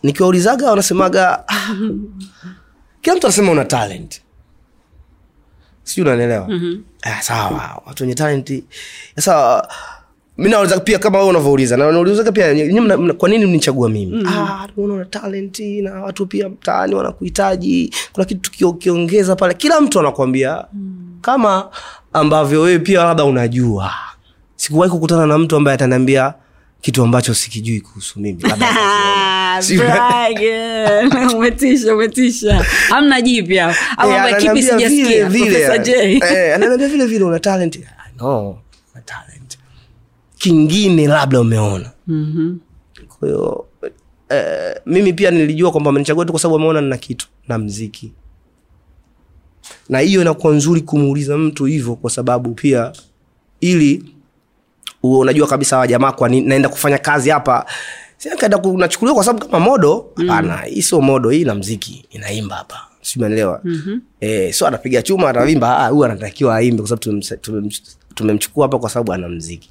Nikiwaulizaga 0.03 0.71
wanasemaga 0.71 1.49
"Ah, 1.49 1.75
kila 3.03 3.17
mtu 3.17 3.27
anasema 3.27 3.53
una 3.53 3.65
talent. 3.65 4.21
Sijui 5.83 6.07
unanielewa? 6.07 6.49
Mm-hmm. 6.49 6.85
ah, 7.03 7.23
sawa. 7.23 7.83
Watu 7.87 8.03
wenye 8.03 8.15
talenti 8.15 8.65
sasa 9.17 9.69
mi 10.39 10.49
nauliza 10.51 10.81
pia 10.81 10.99
kama 10.99 11.19
we 11.19 11.25
unavyouliza. 11.25 11.77
Na 11.77 11.93
naulizaga 11.93 12.33
pia 12.33 12.55
kwa 13.19 13.29
nini 13.29 13.47
mnichagua 13.47 13.89
mimi? 13.89 14.17
Mm. 14.17 14.27
ah, 14.29 14.69
una 14.77 15.05
talent 15.05 15.59
na 15.61 16.03
watu 16.03 16.27
pia 16.27 16.49
mtaani 16.49 16.95
wanakuhitaji. 16.95 17.95
Kuna 18.13 18.25
kitu 18.25 18.73
kiongeza 18.75 19.37
pale 19.37 19.55
kila 19.55 19.81
mtu 19.81 20.01
anakwambia 20.01 20.65
mm. 20.73 21.10
Kama 21.21 21.71
ambavyo 22.13 22.61
wewe 22.61 22.79
pia 22.79 23.05
labda 23.05 23.25
unajua 23.25 23.93
sikuwahi 24.57 24.91
kukutana 24.93 25.27
na 25.27 25.39
mtu 25.39 25.57
ambaye 25.57 25.75
ataniambia 25.75 26.35
kitu 26.81 27.03
ambacho 27.03 27.35
sikijui 27.35 27.81
kuhusu 27.81 28.21
mimi. 28.21 28.43
Umetisha 31.37 31.95
umetisha. 31.95 32.65
Amna 32.91 33.21
jipya 33.23 33.69
Eh, 33.69 33.77
ananiambia 33.99 34.89
vile 34.89 35.25
vile, 35.29 35.63
eh, 36.15 36.55
ananiambia 36.55 36.89
vile 36.89 37.07
vile 37.07 37.25
una 37.25 37.39
talent. 37.41 37.77
I 37.77 38.13
know, 38.17 38.59
una 38.95 39.03
talent. 39.03 39.59
Kingine 40.39 41.07
labda 41.07 41.41
umeona. 41.41 41.91
Mm-hmm. 42.07 42.61
kwahiyo 43.09 43.67
eh, 44.29 44.75
mimi 44.87 45.13
pia 45.13 45.31
nilijua 45.31 45.71
kwamba 45.71 45.91
amenichagua 45.91 46.25
tu 46.25 46.33
kwa 46.33 46.41
sababu 46.41 46.57
ameona 46.57 46.81
nina 46.81 46.97
kitu 46.99 47.27
na 47.49 47.59
mziki 47.59 48.13
na 49.89 49.99
hiyo 49.99 50.21
inakuwa 50.21 50.53
nzuri 50.55 50.81
kumuuliza 50.81 51.39
mtu 51.39 51.65
hivyo 51.65 51.95
kwa 51.97 52.11
sababu 52.11 52.55
pia 52.55 52.93
ili 53.61 54.05
uwe 55.03 55.19
unajua 55.19 55.47
kabisa 55.47 55.77
hawa 55.77 55.87
jamaa 55.87 56.13
kwa 56.13 56.29
nini 56.29 56.47
naenda 56.47 56.69
kufanya 56.69 56.99
kazi 56.99 57.31
hapa 57.31 57.67
kaenda 58.39 58.59
ku- 58.59 58.79
nachukuliwa 58.79 59.15
kwa 59.15 59.25
sababu 59.25 59.47
kama 59.47 59.61
modo? 59.65 60.07
Hapana 60.17 60.57
hii 60.63 60.83
sio 60.83 61.01
modo 61.01 61.31
hii 61.31 61.45
na 61.45 61.55
mziki 61.55 62.05
inaimba 62.11 62.57
hapa. 62.57 62.77
Simanelewa 63.03 63.61
mm-hmm. 63.65 64.01
e, 64.21 64.53
so 64.53 64.67
anapiga 64.67 65.03
chuma 65.03 65.29
atavimba 65.31 65.79
ah, 65.79 65.89
huyu 65.89 66.05
anatakiwa 66.05 66.57
aimbe 66.57 66.83
kwa 66.83 66.89
sababu 66.89 67.71
tumemchukua 68.15 68.65
hapa 68.65 68.79
kwa 68.79 68.91
sababu 68.91 69.13
ana 69.13 69.29
mziki. 69.29 69.69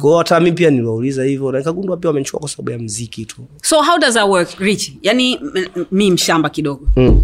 Kwao 0.00 0.18
hata 0.18 0.40
mi 0.40 0.52
pia 0.52 0.70
niliwauliza 0.70 1.24
hivyo 1.24 1.52
na 1.52 1.58
nikagundua 1.58 1.96
pia 1.96 2.08
wamenichukua 2.08 2.40
kwa 2.40 2.48
sababu 2.48 2.70
ya 2.70 2.78
mziki 2.78 3.24
tu. 3.26 3.36
So 3.62 3.82
how 3.82 3.98
does 3.98 4.14
that 4.14 4.28
work 4.28 4.50
rich? 4.58 4.92
Yani 5.02 5.40
mi 5.92 6.10
mshamba 6.10 6.50
kidogo. 6.50 6.88
Mm. 6.96 7.22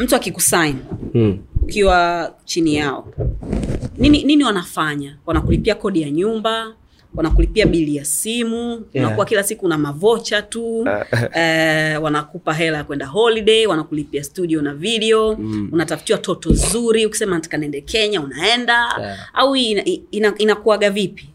Mtu 0.00 0.16
akikusain 0.16 0.76
Mm. 1.14 1.38
ukiwa 1.62 2.30
chini 2.44 2.74
yao 2.74 3.08
nini 3.98 4.24
nini 4.24 4.44
wanafanya 4.44 5.16
wanakulipia 5.26 5.74
kodi 5.74 6.02
ya 6.02 6.10
nyumba 6.10 6.74
wanakulipia 7.14 7.66
bili 7.66 7.96
ya 7.96 8.04
simu 8.04 8.84
Yeah. 8.92 9.06
unakuwa 9.06 9.26
kila 9.26 9.42
siku 9.42 9.68
na 9.68 9.78
mavocha 9.78 10.42
tu 10.42 10.88
eh, 11.34 12.02
wanakupa 12.02 12.54
hela 12.54 12.76
ya 12.76 12.84
kwenda 12.84 13.06
holiday 13.06 13.66
wanakulipia 13.66 14.24
studio 14.24 14.62
na 14.62 14.74
video 14.74 15.36
mm. 15.36 15.68
unatafutiwa 15.72 16.18
toto 16.18 16.52
zuri 16.52 17.06
ukisema 17.06 17.34
nataka 17.36 17.56
nende 17.56 17.80
kenya 17.80 18.20
unaenda 18.20 18.86
Yeah. 19.00 19.18
au 19.34 19.56
inakuaga 19.56 19.90
ina, 20.10 20.28
ina, 20.30 20.38
inakuaga 20.38 20.90
vipi 20.90 21.28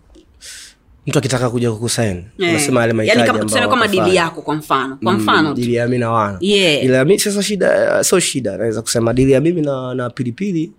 mtu 1.07 1.19
akitaka 1.19 1.49
kuja 1.49 1.71
kukusain 1.71 2.17
Eh. 2.17 2.49
unasema 2.49 2.81
yale 2.81 2.93
mahitaji 2.93 3.19
kama 3.21 3.29
ambayo 3.31 3.45
tuseme 3.45 3.61
kama 3.67 3.81
watafanya. 3.81 4.03
dili 4.05 4.15
yako 4.17 4.41
kwa 4.41 4.55
mfano 4.55 4.95
kwa 5.03 5.13
Mm, 5.13 5.19
mfano 5.21 5.53
dili 5.53 5.73
ya 5.73 5.87
mi 5.87 5.97
na 5.97 6.11
wana 6.11 6.37
Yeah. 6.41 6.81
Dili 6.81 6.93
ya 6.93 7.05
mi 7.05 7.19
sasa 7.19 7.43
shida 7.43 8.03
sio 8.03 8.19
shida 8.19 8.57
naweza 8.57 8.81
kusema 8.81 9.13
dili 9.13 9.31
ya 9.31 9.41
mimi 9.41 9.61
na, 9.61 9.93
na 9.93 10.09
pilipili 10.09 10.71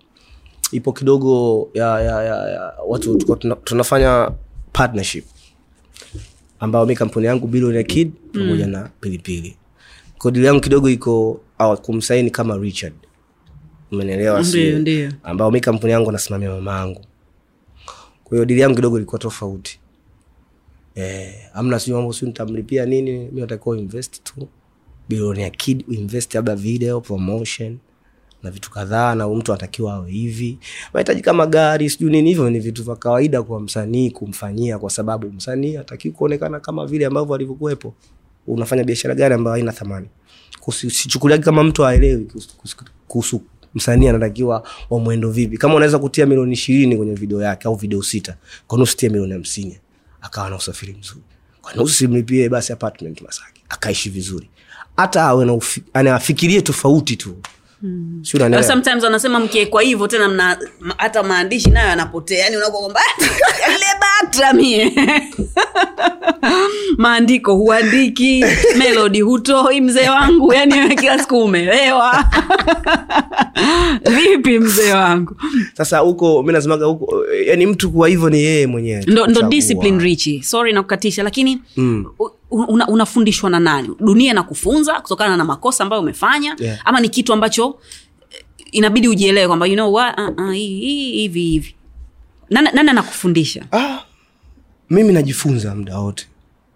ipo 0.71 0.93
kidogo 0.93 1.69
ya, 1.73 2.01
ya, 2.01 2.23
ya, 2.23 2.35
ya 2.49 2.73
watu 2.87 3.15
tuko 3.17 3.35
tuna, 3.35 3.55
tunafanya 3.55 4.31
partnership 4.73 5.25
ambayo 6.59 6.85
mi 6.85 6.95
kampuni 6.95 7.25
yangu 7.25 7.47
Billionaire 7.47 7.83
Kid 7.83 8.11
pamoja 8.33 8.65
mm. 8.65 8.71
na 8.71 8.89
pilipili 9.01 9.57
ko 10.17 10.31
dili 10.31 10.45
yangu 10.45 10.61
kidogo 10.61 10.89
iko 10.89 11.41
kumsaini 11.81 12.31
kama 12.31 12.57
richard 12.57 12.93
ndio. 13.91 15.11
ambao 15.23 15.51
mi 15.51 15.59
kampuni 15.61 15.91
yangu 15.93 16.11
nasimamia 16.11 16.49
mama 16.49 16.77
yangu 16.79 17.01
kwa 18.23 18.35
hiyo 18.37 18.45
dili 18.45 18.61
yangu 18.61 18.75
kidogo 18.75 18.97
ilikuwa 18.97 19.19
tofauti 19.19 19.79
eh, 20.97 21.33
amna 21.53 21.79
sijui 21.79 21.95
mambo 21.97 22.13
sijui 22.13 22.27
nitamlipia 22.27 22.85
nini 22.85 23.11
mi 23.31 23.41
natakiwa 23.41 23.77
invest 23.77 24.23
tu. 24.23 24.47
Billionaire 25.09 25.51
Kid 25.57 25.85
invest 25.89 26.35
labda 26.35 26.55
video 26.55 27.01
promotion 27.01 27.77
na 28.43 28.51
vitu 28.51 28.71
kadhaa 28.71 29.15
na 29.15 29.27
mtu 29.29 29.51
anatakiwa 29.51 29.93
awe 29.93 30.11
hivi. 30.11 30.57
Mahitaji 30.93 31.21
kama 31.21 31.45
gari 31.45 31.89
sijui 31.89 32.11
nini 32.11 32.29
hivyo 32.29 32.49
ni 32.49 32.59
vitu 32.59 32.83
vya 32.83 32.95
kawaida 32.95 33.43
kwa 33.43 33.59
msanii 33.59 34.11
kumfanyia 34.11 34.79
kwa 34.79 34.89
sababu 34.89 35.31
msanii 35.31 35.77
atakiwi 35.77 36.13
kuonekana 36.13 36.59
kama 36.59 36.85
vile 36.85 37.05
ambavyo 37.05 37.35
alivyokuwepo. 37.35 37.93
Unafanya 38.47 38.83
biashara 38.83 39.15
gani 39.15 39.33
ambayo 39.35 39.53
haina 39.53 39.71
thamani? 39.71 40.07
Kusi- 40.59 41.39
kama 41.39 41.63
mtu 41.63 41.85
aelewi 41.85 42.27
kuhusu 43.07 43.41
msanii 43.75 44.07
anatakiwa 44.07 44.67
wa 44.89 44.99
mwendo 44.99 45.31
vipi. 45.31 45.57
Kama 45.57 45.75
unaweza 45.75 45.99
kutia 45.99 46.25
milioni 46.25 46.53
ishirini 46.53 46.97
kwenye 46.97 47.13
video 47.13 47.41
yake 47.41 47.67
au 47.67 47.75
video 47.75 48.03
sita 48.03 48.37
kwani 48.67 48.83
usitie 48.83 49.09
milioni 49.09 49.33
hamsini 49.33 49.77
akawa 50.27 50.49
na 50.49 50.55
usafiri 50.55 50.93
mzuri. 50.93 51.21
Kwani 51.61 51.79
usimlipie 51.79 52.49
basi 52.49 52.73
apartment 52.73 53.21
masaki? 53.21 53.61
Akaishi 53.69 54.09
vizuri. 54.09 54.49
Hata 54.97 55.23
awe 55.23 55.45
afikirie 56.11 56.61
tofauti 56.61 57.15
tu 57.15 57.37
mm. 57.81 58.23
unanielewa? 58.33 58.63
sometimes 58.63 59.03
wanasema 59.03 59.39
mkiekwa 59.39 59.81
hivyo 59.81 60.07
tena 60.07 60.29
mna 60.29 60.57
hata 60.97 61.23
maandishi 61.23 61.69
nayo 61.69 61.87
yanapotea 61.89 62.39
yani 62.39 62.57
unakuwa 62.57 62.81
kwamba 62.81 63.01
batra 64.21 64.53
mie 64.53 64.93
maandiko 66.97 67.55
huandiki 67.55 68.45
melodi 68.77 69.21
hutoi 69.21 69.81
mzee 69.81 70.09
wangu 70.09 70.53
yani 70.53 70.95
kila 70.95 71.19
siku 71.19 71.43
umelewa 71.43 72.25
vipi 74.15 74.59
mzee 74.59 74.93
wangu 74.93 75.35
sasa 75.73 75.97
huko 75.97 76.43
mi 76.43 76.53
nazimaga 76.53 76.85
huko 76.85 77.25
yani 77.45 77.65
mtu 77.65 77.91
kuwa 77.91 78.07
hivyo 78.07 78.29
ni 78.29 78.39
yeye 78.43 78.67
mwenyewe 78.67 79.03
ndo, 79.07 79.27
ndo 79.27 79.41
discipline 79.41 80.03
richi 80.03 80.43
sorry 80.43 80.73
nakukatisha 80.73 81.23
lakini 81.23 81.61
Mm. 81.77 82.05
u- 82.19 82.29
una, 82.51 82.87
unafundishwa 82.87 83.49
na 83.49 83.59
nani? 83.59 83.95
Dunia 83.99 84.31
inakufunza 84.31 85.01
kutokana 85.01 85.37
na 85.37 85.43
makosa 85.45 85.83
ambayo 85.83 86.01
umefanya 86.01 86.55
Yeah. 86.59 86.79
ama 86.85 86.99
ni 86.99 87.09
kitu 87.09 87.33
ambacho 87.33 87.79
eh, 88.29 88.45
inabidi 88.71 89.07
ujielewe 89.07 89.47
kwamba 89.47 89.65
you 89.67 89.73
know 89.73 89.93
what, 89.93 90.19
uh, 90.19 90.45
uh, 90.45 90.51
hivi 90.53 91.41
hivi. 91.41 91.75
Nani 92.49 92.69
nani 92.73 92.89
anakufundisha? 92.89 93.65
Ah, 93.71 93.99
mimi 94.89 95.13
najifunza 95.13 95.75
muda 95.75 95.99
wote. 95.99 96.27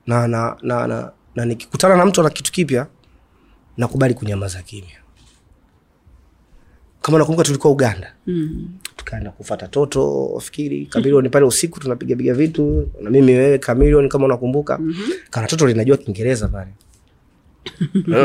Na 0.07 0.27
na, 0.27 0.57
na, 0.61 0.87
na, 0.87 1.11
na 1.35 1.45
nikikutana 1.45 1.95
na 1.97 2.05
mtu 2.05 2.21
ana 2.21 2.29
kitu 2.29 2.51
kipya 2.51 2.87
nakubali 3.77 4.13
kunyamaza 4.13 4.61
kimya. 4.61 4.97
Kama 7.01 7.17
nakumbuka 7.17 7.43
tulikuwa 7.45 7.73
uganda. 7.73 8.13
Mm. 8.27 8.69
Tukaenda 9.05 9.31
kufata 9.31 9.67
toto 9.67 10.39
fikiri 10.43 10.85
kamilioni 10.85 11.29
pale 11.29 11.45
usiku 11.45 11.79
tunapigapiga 11.79 12.33
vitu. 12.33 12.89
Na 13.01 13.09
mimi 13.09 13.33
wewe 13.33 13.57
kamilioni 13.57 14.09
kama 14.09 14.25
unakumbuka 14.25 14.77
mm-hmm. 14.77 15.13
kana 15.29 15.47
toto 15.47 15.67
linajua 15.67 15.97
kiingereza 15.97 16.47
pale. 16.47 16.71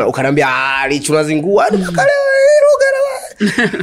Ukanaambia 0.08 0.46
"Ah, 0.48 0.88
lichu 0.88 1.12
unazingua? 1.12 1.70
Nimekalewa, 1.70 2.06
hii 2.08 2.62
lugha 2.66 2.86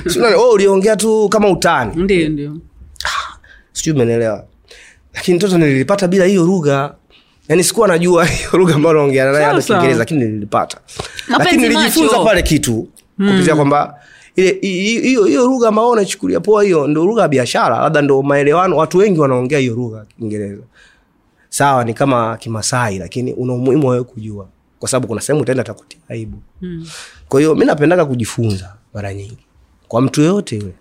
na- 0.03 0.09
Si 0.11 0.19
unani- 0.19 0.35
wewe 0.35 0.49
uliongea 0.51 0.95
tu 0.95 1.29
kama 1.29 1.49
utani. 1.49 1.91
Ndio 2.03 2.29
ndio. 2.29 2.57
Sijui 3.73 3.95
umenelewa 3.95 4.45
lakini 5.13 5.39
toto 5.39 5.57
nililipata 5.57 6.07
bila 6.07 6.25
hiyo 6.25 6.43
lugha. 6.45 6.95
Yani 7.49 7.63
sikuwa 7.63 7.87
najua 7.87 8.25
hiyo 8.35 8.49
lugha 8.53 8.75
ambayo 8.75 8.95
naongea 8.95 9.31
naye 9.31 9.61
kiingereza 9.61 9.99
lakini 9.99 10.19
nililipata 10.25 10.77
lakini 11.39 11.61
nilijifunza 11.69 12.19
pale 12.23 12.41
kitu 12.41 12.87
kupitia 13.17 13.55
kwamba 13.55 13.99
ile 14.35 14.57
hi- 14.61 14.81
hi- 14.81 15.01
hiyo 15.01 15.25
hiyo 15.25 15.43
lugha 15.45 15.67
ambayo 15.67 15.89
unachukulia 15.89 16.39
poa 16.39 16.63
hiyo 16.63 16.87
ndo 16.87 17.05
lugha 17.05 17.21
ya 17.21 17.27
biashara 17.27 17.77
labda 17.79 18.01
ndo 18.01 18.21
maelewano 18.23 18.77
watu 18.77 18.97
wengi 18.97 19.19
wanaongea 19.19 19.59
hiyo 19.59 19.75
lugha 19.75 20.05
kiingereza. 20.19 20.63
Sawa 21.49 21.83
ni 21.85 21.93
kama 21.93 22.37
kimasai 22.37 22.99
lakini 22.99 23.33
una 23.33 23.53
umuhimu 23.53 23.87
wawe 23.87 24.03
kujua 24.03 24.47
kwa 24.79 24.89
sababu 24.89 25.07
kuna 25.07 25.21
sehemu 25.21 25.41
utaenda 25.41 25.63
takutia 25.63 25.99
aibu. 26.09 26.37
Mm. 26.61 26.87
kwa 27.29 27.39
hiyo 27.39 27.55
mi 27.55 27.65
napendaga 27.65 28.05
kujifunza 28.05 28.75
mara 28.93 29.13
nyingi. 29.13 29.37
Kwa 29.87 30.01
mtu 30.01 30.21
yoyote 30.21 30.55
yule. 30.55 30.73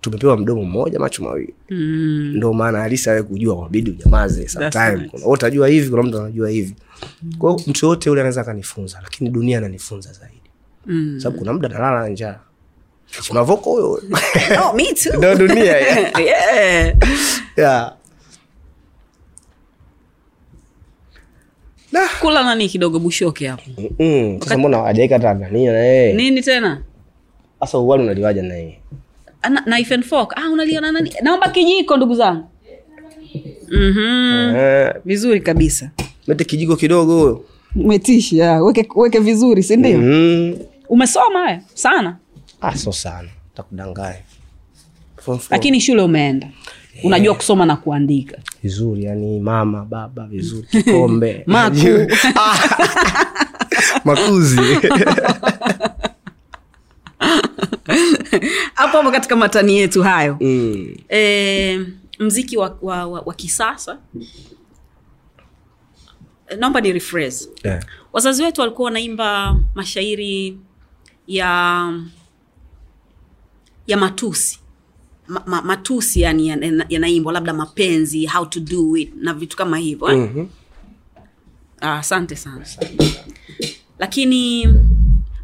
Tumepewa 0.00 0.36
mdomo 0.36 0.62
mmoja 0.64 0.98
macho 0.98 1.22
mawili. 1.24 1.54
Mm. 1.70 2.32
ndo 2.36 2.52
maana 2.52 2.78
halisi 2.78 3.10
awe 3.10 3.22
kujua 3.22 3.54
wabidi 3.56 3.90
unyamaze 3.90 4.48
sometime. 4.48 5.10
utajua 5.26 5.68
hivi 5.68 5.90
kuna 5.90 6.02
mtu 6.02 6.18
anajua 6.20 6.50
hivi. 6.50 6.74
Mm. 7.22 7.32
kwao 7.38 7.60
mtu 7.66 7.86
yoyote 7.86 8.08
yule 8.10 8.20
anaweza 8.20 8.40
akanifunza 8.40 9.00
lakini 9.02 9.30
dunia 9.30 9.58
ananifunza 9.58 10.12
zaidi 10.12 10.39
Mm. 10.86 11.20
sababu 11.20 11.38
kuna 11.38 11.52
muda 11.52 11.68
nalala 11.68 12.00
na 12.00 12.08
njaa 12.08 12.38
mavoko 13.32 13.70
huyo 13.70 13.90
oh, 13.90 14.72
me 14.76 14.84
too. 14.94 15.16
Ndio 15.16 15.34
dunia, 15.34 15.76
yeah. 15.78 16.20
yeah. 16.20 16.94
yeah. 17.56 17.92
Nah. 21.92 22.20
kula 22.20 22.44
nani 22.44 22.68
kidogo 22.68 22.98
bushoke 22.98 23.48
hapo 23.48 23.62
sasa 24.40 24.58
mbona 24.58 24.78
hajaika 24.78 25.14
hata 25.14 25.34
nania 25.34 25.72
na 25.72 26.12
nini 26.12 26.42
tena 26.42 26.82
sasa 27.60 27.78
uwali 27.78 28.02
unaliwaja 28.02 28.42
na 28.42 29.60
knife 29.64 29.94
and 29.94 30.04
fork 30.04 30.32
ah, 30.36 30.50
unaliona 30.50 30.92
nani 30.92 31.12
naomba 31.22 31.48
kijiko 31.48 31.96
ndugu 31.96 32.14
zangu 32.14 32.48
mm-hmm. 33.70 34.56
Eh, 34.56 34.94
vizuri 35.04 35.40
kabisa 35.40 35.90
mete 36.26 36.44
kijiko 36.44 36.76
kidogo 36.76 37.20
huyo 37.20 37.44
umetisha 37.76 38.62
weke, 38.62 38.88
weke 38.96 39.18
vizuri 39.18 39.62
sindio 39.62 39.98
mm. 39.98 40.58
Umesoma 40.90 41.46
we 41.46 41.60
sana? 41.74 42.18
Ah, 42.60 42.74
so 42.76 42.92
sana. 42.92 43.28
Takudanganya 43.54 44.22
lakini 45.50 45.80
shule 45.80 46.02
umeenda. 46.02 46.48
Unajua 47.04 47.34
kusoma 47.34 47.66
na 47.66 47.76
kuandika. 47.76 48.38
Vizuri 48.62 49.04
yani 49.04 49.40
mama 49.40 49.84
baba 49.84 50.26
vizuri. 50.26 50.66
Kikombe. 50.70 51.42
Maku. 51.46 51.76
Makuzi. 54.04 54.60
Hapo 58.74 58.96
hapo 58.96 59.10
katika 59.10 59.36
matani 59.36 59.76
yetu 59.78 60.02
hayo. 60.02 60.36
Mm. 60.40 60.94
e, 61.08 61.80
mziki 62.18 62.56
wa, 62.56 62.78
wa, 62.82 63.06
wa, 63.06 63.20
wa 63.20 63.34
kisasa. 63.34 63.98
Naomba 66.58 66.80
ni 66.80 66.92
rephrase. 66.92 67.48
Yeah. 67.64 67.84
wazazi 68.12 68.42
wetu 68.42 68.60
walikuwa 68.60 68.84
wanaimba 68.86 69.56
mashairi 69.74 70.58
ya 71.30 71.92
ya 73.86 73.96
matusi 73.96 74.58
ma, 75.28 75.42
ma, 75.46 75.62
matusi 75.62 76.20
yani 76.20 76.48
yanaimbwa 76.88 77.32
ya, 77.32 77.34
labda 77.34 77.52
mapenzi 77.54 78.26
how 78.26 78.46
to 78.46 78.60
do 78.60 78.96
it 78.96 79.12
na 79.16 79.34
vitu 79.34 79.56
kama 79.56 79.78
hivyo 79.78 80.08
eh? 80.10 80.18
mm-hmm. 80.18 80.48
asante 81.80 82.36
sana 82.36 82.66
lakini 83.98 84.68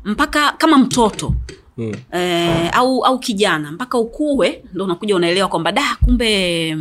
mpaka 0.04 0.52
kama 0.52 0.78
mtoto 0.78 1.34
Mm. 1.78 1.92
eh, 2.12 2.70
au 2.72 3.04
au 3.04 3.18
kijana 3.18 3.72
mpaka 3.72 3.98
ukuwe 3.98 4.64
ndo 4.74 4.84
unakuja 4.84 5.16
unaelewa 5.16 5.48
kwamba 5.48 5.72
da 5.72 5.96
kumbe 6.04 6.76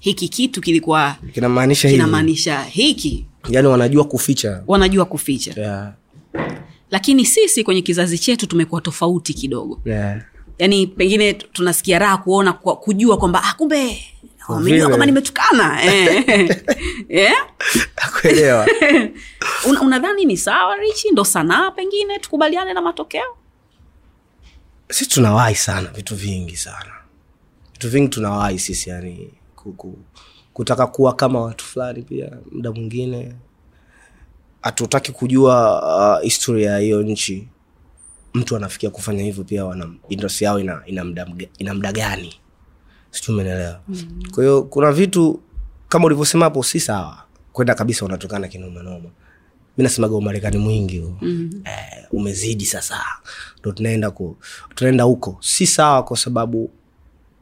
hiki 0.00 0.28
kitu 0.28 0.60
kilikuwa 0.60 1.16
kinamaanisha 1.34 1.88
kinamaanisha 1.90 2.62
hiki 2.62 3.26
yani 3.48 3.68
wanajua 3.68 4.04
kuficha 4.04 4.62
wanajua 4.66 5.04
kuficha 5.04 5.60
yeah. 5.60 5.92
Lakini 6.90 7.26
sisi 7.26 7.64
kwenye 7.64 7.82
kizazi 7.82 8.18
chetu 8.18 8.46
tumekuwa 8.46 8.80
tofauti 8.80 9.34
kidogo. 9.34 9.80
Yeah. 9.84 10.22
yaani 10.58 10.86
pengine 10.86 11.32
tunasikia 11.32 11.98
raha 11.98 12.16
kuona 12.16 12.52
kwa, 12.52 12.76
kujua 12.76 13.16
kwamba 13.18 13.42
ah, 13.44 13.54
kumbe 13.54 14.04
wamejua 14.48 14.88
kwamba 14.88 15.06
nimetukana. 15.06 15.80
Eh. 17.08 17.32
Nakuelewa. 18.02 18.66
Una- 19.68 19.80
unadhani 19.82 20.24
ni 20.24 20.36
sawa 20.36 20.76
richi 20.76 21.10
ndo 21.10 21.24
sanaa 21.24 21.70
pengine 21.70 22.18
tukubaliane 22.18 22.72
na 22.72 22.80
matokeo? 22.82 23.36
Sisi 24.90 25.10
tunawahi 25.10 25.54
sana 25.54 25.88
vitu 25.90 26.16
vingi 26.16 26.56
sana. 26.56 26.92
Vitu 27.72 27.88
vingi 27.90 28.08
tunawahi 28.08 28.58
sisi 28.58 28.90
yani 28.90 29.30
kuku, 29.56 29.98
kutaka 30.52 30.86
kuwa 30.86 31.12
kama 31.14 31.40
watu 31.40 31.64
fulani 31.64 32.02
pia 32.02 32.30
muda 32.52 32.72
mwingine 32.72 33.34
hatutaki 34.64 35.12
kujua 35.12 35.82
uh, 36.16 36.22
historia 36.22 36.70
ya 36.70 36.78
hiyo 36.78 37.02
nchi. 37.02 37.48
Mtu 38.34 38.56
anafikia 38.56 38.90
kufanya 38.90 39.22
hivyo 39.22 39.44
pia 39.44 39.64
wana 39.64 39.90
industry 40.08 40.44
yao 40.44 40.60
ina, 40.60 40.82
ina, 40.86 41.04
mda, 41.04 41.26
ina 41.58 41.74
mda 41.74 41.92
gani? 41.92 42.34
Sijui 43.10 43.34
umeelewa. 43.34 43.80
Mm. 43.88 44.22
kwa 44.34 44.44
hiyo 44.44 44.62
kuna 44.62 44.92
vitu 44.92 45.40
kama 45.88 46.04
ulivyosema 46.06 46.44
hapo 46.44 46.62
si 46.62 46.80
sawa. 46.80 47.18
Kwenda 47.52 47.74
kabisa 47.74 48.04
unatokana 48.04 48.48
kinomanoma 48.48 49.10
mi 49.78 49.84
nasemaga 49.84 50.14
umarekani 50.16 50.58
mwingi 50.58 51.00
mm. 51.22 51.62
eh, 51.64 52.04
umezidi 52.12 52.64
sasa. 52.66 53.00
Ndo 53.60 53.72
tunaenda 53.72 54.10
ku, 54.10 54.36
tunaenda 54.74 55.04
huko. 55.04 55.38
Si 55.40 55.66
sawa 55.66 56.02
kwa 56.02 56.16
sababu 56.16 56.70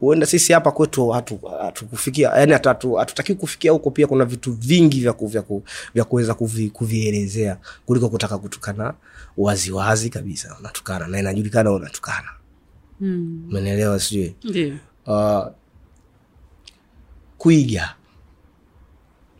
huenda 0.06 0.26
sisi 0.26 0.52
hapa 0.52 0.70
kwetu 0.72 1.08
hatu- 1.08 1.40
hatukufikia 1.60 2.28
yani 2.30 2.52
hatu- 2.52 2.98
kufikia 3.34 3.72
huko 3.72 3.90
pia 3.90 4.06
kuna 4.06 4.24
vitu 4.24 4.52
vingi 4.52 5.00
vya, 5.00 5.12
ku, 5.12 5.26
vya, 5.26 5.42
ku, 5.42 5.62
vya 5.94 6.04
kuweza 6.04 6.34
kuvi, 6.34 6.70
kuvielezea 6.70 7.58
kuliko 7.86 8.08
kutaka 8.08 8.38
kutukana 8.38 8.94
waziwazi 9.36 10.10
kabisa. 10.10 10.56
Unatukana 10.60 11.06
na 11.06 11.18
inajulikana 11.18 11.72
unatukana. 11.72 12.28
Mm. 13.00 13.44
umenielewa 13.48 14.00
sijui? 14.00 14.34
Ndio. 14.44 14.74
Uh, 15.06 15.46
kuiga 17.38 17.94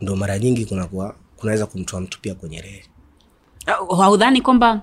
ndo 0.01 0.15
mara 0.15 0.39
nyingi 0.39 0.65
kunakuwa 0.65 1.15
kunaweza 1.37 1.65
kumtoa 1.65 2.01
mtu 2.01 2.21
pia 2.21 2.35
kwenye 2.35 2.61
reli. 2.61 2.83
Ah, 3.65 3.95
haudhani 3.95 4.41
kwamba 4.41 4.81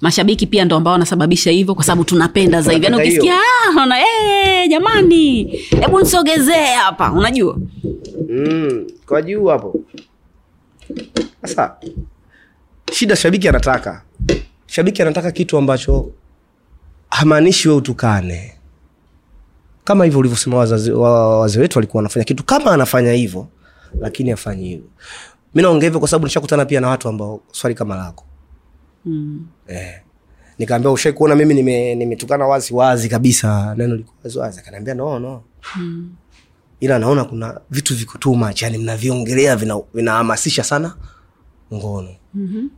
mashabiki 0.00 0.46
pia 0.46 0.64
ndo 0.64 0.76
ambao 0.76 0.92
wanasababisha 0.92 1.50
hivyo 1.50 1.74
kwa 1.74 1.84
sababu 1.84 2.04
tunapenda 2.04 2.62
zaidi. 2.62 2.84
Yani 2.84 2.96
ukisikia 2.96 3.34
"Ah, 3.34 3.70
unaona, 3.70 4.00
"Eh, 4.00 4.68
jamani 4.70 5.44
hebu 5.80 6.00
nisogezee 6.00 6.66
hapa. 6.74 7.12
Unajua? 7.12 7.58
Mm, 8.30 8.86
kwa 9.06 9.22
juu 9.22 9.46
hapo. 9.46 9.74
Sasa 11.42 11.76
shida 12.92 13.16
shabiki 13.16 13.48
anataka. 13.48 14.02
Shabiki 14.66 15.02
anataka 15.02 15.32
kitu 15.32 15.56
ambacho 15.58 16.10
hamaanishi 17.10 17.68
we 17.68 17.74
utukane. 17.74 18.52
Kama 19.84 20.04
hivyo 20.04 20.20
ulivyosema 20.20 20.56
wa- 20.56 21.40
wazee 21.40 21.60
wetu 21.60 21.78
walikuwa 21.78 21.98
wanafanya 21.98 22.24
kitu. 22.24 22.44
Kama 22.44 22.70
anafanya 22.72 23.12
hivyo 23.12 23.48
lakini 24.00 24.30
afanyi 24.32 24.68
hivyo. 24.68 24.86
Mi 25.54 25.62
naongea 25.62 25.86
hivyo 25.86 26.00
kwa 26.00 26.08
sababu 26.08 26.26
nishakutana 26.26 26.64
pia 26.64 26.80
na 26.80 26.88
watu 26.88 27.08
ambao 27.08 27.40
swali 27.52 27.74
kama 27.74 27.96
lako 27.96 28.24
mm. 29.06 29.46
eh. 29.68 29.94
nikaambia 30.58 30.90
ushai 30.90 31.12
kuona 31.12 31.34
mimi 31.34 31.54
nime- 31.54 31.94
nimetukana 31.94 32.46
wazi 32.46 32.74
wazi 32.74 33.08
kabisa. 33.08 33.74
Neno 33.78 33.96
liko 33.96 34.12
wazi 34.24 34.38
wazi. 34.38 34.58
Akaniambia 34.60 34.94
no 34.94 35.18
no. 35.18 35.42
Mm. 35.76 36.10
ila 36.80 36.98
naona 36.98 37.24
kuna 37.24 37.60
vitu 37.70 37.94
viko 37.96 38.18
too 38.18 38.34
much. 38.34 38.62
Yani 38.62 38.78
mnaviongelea 38.78 39.56
vina- 39.56 39.80
vinahamasisha 39.94 40.64
sana 40.64 40.94
ngono. 41.74 42.08
Mm-hmm. 42.34 42.70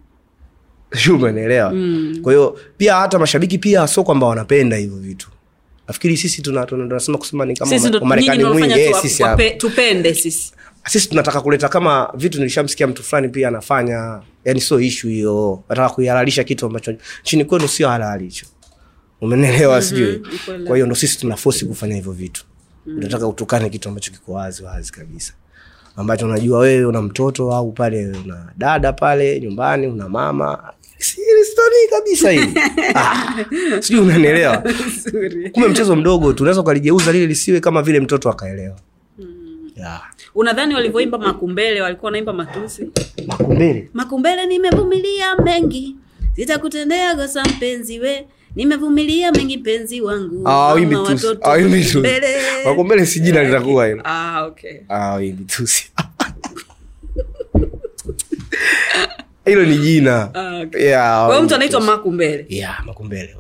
Umenielewa? 1.16 1.70
Mm. 1.72 2.18
kwa 2.22 2.33
hiyo 2.33 2.59
pia 2.76 2.95
hata 2.97 3.18
mashabiki 3.18 3.59
pia 3.59 3.87
sio 3.87 4.05
kwamba 4.05 4.26
wanapenda 4.26 4.76
hivyo 4.76 4.97
vitu. 4.99 5.29
Nafikiri 5.89 6.16
sisi 6.16 6.43
tuna- 6.43 6.66
tuna- 6.66 6.87
tunasema 6.89 7.18
kusema 7.18 7.45
ni 7.47 7.55
kama 7.57 7.70
ndo 8.35 8.55
mwingi 8.55 8.81
eh, 8.81 8.95
sisi 9.03 9.22
tupende 9.59 10.14
sisi. 10.14 10.53
Sisi 10.87 11.09
tunataka 11.09 11.41
kuleta 11.41 11.68
kama 11.68 12.12
vitu 12.16 12.39
nilishamsikia 12.39 12.87
mtu 12.87 13.03
fulani 13.03 13.29
pia 13.29 13.49
anafanya 13.49 14.20
yani 14.49 14.61
sio 14.61 14.80
ishu 14.80 15.09
hiyo. 15.09 15.62
Nataka 15.68 15.88
kuihalalisha 15.94 16.44
kitu 16.44 16.66
ambacho 16.66 16.94
chini 17.22 17.44
kwenu 17.44 17.68
sio 17.68 17.88
halali 17.88 18.24
hicho. 18.24 18.46
Umenelewa 19.20 19.82
sijui? 19.82 20.22
kwa 20.66 20.76
hiyo 20.76 20.86
ndo 20.86 20.94
sisi 20.94 21.18
tuna 21.18 21.36
fosi 21.36 21.64
kufanya 21.66 21.94
hivyo 21.94 22.12
vitu. 22.12 22.44
Unataka 22.86 23.26
utukane 23.26 23.70
kitu 23.70 23.88
ambacho 23.88 24.12
kiko 24.12 24.32
wazi 24.32 24.62
wazi 24.62 24.92
kabisa. 24.92 25.32
Ambacho 25.96 26.26
unajua 26.26 26.59
wewe 26.59 26.84
una 26.84 27.03
mtoto 27.03 27.53
au 27.55 27.72
pale 27.72 28.07
una 28.24 28.53
dada 28.57 28.92
pale 28.92 29.40
nyumbani 29.40 29.86
una 29.86 30.09
mama. 30.09 30.72
Story 31.53 31.88
kabisa 31.90 32.30
hii? 32.30 32.55
Ah, 32.94 33.44
sijui 33.80 34.01
unanielewa. 34.01 34.64
Kumbe 35.53 35.68
mchezo 35.68 35.96
mdogo 35.96 36.32
tu. 36.32 36.42
Unaweza 36.42 36.61
ukaligeuza 36.61 37.12
lile 37.12 37.26
lisiwe 37.26 37.61
kama 37.61 37.82
vile 37.82 38.01
mtoto 38.01 38.30
akaelewa. 38.30 38.76
Yeah. 39.76 40.03
Unadhani 40.39 40.74
walivyoimba 40.74 41.18
makumbele 41.18 41.80
walikuwa 41.80 42.07
wanaimba 42.09 42.32
matusi? 42.32 42.91
Makumbele? 43.26 43.89
Makumbele 43.95 44.47
nimevumilia 44.47 45.36
mengi. 45.36 45.97
Sitakutendea 46.36 47.16
kosa 47.16 47.45
mpenzi 47.45 47.99
we. 48.01 48.26
Nimevumilia 48.57 49.32
mengi 49.32 49.59
penzi 49.59 50.01
wangu. 50.01 50.49
Ah, 50.49 50.70
Ah, 51.43 51.59
makumbele. 52.64 53.07
si 53.07 53.20
jina 53.20 53.43
litakuwa 53.45 53.86
hilo. 53.86 54.03
Ah, 54.05 54.43
okay. 54.47 54.76
Ah, 54.89 55.18
hilo 59.45 59.64
ni 59.64 59.78
jina. 59.78 60.34
Ah, 60.34 60.61
okay. 60.61 60.82
Yeah, 60.82 61.26
kwa 61.26 61.34
hiyo 61.34 61.43
mtu 61.47 61.55
anaitwa 61.55 61.80
makumbele. 61.80 62.47
Yeah, 62.49 62.86
makumbele 62.86 63.34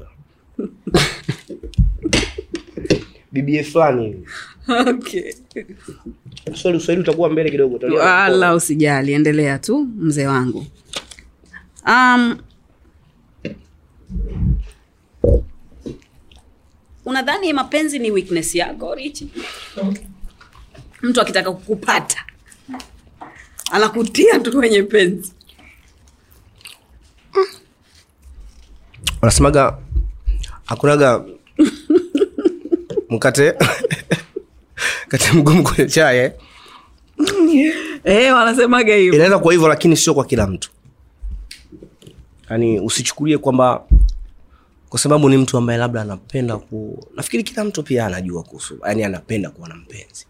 bibie 3.32 3.62
fulani 3.64 4.06
hivi 4.06 4.24
okay. 4.88 5.32
Swali 6.54 6.76
uswahili 6.76 7.02
utakuwa 7.02 7.30
mbele 7.30 7.50
kidogo 7.50 7.78
wala 7.96 8.54
usijali. 8.54 9.12
Endelea 9.12 9.58
tu 9.58 9.88
mzee 9.98 10.26
wangu. 10.26 10.66
Um, 11.86 12.38
unadhani 17.04 17.52
mapenzi 17.52 17.98
ni 17.98 18.10
weakness 18.10 18.54
yako 18.54 18.94
richi 18.94 19.28
mtu 21.02 21.20
akitaka 21.20 21.52
kukupata 21.52 22.24
anakutia 23.72 24.40
tu 24.40 24.52
kwenye 24.52 24.82
penzi. 24.82 25.32
Wanasemaga 29.22 29.78
hakunaga 30.64 31.24
mkate 33.10 33.54
kate 35.08 35.32
mgumu 35.32 35.62
kwenye 35.62 35.86
chai 35.90 36.18
eh? 36.18 36.32
eh, 38.04 38.34
wanasemaga 38.34 38.94
hivyo. 38.94 39.14
Inaweza 39.14 39.38
kuwa 39.38 39.52
hivyo 39.52 39.68
lakini 39.68 39.96
sio 39.96 40.14
kwa 40.14 40.24
kila 40.24 40.46
mtu. 40.46 40.70
Yaani 42.50 42.80
usichukulie 42.80 43.38
kwamba 43.38 43.84
kwa 44.88 44.98
sababu 44.98 45.28
ni 45.28 45.36
mtu 45.36 45.56
ambaye 45.58 45.78
labda 45.78 46.00
anapenda 46.02 46.56
ku 46.56 47.06
nafikiri 47.16 47.42
kila 47.42 47.64
mtu 47.64 47.82
pia 47.82 48.06
anajua 48.06 48.42
kuhusu 48.42 48.78
yani 48.86 49.04
anapenda 49.04 49.50
kuwa 49.50 49.68
na 49.68 49.74
mpenzi. 49.74 50.26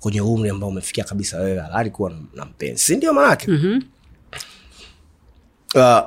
Kwenye 0.00 0.20
umri 0.20 0.50
ambao 0.50 0.68
umefikia 0.68 1.04
kabisa 1.04 1.38
wewe 1.38 1.58
halali 1.60 1.90
kuwa 1.90 2.12
na- 2.34 2.44
mpenzi 2.44 2.82
si 2.84 2.96
ndio 2.96 3.12
maanake? 3.12 3.50
Mhm. 3.50 3.80
uh, 5.74 6.00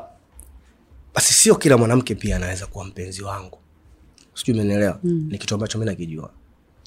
basi 1.16 1.34
sio 1.34 1.56
kila 1.56 1.78
mwanamke 1.78 2.16
pia 2.16 2.36
anaweza 2.36 2.66
kuwa 2.68 2.86
mpenzi 2.86 3.24
wangu. 3.24 3.58
Sijui 4.34 4.56
umenielewa? 4.60 5.00
Mm. 5.04 5.28
ni 5.32 5.38
kitu 5.38 5.54
ambacho 5.56 5.78
mi 5.80 5.86
nakijua 5.86 6.30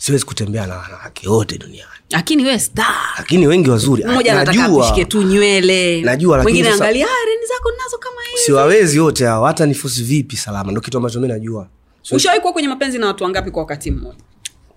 siwezi 0.01 0.25
kutembea 0.25 0.67
na 0.67 0.77
wanawake 0.77 1.29
wote 1.29 1.59
duniani. 1.59 1.91
Lakini 2.11 2.45
we 2.45 2.59
star. 2.59 2.97
Lakini 3.19 3.47
wengi 3.47 3.71
wazuri 3.71 4.05
mmoja 4.05 4.33
anataka 4.33 5.05
tu 5.05 5.23
nywele. 5.23 6.03
Najua, 6.03 6.37
lakini 6.37 6.57
wengine 6.57 6.75
angalia 6.75 7.07
"Ah, 7.07 7.27
reni 7.27 7.47
zako 7.47 7.71
nazo 7.85 7.99
kama 7.99 8.21
hivi 8.31 8.43
siwawezi 8.43 9.01
wote 9.01 9.27
hao 9.27 9.45
hata 9.45 9.67
nifosi 9.67 10.03
vipi 10.03 10.37
salama. 10.37 10.73
Ndo 10.73 10.81
kitu 10.81 10.97
ambacho 10.97 11.21
mi 11.21 11.29
najua. 11.29 11.69
Ushawahi 12.13 12.41
kuwa 12.41 12.53
kwenye 12.53 12.69
mapenzi 12.69 12.99
na 12.99 13.07
watu 13.07 13.25
wangapi 13.25 13.51
kwa 13.51 13.63
wakati 13.63 13.91
mmoja? 13.91 14.19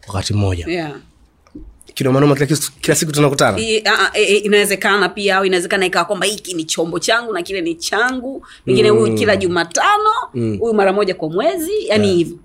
Wakati 0.07 0.33
mmoja. 0.33 0.65
Yeah. 0.67 0.91
kinomanoma 1.93 2.35
kila, 2.35 2.57
kila 2.81 2.95
siku 2.95 3.11
tunakutana. 3.11 3.59
E- 3.59 3.83
e- 4.13 4.37
inawezekana 4.37 5.09
pia 5.09 5.37
au 5.37 5.45
inawezekana 5.45 5.85
ikawa 5.85 6.05
kwamba 6.05 6.25
hiki 6.25 6.53
ni 6.53 6.63
chombo 6.63 6.99
changu 6.99 7.33
na 7.33 7.41
kile 7.41 7.61
ni 7.61 7.75
changu. 7.75 8.45
Pengine 8.65 8.89
huyu 8.89 9.15
kila 9.15 9.35
jumatano 9.35 10.09
huyu 10.59 10.73
mara 10.73 10.93
moja 10.93 11.15
kwa 11.15 11.29
mwezi 11.29 11.71
yani 11.87 12.15
hivyo 12.15 12.37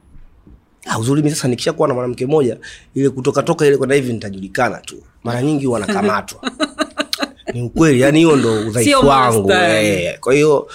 Ah, 0.89 0.99
uzuri 0.99 1.23
mimi 1.23 1.35
sasa 1.35 1.49
nikisha 1.49 1.73
kuwa 1.73 1.89
na 1.89 1.95
mwanamke 1.95 2.27
mmoja 2.27 2.57
ile 2.95 3.11
kutoka 3.11 3.43
toka 3.43 3.67
ile 3.67 3.77
kwenda 3.77 3.95
hivi 3.95 4.13
nitajulikana 4.13 4.79
tu. 4.79 5.03
Mara 5.25 5.43
nyingi 5.43 5.67
wanakamatwa. 5.67 6.41
ni 7.55 7.63
ukweli 7.63 8.01
yani 8.01 8.19
hiyo 8.19 8.37
ndo 8.37 8.61
udhaifu 8.67 9.07
wangu 9.07 9.53
eh. 9.53 10.19
kwa 10.21 10.35
hiyo 10.35 10.69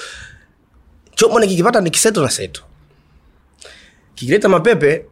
chombo 1.16 1.39
nikikipata 1.39 1.82
nikiseto 1.82 2.22
na 2.22 2.30
seto. 2.30 2.61
Kikileta 4.16 4.49
mapepe. 4.49 5.05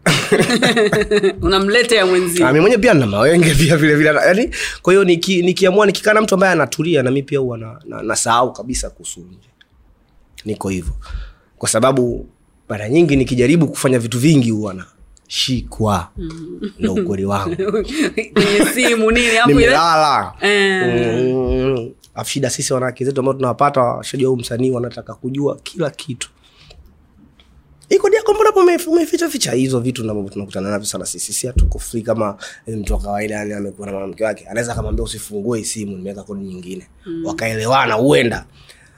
Unamleta 1.42 1.96
ya 1.96 2.06
mwenzio. 2.06 2.48
Ah, 2.48 2.52
mwenyewe 2.54 2.78
pia 2.78 2.94
na 2.94 3.06
mawenge 3.08 3.56
pia 3.60 3.78
vile 3.78 3.96
vile. 3.96 4.10
Yani 4.10 4.50
kwa 4.82 4.94
hiyo 4.94 5.04
niki, 5.04 5.42
nikikaa 5.42 6.14
na 6.14 6.22
mtu 6.22 6.34
ambaye 6.34 6.54
anatulia 6.54 7.04
na 7.04 7.12
mi 7.12 7.24
pia 7.24 7.40
huwa 7.40 7.58
na, 7.58 7.80
na, 7.86 8.02
nasahau 8.04 8.54
kabisa 8.54 8.90
kuhusu 8.90 9.20
nje. 9.20 9.50
Niko 10.46 10.70
hivyo. 10.70 10.94
Kwa 11.58 11.70
sababu 11.70 12.28
mara 12.72 12.90
nyingi 12.90 13.16
nikijaribu 13.16 13.68
kufanya 13.68 14.00
vitu 14.00 14.20
vingi 14.20 14.52
huwa 14.52 14.74
nashikwa 14.74 16.10
na 16.80 16.92
ukweli 16.92 17.26
wangu. 17.26 17.56
Simu 18.76 19.12
nini 19.12 19.28
nimelala. 19.48 20.34
Eh. 20.42 21.36
Mm. 21.36 21.92
afu 22.16 22.30
shida 22.32 22.50
sisi 22.50 22.74
wanawake 22.74 23.06
zetu 23.06 23.20
ambao 23.20 23.34
tunawapata 23.34 23.82
washajua 23.82 24.30
huu 24.30 24.36
msanii 24.38 24.72
wanataka 24.72 25.14
kujua 25.14 25.56
kila 25.64 25.90
kitu. 25.90 26.30
Iko 27.90 28.10
diako 28.10 28.34
mbona 28.34 28.52
ume- 28.52 28.86
umeficha 28.88 29.30
ficha 29.30 29.52
hizo 29.52 29.80
vitu 29.80 30.02
ambavyo 30.02 30.30
tunakutana 30.30 30.70
navyo 30.70 30.86
sana 30.88 31.06
sisi. 31.06 31.34
Si 31.34 31.48
hatuko 31.48 31.80
free 31.80 32.02
kama 32.02 32.38
mtu 32.68 32.94
wa 32.94 33.00
kawaida 33.00 33.36
yani 33.36 33.54
amekuwa 33.54 33.88
na 33.88 33.94
mwanamke 33.94 34.24
wake. 34.24 34.46
Anaweza 34.48 34.72
akamwambia 34.74 35.04
usifungue 35.06 35.60
hii 35.60 35.66
simu 35.66 35.98
nimeweka 35.98 36.24
kodi 36.24 36.46
nyingine. 36.46 36.88
Mm. 37.06 37.26
wakaelewana 37.26 37.94
huenda 37.94 38.46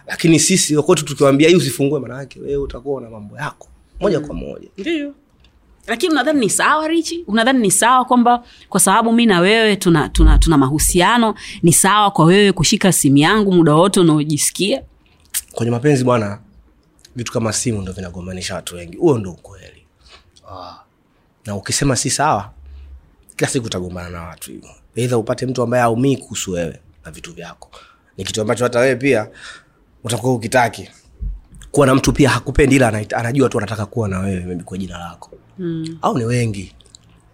lakini 0.08 0.40
sisi 0.40 0.76
kwetu 0.78 1.06
tukiwambia 1.06 1.50
hii 1.50 1.56
usifungue 1.56 2.00
manaake 2.00 2.40
wewe 2.40 2.58
utakuwa 2.58 3.02
na 3.02 3.10
mambo 3.10 3.38
yako 3.38 3.68
moja 4.00 4.20
kwa 4.20 4.36
moja. 4.36 4.68
Ndio. 4.78 5.14
Lakini 5.88 6.12
unadhani 6.12 6.40
ni 6.40 6.50
sawa 6.50 6.88
richi 6.88 7.24
unadhani 7.28 7.60
ni 7.60 7.72
sawa 7.72 8.06
kwamba 8.06 8.44
kwa 8.70 8.80
sababu 8.80 9.12
mi 9.12 9.26
na 9.26 9.40
wewe 9.40 9.76
tuna, 9.76 10.10
tuna, 10.10 10.38
tuna 10.38 10.58
mahusiano 10.58 11.36
ni 11.64 11.74
sawa 11.74 12.12
kwa 12.12 12.26
wewe 12.26 12.52
kushika 12.52 12.92
simu 12.92 13.18
yangu 13.18 13.52
muda 13.52 13.74
wote 13.74 14.00
unaojisikia? 14.00 14.84
Kwenye 15.52 15.72
mapenzi 15.72 16.04
bwana 16.04 16.40
vitu 17.16 17.32
kama 17.32 17.54
simu 17.54 17.82
ndo 17.82 17.94
vinagombanisha 17.94 18.56
watu 18.56 18.76
wengi. 18.76 18.98
Huo 18.98 19.18
ndo 19.18 19.32
ukweli. 19.32 19.84
Ah. 20.52 20.74
na 21.46 21.56
ukisema 21.56 21.96
si 21.96 22.10
sawa 22.10 22.52
kila 23.36 23.50
siku 23.50 23.66
utagombana 23.66 24.10
na 24.10 24.22
watu 24.22 24.52
hivyo. 24.52 24.70
Eidha 24.96 25.18
upate 25.18 25.46
mtu 25.46 25.62
ambaye 25.62 25.84
aumii 25.84 26.18
kuhusu 26.18 26.52
wewe 26.52 26.80
na 27.06 27.12
vitu 27.12 27.34
vyako. 27.34 27.70
Ni 28.18 28.24
kitu 28.24 28.42
ambacho 28.42 28.64
hata 28.64 28.80
wewe 28.80 28.96
pia 28.96 29.28
utakuwa 30.04 30.34
ukitaki 30.34 30.90
kuwa 31.72 31.88
na 31.88 31.96
mtu 31.96 32.14
pia 32.14 32.30
hakupendi 32.30 32.76
ila 32.76 32.88
anajua 33.16 33.50
tu 33.50 33.58
anataka 33.58 33.86
kuwa 33.86 34.10
na 34.10 34.20
wewe 34.20 34.40
maybe 34.46 34.64
kwa 34.64 34.78
jina 34.78 34.98
lako. 34.98 35.32
Mm. 35.60 35.98
au 36.02 36.18
ni 36.18 36.26
wengi. 36.26 36.74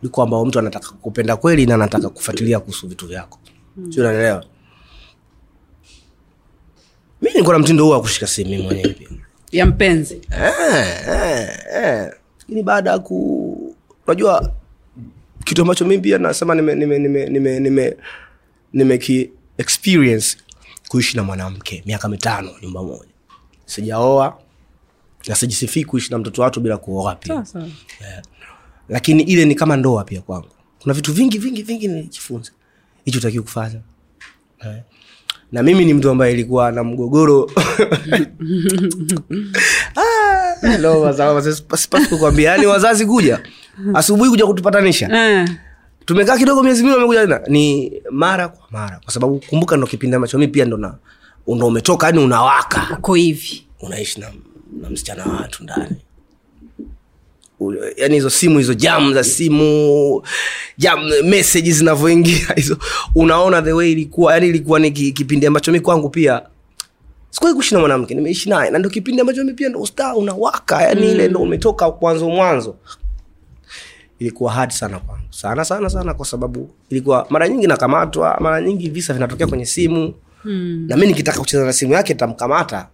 Liko 0.03 0.23
ambao 0.23 0.45
mtu 0.45 0.59
anataka 0.59 0.89
kupenda 0.91 1.37
kweli 1.37 1.65
na 1.65 1.75
anataka 1.75 2.09
kufuatilia 2.09 2.59
kuhusu 2.59 2.87
vitu 2.87 3.07
vyako. 3.07 3.39
Mm. 3.77 3.91
sio 3.91 4.03
unanielewa 4.03 4.45
mi 7.21 7.29
niko 7.35 7.53
na 7.53 7.59
mtindo 7.59 7.83
huo 7.83 7.93
wa 7.93 8.01
kushika 8.01 8.27
simu 8.27 8.49
mimi 8.49 8.63
mwenyewe 8.63 8.89
pia. 8.93 9.07
Ya 9.51 9.65
mpenzi. 9.65 10.21
Eh, 10.31 11.07
eh, 11.09 11.49
eh. 11.75 12.11
lakini 12.39 12.63
baada 12.63 12.91
ya 12.91 12.99
ku 12.99 13.75
unajua 14.07 14.53
kitu 15.43 15.61
ambacho 15.61 15.85
mimi 15.85 16.01
pia 16.01 16.17
nasema 16.17 16.55
nime 16.55 16.75
nime 16.75 16.99
nime 16.99 17.29
nime 17.29 17.59
nime, 17.59 17.95
nime 18.73 18.97
ki 18.97 19.31
experience 19.57 20.37
kuishi 20.89 21.17
na 21.17 21.23
mwanamke 21.23 21.83
miaka 21.85 22.09
mitano 22.09 22.51
nyumba 22.63 22.83
moja. 22.83 23.09
Sijaoa 23.65 24.37
na 25.27 25.35
sijisifii 25.35 25.85
kuishi 25.85 26.11
na 26.11 26.17
mtoto 26.17 26.41
watu 26.41 26.59
bila 26.61 26.77
kuoa 26.77 27.15
pia. 27.15 27.43
Lakini 28.89 29.23
ile 29.23 29.45
ni 29.45 29.55
kama 29.55 29.77
ndoa 29.77 30.03
pia 30.03 30.21
kwangu. 30.21 30.47
Kuna 30.81 30.93
vitu 30.93 31.13
vingi 31.13 31.37
vingi 31.37 31.63
vingi 31.63 31.87
nilijifunza. 31.87 32.51
Hicho 33.05 33.19
takiwa 33.19 33.43
kufanya. 33.43 33.79
Eh. 34.65 34.81
na 35.51 35.63
mimi 35.63 35.85
ni 35.85 35.93
mtu 35.93 36.09
ambaye 36.09 36.33
ilikuwa 36.33 36.71
na 36.71 36.83
mgogoro. 36.83 37.51
Ah, 39.95 40.77
no, 40.77 41.13
sipasi- 41.13 41.77
sipasi 41.77 42.07
kukwambia. 42.09 42.51
Yani 42.51 42.65
wazazi 42.65 43.05
kuja. 43.05 43.43
Asubuhi 43.93 44.29
kuja 44.29 44.45
kutupatanisha. 44.45 45.09
Eh. 45.41 45.49
Tumekaa 46.09 46.37
kidogo 46.37 46.63
miezi 46.63 46.83
miwili 46.83 46.95
wamekuja 46.95 47.21
tena. 47.21 47.41
Ni 47.47 47.93
mara 48.11 48.47
kwa 48.47 48.67
mara. 48.71 48.99
Kwa 49.03 49.13
sababu 49.13 49.39
kumbuka 49.49 49.77
ndo 49.77 49.87
kipindi 49.87 50.15
ambacho 50.15 50.37
mi 50.37 50.47
pia 50.47 50.65
ndo 50.65 50.77
na 50.77 50.95
ndo 51.47 51.67
umetoka 51.67 52.05
yani 52.07 52.19
unawaka. 52.19 52.87
Uko 52.97 53.13
hivi. 53.13 53.63
Unaishi 53.81 54.19
na, 54.19 54.27
na 54.81 54.89
msichana 54.89 55.25
wa 55.25 55.33
watu 55.35 55.63
ndani. 55.63 55.95
Yaani 57.97 58.13
hizo 58.15 58.29
simu 58.29 58.57
hizo 58.57 58.73
jam 58.73 59.13
za 59.13 59.23
simu 59.23 60.21
jam 60.77 60.99
message 61.23 61.71
zinavyoingia 61.71 62.47
hizo. 62.55 62.77
Unaona 63.15 63.61
the 63.61 63.73
way 63.73 63.91
ilikuwa 63.91 64.33
yani 64.33 64.47
ilikuwa 64.47 64.79
ni 64.79 64.91
kipindi 64.91 65.45
ambacho 65.45 65.71
mi 65.71 65.79
kwangu 65.79 66.09
pia 66.09 66.41
sikuwahi 67.29 67.55
kuishi 67.55 67.73
na 67.73 67.79
mwanamke 67.79 68.13
nimeishi 68.15 68.49
naye. 68.49 68.71
Na 68.71 68.79
ndo 68.79 68.89
kipindi 68.89 69.21
ambacho 69.21 69.43
mi 69.43 69.53
pia 69.53 69.69
ndo 69.69 69.81
usta 69.81 70.15
unawaka 70.15 70.81
yani 70.81 71.01
mm. 71.01 71.11
ile 71.11 71.27
ndo 71.27 71.39
umetoka 71.39 71.91
mwanzo 72.01 72.29
mwanzo 72.29 72.75
ilikuwa 74.19 74.51
hard 74.53 74.71
sana 74.71 74.99
kwangu. 74.99 75.23
Sana 75.29 75.65
sana 75.65 75.89
sana 75.89 76.13
kwa 76.13 76.25
sababu 76.25 76.69
ilikuwa 76.89 77.27
mara 77.29 77.47
nyingi 77.49 77.67
nakamatwa 77.67 78.37
mara 78.39 78.61
nyingi 78.61 78.89
visa 78.89 79.13
vinatokea 79.13 79.47
kwenye 79.47 79.65
simu. 79.65 80.13
Mm. 80.45 80.85
na 80.89 80.97
mi 80.97 81.07
nikitaka 81.07 81.39
kucheza 81.39 81.65
na 81.65 81.73
simu 81.73 81.93
yake 81.93 82.13
tamkamata 82.13 82.87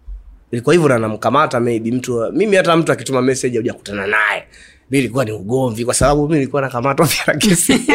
ilikuwa 0.52 0.74
hivyo 0.76 0.90
na 0.90 1.00
namkamata 1.00 1.60
maybe 1.60 1.92
mtu 1.92 2.32
mimi 2.34 2.56
hata 2.56 2.78
mtu 2.78 2.92
akituma 2.92 3.22
message 3.22 3.58
hujakutana 3.58 4.08
naye. 4.08 4.44
Mi 4.92 5.00
ilikuwa 5.00 5.26
ni 5.26 5.32
ugomvi 5.32 5.86
kwa 5.86 5.94
sababu 5.94 6.30
mi 6.30 6.38
ilikuwa 6.38 6.62
nakamatwa 6.62 7.06
vyara 7.06 7.36
kesi. 7.40 7.80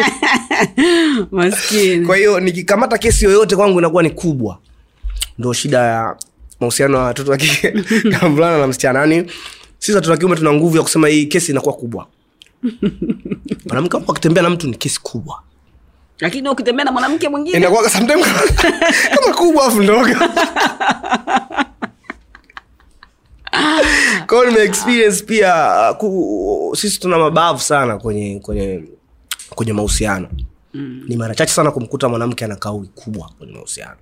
Kwa 2.07 2.17
hiyo 2.17 2.39
nikikamata 2.39 2.97
kesi 2.97 3.25
yoyote 3.25 3.55
kwangu 3.55 3.79
inakuwa 3.79 4.03
ni 4.03 4.09
kubwa. 4.09 4.57
Ndo 5.37 5.53
shida 5.53 5.77
ya 5.77 6.15
mahusiano 6.59 6.97
ya 6.97 7.03
watoto 7.03 7.31
wa 7.31 7.37
kike 7.37 7.73
na 8.03 8.19
mvulana 8.29 8.57
na 8.57 8.67
msichana. 8.67 8.99
Yani 8.99 9.31
sisi 9.79 9.93
watoto 9.93 10.11
wa 10.11 10.17
kiume 10.17 10.35
tuna 10.35 10.53
nguvu 10.53 10.77
ya 10.77 10.83
kusema 10.83 11.07
hii 11.07 11.25
kesi 11.25 11.51
inakuwa 11.51 11.75
kubwa 11.75 12.07
mwanamke 13.67 13.97
wako 13.97 14.11
akitembea 14.11 14.43
na 14.43 14.49
mtu 14.49 14.67
ni 14.67 14.75
kesi 14.77 15.01
kubwa. 15.01 15.41
Lakini 16.19 16.49
ukitembea 16.49 16.85
na 16.85 16.91
mwanamke 16.91 17.29
mwingine 17.29 17.57
inakuwa 17.57 17.89
sometimes 17.89 18.27
kama, 19.21 19.33
kubwa 19.35 19.65
afu 19.65 19.83
ndogo. 19.83 20.09
Kwao 24.27 24.45
nimeexperience 24.45 25.23
pia 25.23 25.93
ku, 25.93 26.73
sisi 26.79 26.99
tuna 26.99 27.17
mabavu 27.17 27.59
sana 27.59 27.97
kwenye 27.97 28.39
kwenye 28.39 28.83
kwenye 29.49 29.73
mahusiano. 29.73 30.29
Mm. 30.73 31.03
ni 31.07 31.15
mara 31.17 31.35
chache 31.35 31.53
sana 31.53 31.71
kumkuta 31.71 32.09
mwanamke 32.09 32.45
ana 32.45 32.55
kauli 32.55 32.87
kubwa 32.95 33.29
kwenye 33.37 33.53
mahusiano. 33.53 33.95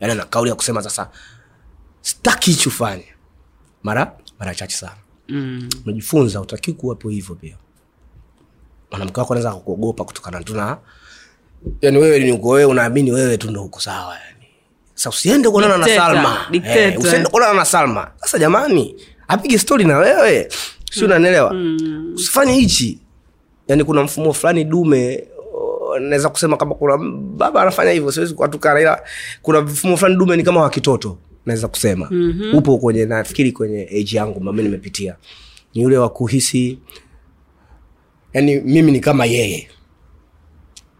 Yaani 0.00 0.12
ana 0.12 0.24
kauli 0.24 0.50
ya 0.50 0.56
kusema 0.56 0.82
sasa 0.82 1.10
staki 2.02 2.50
hichi 2.50 2.68
ufanye. 2.68 3.06
Mara 3.82 4.12
mara 4.38 4.54
chache 4.54 4.76
sana. 4.76 4.96
Mm. 5.28 5.68
unajifunza 5.84 6.40
utakii 6.40 6.72
kuwapo 6.72 7.08
hivyo 7.08 7.34
pia 7.34 7.56
mwanamke 8.94 9.20
wako 9.20 9.32
anaweza 9.34 9.52
kukuogopa 9.54 10.04
kutokana 10.04 10.42
tu 10.42 10.54
na 10.54 10.76
yani 11.80 11.98
wewe 11.98 12.18
ni 12.18 12.32
wewe 12.32 12.64
unaamini 12.64 13.12
wewe 13.12 13.36
tu 13.38 13.50
ndo 13.50 13.64
uko 13.64 13.80
sawa 13.80 14.14
yani. 14.14 14.46
Sasa 14.94 15.10
usiende 15.10 15.50
kuonana 15.50 15.78
na 15.78 15.86
salma. 15.88 16.36
Eh, 16.52 16.98
usiende 17.00 17.28
kuonana 17.28 17.54
na 17.54 17.64
salma. 17.64 18.10
Sasa 18.20 18.38
jamani 18.38 18.94
apige 19.28 19.58
stori 19.58 19.84
na 19.84 19.98
wewe. 19.98 20.48
Si 20.92 21.04
unanielewa? 21.04 21.54
Usifanye 22.14 22.52
hichi. 22.52 22.98
Yani 23.68 23.84
kuna 23.84 24.02
mfumo 24.02 24.32
fulani 24.32 24.64
dume 24.64 25.24
o, 25.54 25.98
naweza 25.98 26.28
kusema 26.28 26.56
kama 26.56 26.74
kuna 26.74 26.98
baba 27.36 27.62
anafanya 27.62 27.90
hivyo 27.90 28.12
siwezi 28.12 28.34
kuwatukana 28.34 28.80
ila 28.80 29.02
kuna 29.42 29.60
mfumo 29.60 29.96
fulani 29.96 30.16
dume 30.16 30.36
ni 30.36 30.42
kama 30.42 30.60
wa 30.60 30.70
kitoto 30.70 31.18
naweza 31.46 31.68
kusema. 31.68 32.08
Mm-hmm. 32.10 32.54
upo 32.58 32.78
kwenye 32.78 33.04
nafikiri 33.06 33.52
kwenye 33.52 33.82
age 34.00 34.16
yangu 34.16 34.40
mami 34.40 34.62
nimepitia. 34.62 35.16
Ni 35.74 35.82
yule 35.82 35.98
wa 35.98 36.08
kuhisi 36.08 36.78
yani 38.34 38.60
mimi 38.60 38.92
ni 38.92 39.00
kama 39.00 39.24
yeye. 39.26 39.68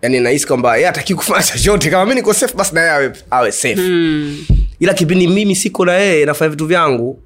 Yani 0.02 0.20
nahisi 0.20 0.46
kwamba 0.46 0.76
ye 0.76 0.88
ataki 0.88 1.14
kufanya 1.14 1.42
chochote. 1.42 1.90
Kama 1.90 2.06
mi 2.06 2.14
niko 2.14 2.34
safe 2.34 2.54
basi 2.56 2.74
naye 2.74 2.90
awe, 2.90 3.12
awe 3.30 3.52
safe. 3.52 3.76
Mm. 3.80 4.44
ila 4.80 4.94
kipindi 4.94 5.28
mimi 5.28 5.56
siko 5.56 5.84
na 5.84 5.92
yeye 5.92 6.24
nafanya 6.26 6.48
vitu 6.48 6.66
vyangu 6.66 7.18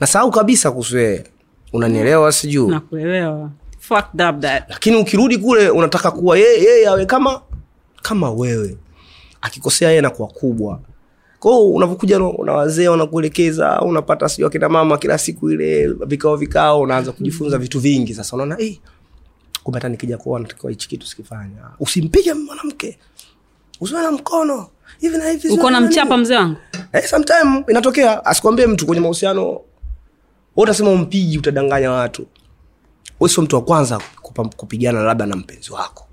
nasahau 0.00 0.30
kabisa 0.30 0.70
kuhusu 0.70 0.98
yeye. 0.98 1.24
Unanielewa 1.72 2.32
sijuu 2.32 2.70
nakuelewa. 2.70 3.50
Fucked 3.78 4.20
up 4.30 4.40
that. 4.40 4.62
Lakini 4.68 4.96
ukirudi 4.96 5.38
kule 5.38 5.70
unataka 5.70 6.10
kuwa 6.10 6.38
yeye 6.38 6.62
yeye 6.64 6.86
awe 6.88 7.06
kama 7.06 7.40
kama 8.02 8.30
wewe. 8.30 8.76
Akikosea 9.40 9.88
yeye 9.88 10.00
nakuwa 10.00 10.28
kubwa. 10.28 10.80
Kwao 11.38 11.70
unavokuja 11.70 12.18
na 12.18 12.52
wazee 12.52 12.88
wanakuelekeza 12.88 13.80
unapata 13.80 14.28
sijui 14.28 14.46
akina 14.46 14.68
mama 14.68 14.98
kila 14.98 15.18
siku 15.18 15.50
ile 15.50 15.86
vikao 16.06 16.36
vikao 16.36 16.80
unaanza 16.80 17.12
kujifunza 17.12 17.58
vitu 17.58 17.80
vingi. 17.80 18.14
Sasa 18.14 18.36
unaona 18.36 18.56
eh, 18.60 18.76
kumbe 19.64 19.78
hata 19.78 19.88
nikija 19.88 20.18
kuoa 20.18 20.40
natakiwa 20.40 20.70
hichi 20.70 20.88
kitu 20.88 21.06
sikifanya 21.06 21.56
usimpige 21.80 22.34
mwanamke. 22.34 22.98
Usiwe 23.80 24.02
na 24.02 24.12
mkono. 24.12 24.68
Hivi 25.00 25.18
na 25.18 25.30
hivi 25.30 25.48
uko 25.48 25.70
na 25.70 25.80
mchapa 25.80 26.16
mzee 26.16 26.36
wangu? 26.36 26.56
Eh, 26.92 27.04
sometime 27.08 27.64
inatokea 27.68 28.24
asikwambie 28.24 28.66
mtu 28.66 28.86
kwenye 28.86 29.00
mahusiano 29.02 29.42
wewe 29.46 29.62
utasema 30.56 30.90
umpigi 30.90 31.38
utadanganya 31.38 31.90
watu. 31.90 32.26
Wewe 33.20 33.30
sio 33.34 33.42
mtu 33.42 33.56
wa 33.56 33.62
kwanza 33.62 34.00
kupigana 34.56 35.02
labda 35.02 35.26
na 35.26 35.36
mpenzi 35.36 35.72
wako. 35.72 36.06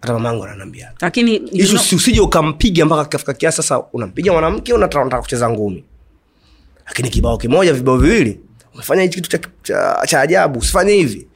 Hata 0.00 0.12
mamangu 0.12 0.44
ananiambia. 0.44 0.92
Lakini 1.00 1.38
hizo 1.38 1.78
si 1.78 1.96
usije 1.96 2.20
ukampiga 2.20 2.84
mpaka 2.86 3.04
kafika 3.04 3.34
kiasi 3.34 3.56
sasa 3.56 3.80
unampiga 3.92 4.32
mwanamke 4.32 4.72
unataka 4.74 5.20
kucheza 5.20 5.50
ngumi. 5.50 5.84
Lakini 6.86 7.10
kibao 7.10 7.38
kimoja 7.38 7.72
vibao 7.72 7.96
viwili 7.98 8.40
umefanya 8.74 9.02
hichi 9.02 9.20
kitu 9.20 9.30
cha, 9.30 9.38
cha, 9.62 10.06
cha 10.06 10.20
ajabu 10.20 10.58
usifanye 10.58 10.92
hivi. 10.92 11.28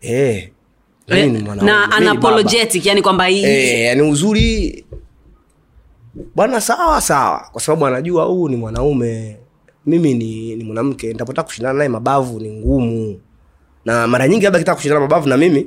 Eh, 0.00 0.50
mwanaume, 1.08 1.62
na 1.72 1.92
anapologetic 1.92 2.86
yani 2.86 3.02
kwamba 3.02 3.26
hii 3.26 3.44
Eh, 3.44 3.84
yani 3.84 4.02
uzuri 4.02 4.84
bwana 6.34 6.60
sawa 6.60 7.00
sawa. 7.00 7.48
Kwa 7.52 7.60
sababu 7.60 7.86
anajua 7.86 8.24
huu 8.24 8.48
ni 8.48 8.56
mwanaume. 8.56 9.36
Mimi 9.86 10.14
ni, 10.14 10.56
ni 10.56 10.64
mwanamke. 10.64 11.06
Nitapotaka 11.08 11.46
kushindana 11.46 11.78
naye 11.78 11.88
mabavu 11.88 12.40
ni 12.40 12.50
ngumu. 12.52 13.20
Na 13.84 14.06
mara 14.06 14.28
nyingi 14.28 14.44
labda 14.44 14.58
kitaka 14.58 14.76
kushindana 14.76 15.00
mabavu 15.00 15.28
na 15.28 15.36
mimi 15.36 15.66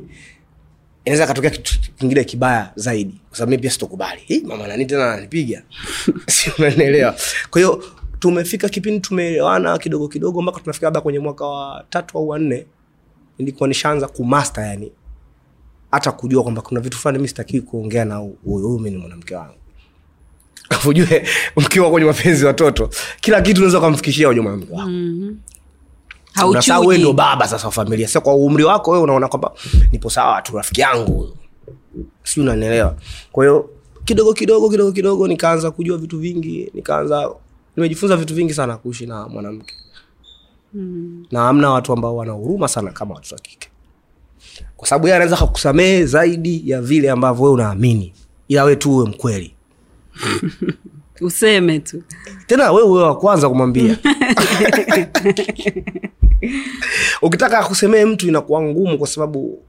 inaweza 1.06 1.28
katokea 1.28 1.50
kitu 1.50 1.80
kingine 2.00 2.24
kibaya 2.24 2.72
zaidi. 2.76 3.22
Kwa 3.30 3.38
sababu 3.38 3.50
mi 3.52 3.58
pia 3.58 3.72
sitokubali. 3.72 4.22
Hii, 4.26 4.42
mama 4.42 4.68
nani 4.68 4.86
tena 4.86 5.14
ananipiga? 5.14 5.62
Sinanelewa 6.28 7.16
kwa 7.50 7.62
hiyo 7.62 7.84
tumefika 8.20 8.70
kipindi 8.70 9.00
tumeelewana 9.00 9.78
kidogo 9.78 10.08
kidogo 10.08 10.42
mpaka 10.42 10.60
tunafika 10.60 10.86
labda 10.86 11.02
kwenye 11.02 11.20
mwaka 11.20 11.46
wa 11.46 11.86
tatu 11.90 12.18
au 12.18 12.30
wanne 12.30 12.66
nilikuwa 13.40 13.70
nishaanza 13.70 14.08
kumasta 14.08 14.62
yani 14.66 14.92
hata 15.92 16.12
kujua 16.12 16.44
kwamba 16.44 16.62
kuna 16.62 16.80
vitu 16.80 16.98
fulani 16.98 17.20
mi 17.20 17.28
sitakii 17.28 17.62
kuongea 17.62 18.06
na 18.06 18.16
huyu 18.16 18.68
huyu 18.68 18.80
mi 18.80 18.90
ni 18.92 18.98
mwanamke 18.98 19.36
wangu. 19.36 19.54
Ujue 20.88 21.28
mkiwa 21.58 21.92
kwenye 21.92 22.08
mapenzi 22.08 22.46
watoto 22.46 22.90
kila 23.22 23.42
kitu 23.42 23.58
unaweza 23.60 23.78
ukamfikishia 23.80 24.28
huyo 24.28 24.44
mwanamke 24.44 24.74
wako. 24.74 24.90
Unasahau 26.50 26.82
wewe 26.82 26.98
ndio 26.98 27.14
baba 27.14 27.48
sasa 27.48 27.66
wa 27.68 27.72
familia. 27.72 28.08
Sasa 28.08 28.20
kwa 28.22 28.36
umri 28.36 28.64
wako 28.64 28.92
wewe 28.92 29.04
unaona 29.04 29.28
kwamba 29.28 29.52
nipo 29.92 30.10
sawa 30.10 30.42
tu 30.42 30.58
rafiki 30.58 30.82
yangu 30.82 31.12
huyu. 31.14 31.34
Si 32.24 32.42
unanielewa. 32.42 32.96
Kwahiyo 33.32 33.70
kidogo 34.06 34.34
kidogo 34.34 34.70
kidogo 34.70 34.92
kidogo 34.92 35.28
nikaanza 35.28 35.72
kujua 35.72 35.98
vitu 35.98 36.20
vingi 36.20 36.72
nikaanza 36.74 37.30
nimejifunza 37.76 38.18
vitu 38.18 38.36
vingi 38.36 38.54
sana 38.54 38.78
kuishi 38.78 39.06
na 39.06 39.28
mwanamke. 39.28 39.74
Na 41.32 41.50
amna 41.50 41.70
watu 41.70 41.94
ambao 41.94 42.16
wana 42.16 42.32
huruma 42.32 42.68
sana 42.68 42.92
kama 42.92 43.16
watoto 43.16 43.36
wa 43.36 43.42
kike 43.42 43.70
kwa 44.78 44.88
sababu 44.88 45.08
yeye 45.08 45.16
anaweza 45.16 45.38
kakusamehe 45.38 46.06
zaidi 46.06 46.70
ya 46.70 46.82
vile 46.82 47.12
ambavyo 47.12 47.44
wewe 47.44 47.54
unaamini. 47.54 48.14
Ila 48.48 48.64
we 48.64 48.76
tu 48.76 48.96
uwe 48.96 49.06
mkweli. 49.10 49.54
Useme 51.22 51.80
tu. 51.80 52.04
Tena 52.48 52.72
wewe 52.72 52.88
uwe 52.88 53.04
wa 53.04 53.18
kwanza 53.18 53.50
kumwambia. 53.50 53.98
Ukitaka 57.22 57.60
akusemee 57.60 58.06
mtu 58.06 58.28
inakuwa 58.28 58.62
ngumu 58.62 58.98
kwa 58.98 59.08
sababu 59.08 59.60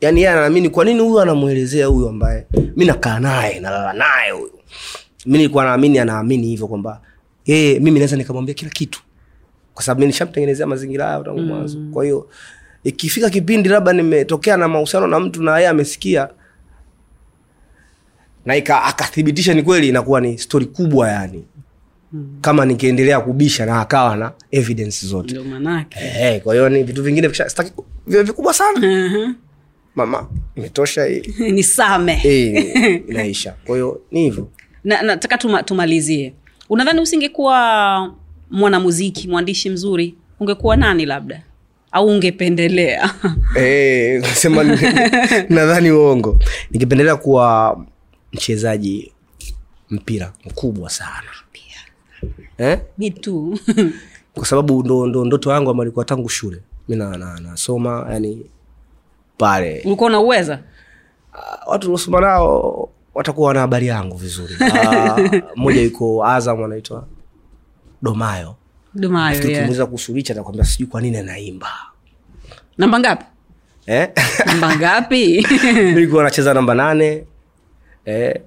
yani 0.00 0.20
yeye 0.22 0.32
anaamini 0.32 0.68
kwa 0.70 0.84
nini 0.84 1.00
huyu 1.00 1.20
anamwelezea 1.20 1.86
huyu 1.86 2.08
ambaye 2.08 2.46
mi 2.76 2.84
nakaa 2.84 3.18
naye 3.20 3.60
nalala 3.60 3.92
naye 3.92 4.30
huyu. 4.30 4.50
Mi 5.26 5.38
nilikuwa 5.38 5.64
naamini 5.64 5.98
anaamini 5.98 6.46
hivyo 6.46 6.66
kwamba 6.68 7.00
yeye 7.46 7.78
mimi 7.80 7.98
naweza 7.98 8.16
nikamwambia 8.16 8.54
kila 8.54 8.70
kitu. 8.70 9.02
Kwa 9.74 9.82
sababu 9.82 10.00
mi 10.00 10.06
nishamtengenezea 10.06 10.66
mazingira 10.66 11.06
hayo 11.06 11.22
tangu 11.24 11.40
mwanzo. 11.40 11.78
Kwa 11.92 12.04
hiyo 12.04 12.28
ikifika 12.84 13.30
kipindi 13.30 13.68
labda 13.68 13.92
nimetokea 13.92 14.56
na 14.56 14.68
mahusiano 14.68 15.06
na 15.06 15.20
mtu 15.20 15.42
na 15.42 15.56
yeye 15.56 15.68
amesikia 15.68 16.28
na 18.46 18.56
ika- 18.56 18.82
akathibitisha 18.82 19.54
ni 19.54 19.62
kweli 19.62 19.88
inakuwa 19.88 20.20
ni 20.20 20.38
stori 20.38 20.66
kubwa 20.66 21.08
yani. 21.10 21.44
Kama 22.40 22.64
nikiendelea 22.64 23.20
kubisha 23.20 23.66
na 23.66 23.80
akawa 23.80 24.16
na 24.16 24.32
evidence 24.50 25.06
zote. 25.06 25.30
Ndio 25.30 25.44
Eh, 26.00 26.42
kwa 26.42 26.54
hiyo 26.54 26.68
ni 26.68 26.82
vitu 26.82 27.02
vingine 27.02 27.28
sitaki 27.48 27.72
viwe 28.06 28.22
vikubwa 28.22 28.54
sana. 28.54 28.78
Mhm. 28.78 29.34
mama 29.94 30.26
imetosha 30.56 31.04
hii. 31.04 31.22
Ni 31.52 31.62
same. 31.62 32.20
Eh, 32.24 33.02
naisha 33.16 33.54
kwa 33.66 33.74
hiyo 33.76 34.00
ni 34.10 34.20
hivyo. 34.20 34.48
Na 34.84 35.02
nataka 35.02 35.38
tuma, 35.38 35.62
tumalizie. 35.62 36.34
Unadhani 36.68 37.00
usingekuwa 37.00 38.14
mwanamuziki 38.50 39.28
mwandishi 39.28 39.70
mzuri 39.70 40.14
ungekuwa 40.40 40.76
nani 40.76 41.06
labda 41.06 41.42
au 41.94 42.06
ungependelea? 42.06 43.10
Eh, 43.56 44.20
nasema 44.22 44.64
ni- 44.64 44.76
nadhani 45.56 45.90
uongo. 45.90 46.38
Nikipendelea 46.70 47.16
kuwa 47.16 47.78
mchezaji 48.32 49.12
mpira 49.90 50.32
mkubwa 50.44 50.90
sana. 50.90 51.28
Eh? 52.58 52.78
mi 52.98 53.10
tu 53.10 53.58
kwa 54.34 54.46
sababu 54.46 54.82
ndo, 54.82 55.06
ndo 55.06 55.24
ndoto 55.24 55.50
yangu 55.50 55.70
ambayo 55.70 55.84
ilikuwa 55.86 56.04
tangu 56.04 56.28
shule. 56.28 56.60
Mi 56.88 56.96
na- 56.96 57.16
na- 57.18 57.38
yani 58.12 58.46
pale. 59.38 59.82
Ulikuwa 59.84 60.08
unauweza? 60.08 60.58
Uh, 61.34 61.72
watu 61.72 61.86
uliosoma 61.86 62.20
nao 62.20 62.88
watakuwa 63.14 63.48
wana 63.48 63.60
habari 63.60 63.86
yangu 63.86 64.16
vizuri. 64.16 64.54
Ah, 64.60 65.16
mmoja 65.56 65.80
yuko 65.80 66.24
azam 66.26 66.64
anaitwa 66.64 67.06
domayo 68.02 68.54
dumayo 68.94 69.36
Nafikiri 69.36 69.54
yeah. 69.74 69.86
kuhusu 69.86 70.14
richa 70.14 70.32
atakwambia 70.34 70.64
sijui 70.64 70.86
kwa 70.86 71.00
nini 71.00 71.16
anaimba. 71.16 71.68
Namba 72.78 73.00
ngapi? 73.00 73.24
Eh? 73.86 74.08
namba 74.46 74.74
ngapi? 74.76 75.46
Nilikuwa 75.74 76.24
nacheza 76.24 76.54
namba 76.54 76.74
nane. 76.74 77.24
Eh, 78.04 78.40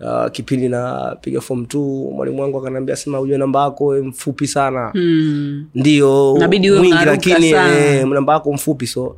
uh, 0.00 0.30
kipindi 0.32 0.68
napiga 0.68 1.40
fom 1.40 1.66
t 1.66 1.78
mwalimu 1.78 2.42
wangu 2.42 2.58
akanaambia 2.58 2.96
sema 2.96 3.20
ujue 3.20 3.38
namba 3.38 3.62
yako 3.62 3.94
mfupi 3.94 4.46
sana. 4.46 4.90
Hmm. 4.90 5.66
ndio 5.74 6.36
mwingi 6.36 7.04
lakini 7.04 7.50
eh, 7.50 8.06
namba 8.06 8.32
yako 8.32 8.52
mfupi 8.52 8.86
so 8.86 9.16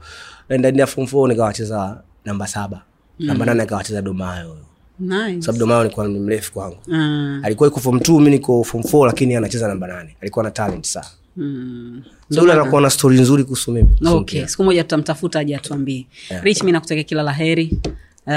ndani 0.51 0.87
fom 0.87 1.05
f 1.05 1.13
nikawacheza 1.15 2.03
namba 2.25 2.47
saba. 2.47 2.83
Namba 3.19 3.47
nane 3.47 3.63
akawacheza 3.63 4.03
domayo 4.03 4.57
nice. 5.01 5.43
sababu 5.43 5.59
domayo 5.59 5.81
alikuwa 5.81 6.09
ni 6.09 6.19
mrefu 6.19 6.53
kwangu. 6.53 6.77
Ah, 6.93 7.41
alikuwa 7.43 7.67
yuko 7.67 7.81
form 7.81 8.01
two 8.01 8.21
mi 8.21 8.31
niko 8.31 8.65
form 8.65 8.85
four 8.85 9.07
lakini 9.07 9.37
anacheza 9.37 9.69
namba 9.69 9.87
nane. 9.87 10.17
Alikuwa 10.21 10.45
na 10.45 10.51
talent 10.51 10.87
sana. 10.87 11.07
Mm. 11.37 12.03
so 12.33 12.41
yule 12.41 12.53
anakuwa 12.53 12.81
na 12.81 12.91
stori 12.91 13.21
nzuri 13.21 13.45
kuhusu 13.45 13.73
mimi. 13.73 13.89
Okay 14.07 14.47
siku 14.47 14.65
moja 14.65 14.83
tutamtafuta 14.83 15.41
aje 15.41 15.57
atuambie. 15.57 16.07
Rich 16.43 16.63
mi 16.63 16.73
nakutakia 16.73 17.05
kila 17.05 17.23
la 17.23 17.33
heri. 17.33 17.79
Uh, 18.27 18.33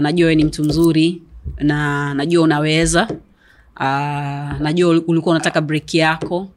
najua 0.00 0.34
ni 0.34 0.44
mtu 0.44 0.64
mzuri 0.64 1.22
na 1.58 2.14
najua 2.14 2.42
unaweza. 2.42 3.08
Uh, 3.80 4.60
najua 4.60 4.88
ulikuwa 5.06 5.34
unataka 5.34 5.60
break 5.60 5.94
yako. 5.94 6.48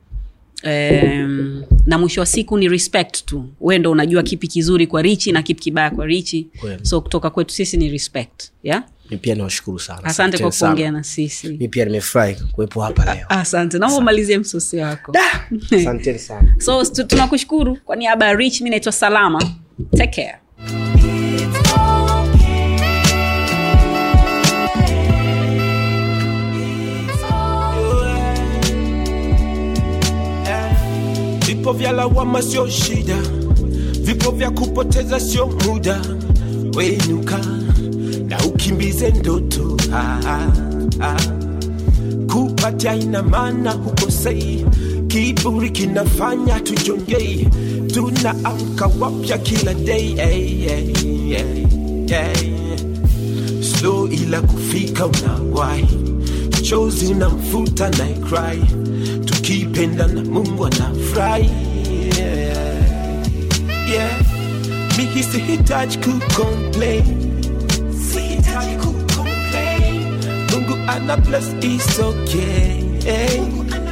Um, 0.63 1.63
na 1.85 1.97
mwisho 1.97 2.19
wa 2.21 2.25
siku 2.25 2.57
ni 2.57 2.67
respect 2.69 3.25
tu. 3.25 3.45
We 3.61 3.79
ndo 3.79 3.91
unajua 3.91 4.23
kipi 4.23 4.47
kizuri 4.47 4.87
kwa 4.87 5.01
richi 5.01 5.31
na 5.31 5.41
kipi 5.43 5.61
kibaya 5.61 5.89
kwa 5.91 6.05
richi 6.05 6.47
so 6.81 7.01
kutoka 7.01 7.29
kwetu 7.29 7.53
sisi 7.53 7.77
ni 7.77 7.89
respect 7.89 8.51
yeah? 8.63 8.83
Mi 9.11 9.17
pia 9.17 9.35
niwashukuru 9.35 9.79
sana. 9.79 10.03
Asante 10.03 10.37
kwa 10.37 10.51
kuongea 10.51 10.91
na 10.91 11.03
sisi. 11.03 11.47
Mi 11.49 11.67
pia 11.67 11.85
nimefurahi 11.85 12.35
kuwepo 12.51 12.81
hapa 12.81 13.15
leo. 13.15 13.25
Asante. 13.29 13.77
Naomba 13.79 13.97
umalizie 13.97 14.37
msosi 14.37 14.77
wako. 14.77 15.13
Asanteni 15.79 16.19
sana. 16.19 16.55
So 16.59 16.85
tunakushukuru 16.85 17.75
kwa 17.85 17.95
niaba 17.95 18.25
ya 18.25 18.33
rich 18.33 18.61
mi 18.61 18.69
naitwa 18.69 18.91
salama. 18.91 19.43
Take 19.97 20.23
care. 20.23 20.37
Vipo 31.47 31.73
vya 31.73 31.91
lawama 31.91 32.41
sio 32.41 32.67
shida, 32.69 33.17
vipo 34.01 34.31
vya 34.31 34.51
kupoteza 34.51 35.19
sio 35.19 35.47
muda. 35.47 36.01
Wenuka 36.75 37.39
na 38.29 38.37
ukimbize 38.45 39.09
ndoto 39.11 39.77
ah, 39.93 40.19
ah, 40.27 40.47
ah. 41.01 41.21
kupatia 42.33 42.95
ina 42.95 43.23
maana 43.23 43.71
hukosei 43.71 44.65
kiburi 45.07 45.69
kinafanya 45.69 46.59
tujongei 46.59 47.47
tunaamka 47.93 48.89
wapya 48.99 49.37
kila 49.37 49.73
day 49.73 50.15
hey, 50.15 50.55
hey, 50.55 50.93
hey, 51.29 51.65
hey. 52.07 52.53
slow 53.61 54.07
ila 54.07 54.41
kufika 54.41 55.05
unawai 55.07 55.85
chozi 56.61 57.13
na 57.13 57.29
mfuta 57.29 57.89
na 57.89 58.05
cry 58.05 58.61
tukipenda 59.25 60.07
na 60.07 60.23
mungu 60.23 60.65
anafurahi 60.65 61.49
yeah. 62.17 62.75
yeah. 63.91 64.11
mimi 64.97 65.23
sihitaji 65.23 65.97
kucomplain 65.97 67.03
and 70.95 71.07
not 71.07 71.27
less 71.27 71.53
is 71.63 71.99
okay. 71.99 73.88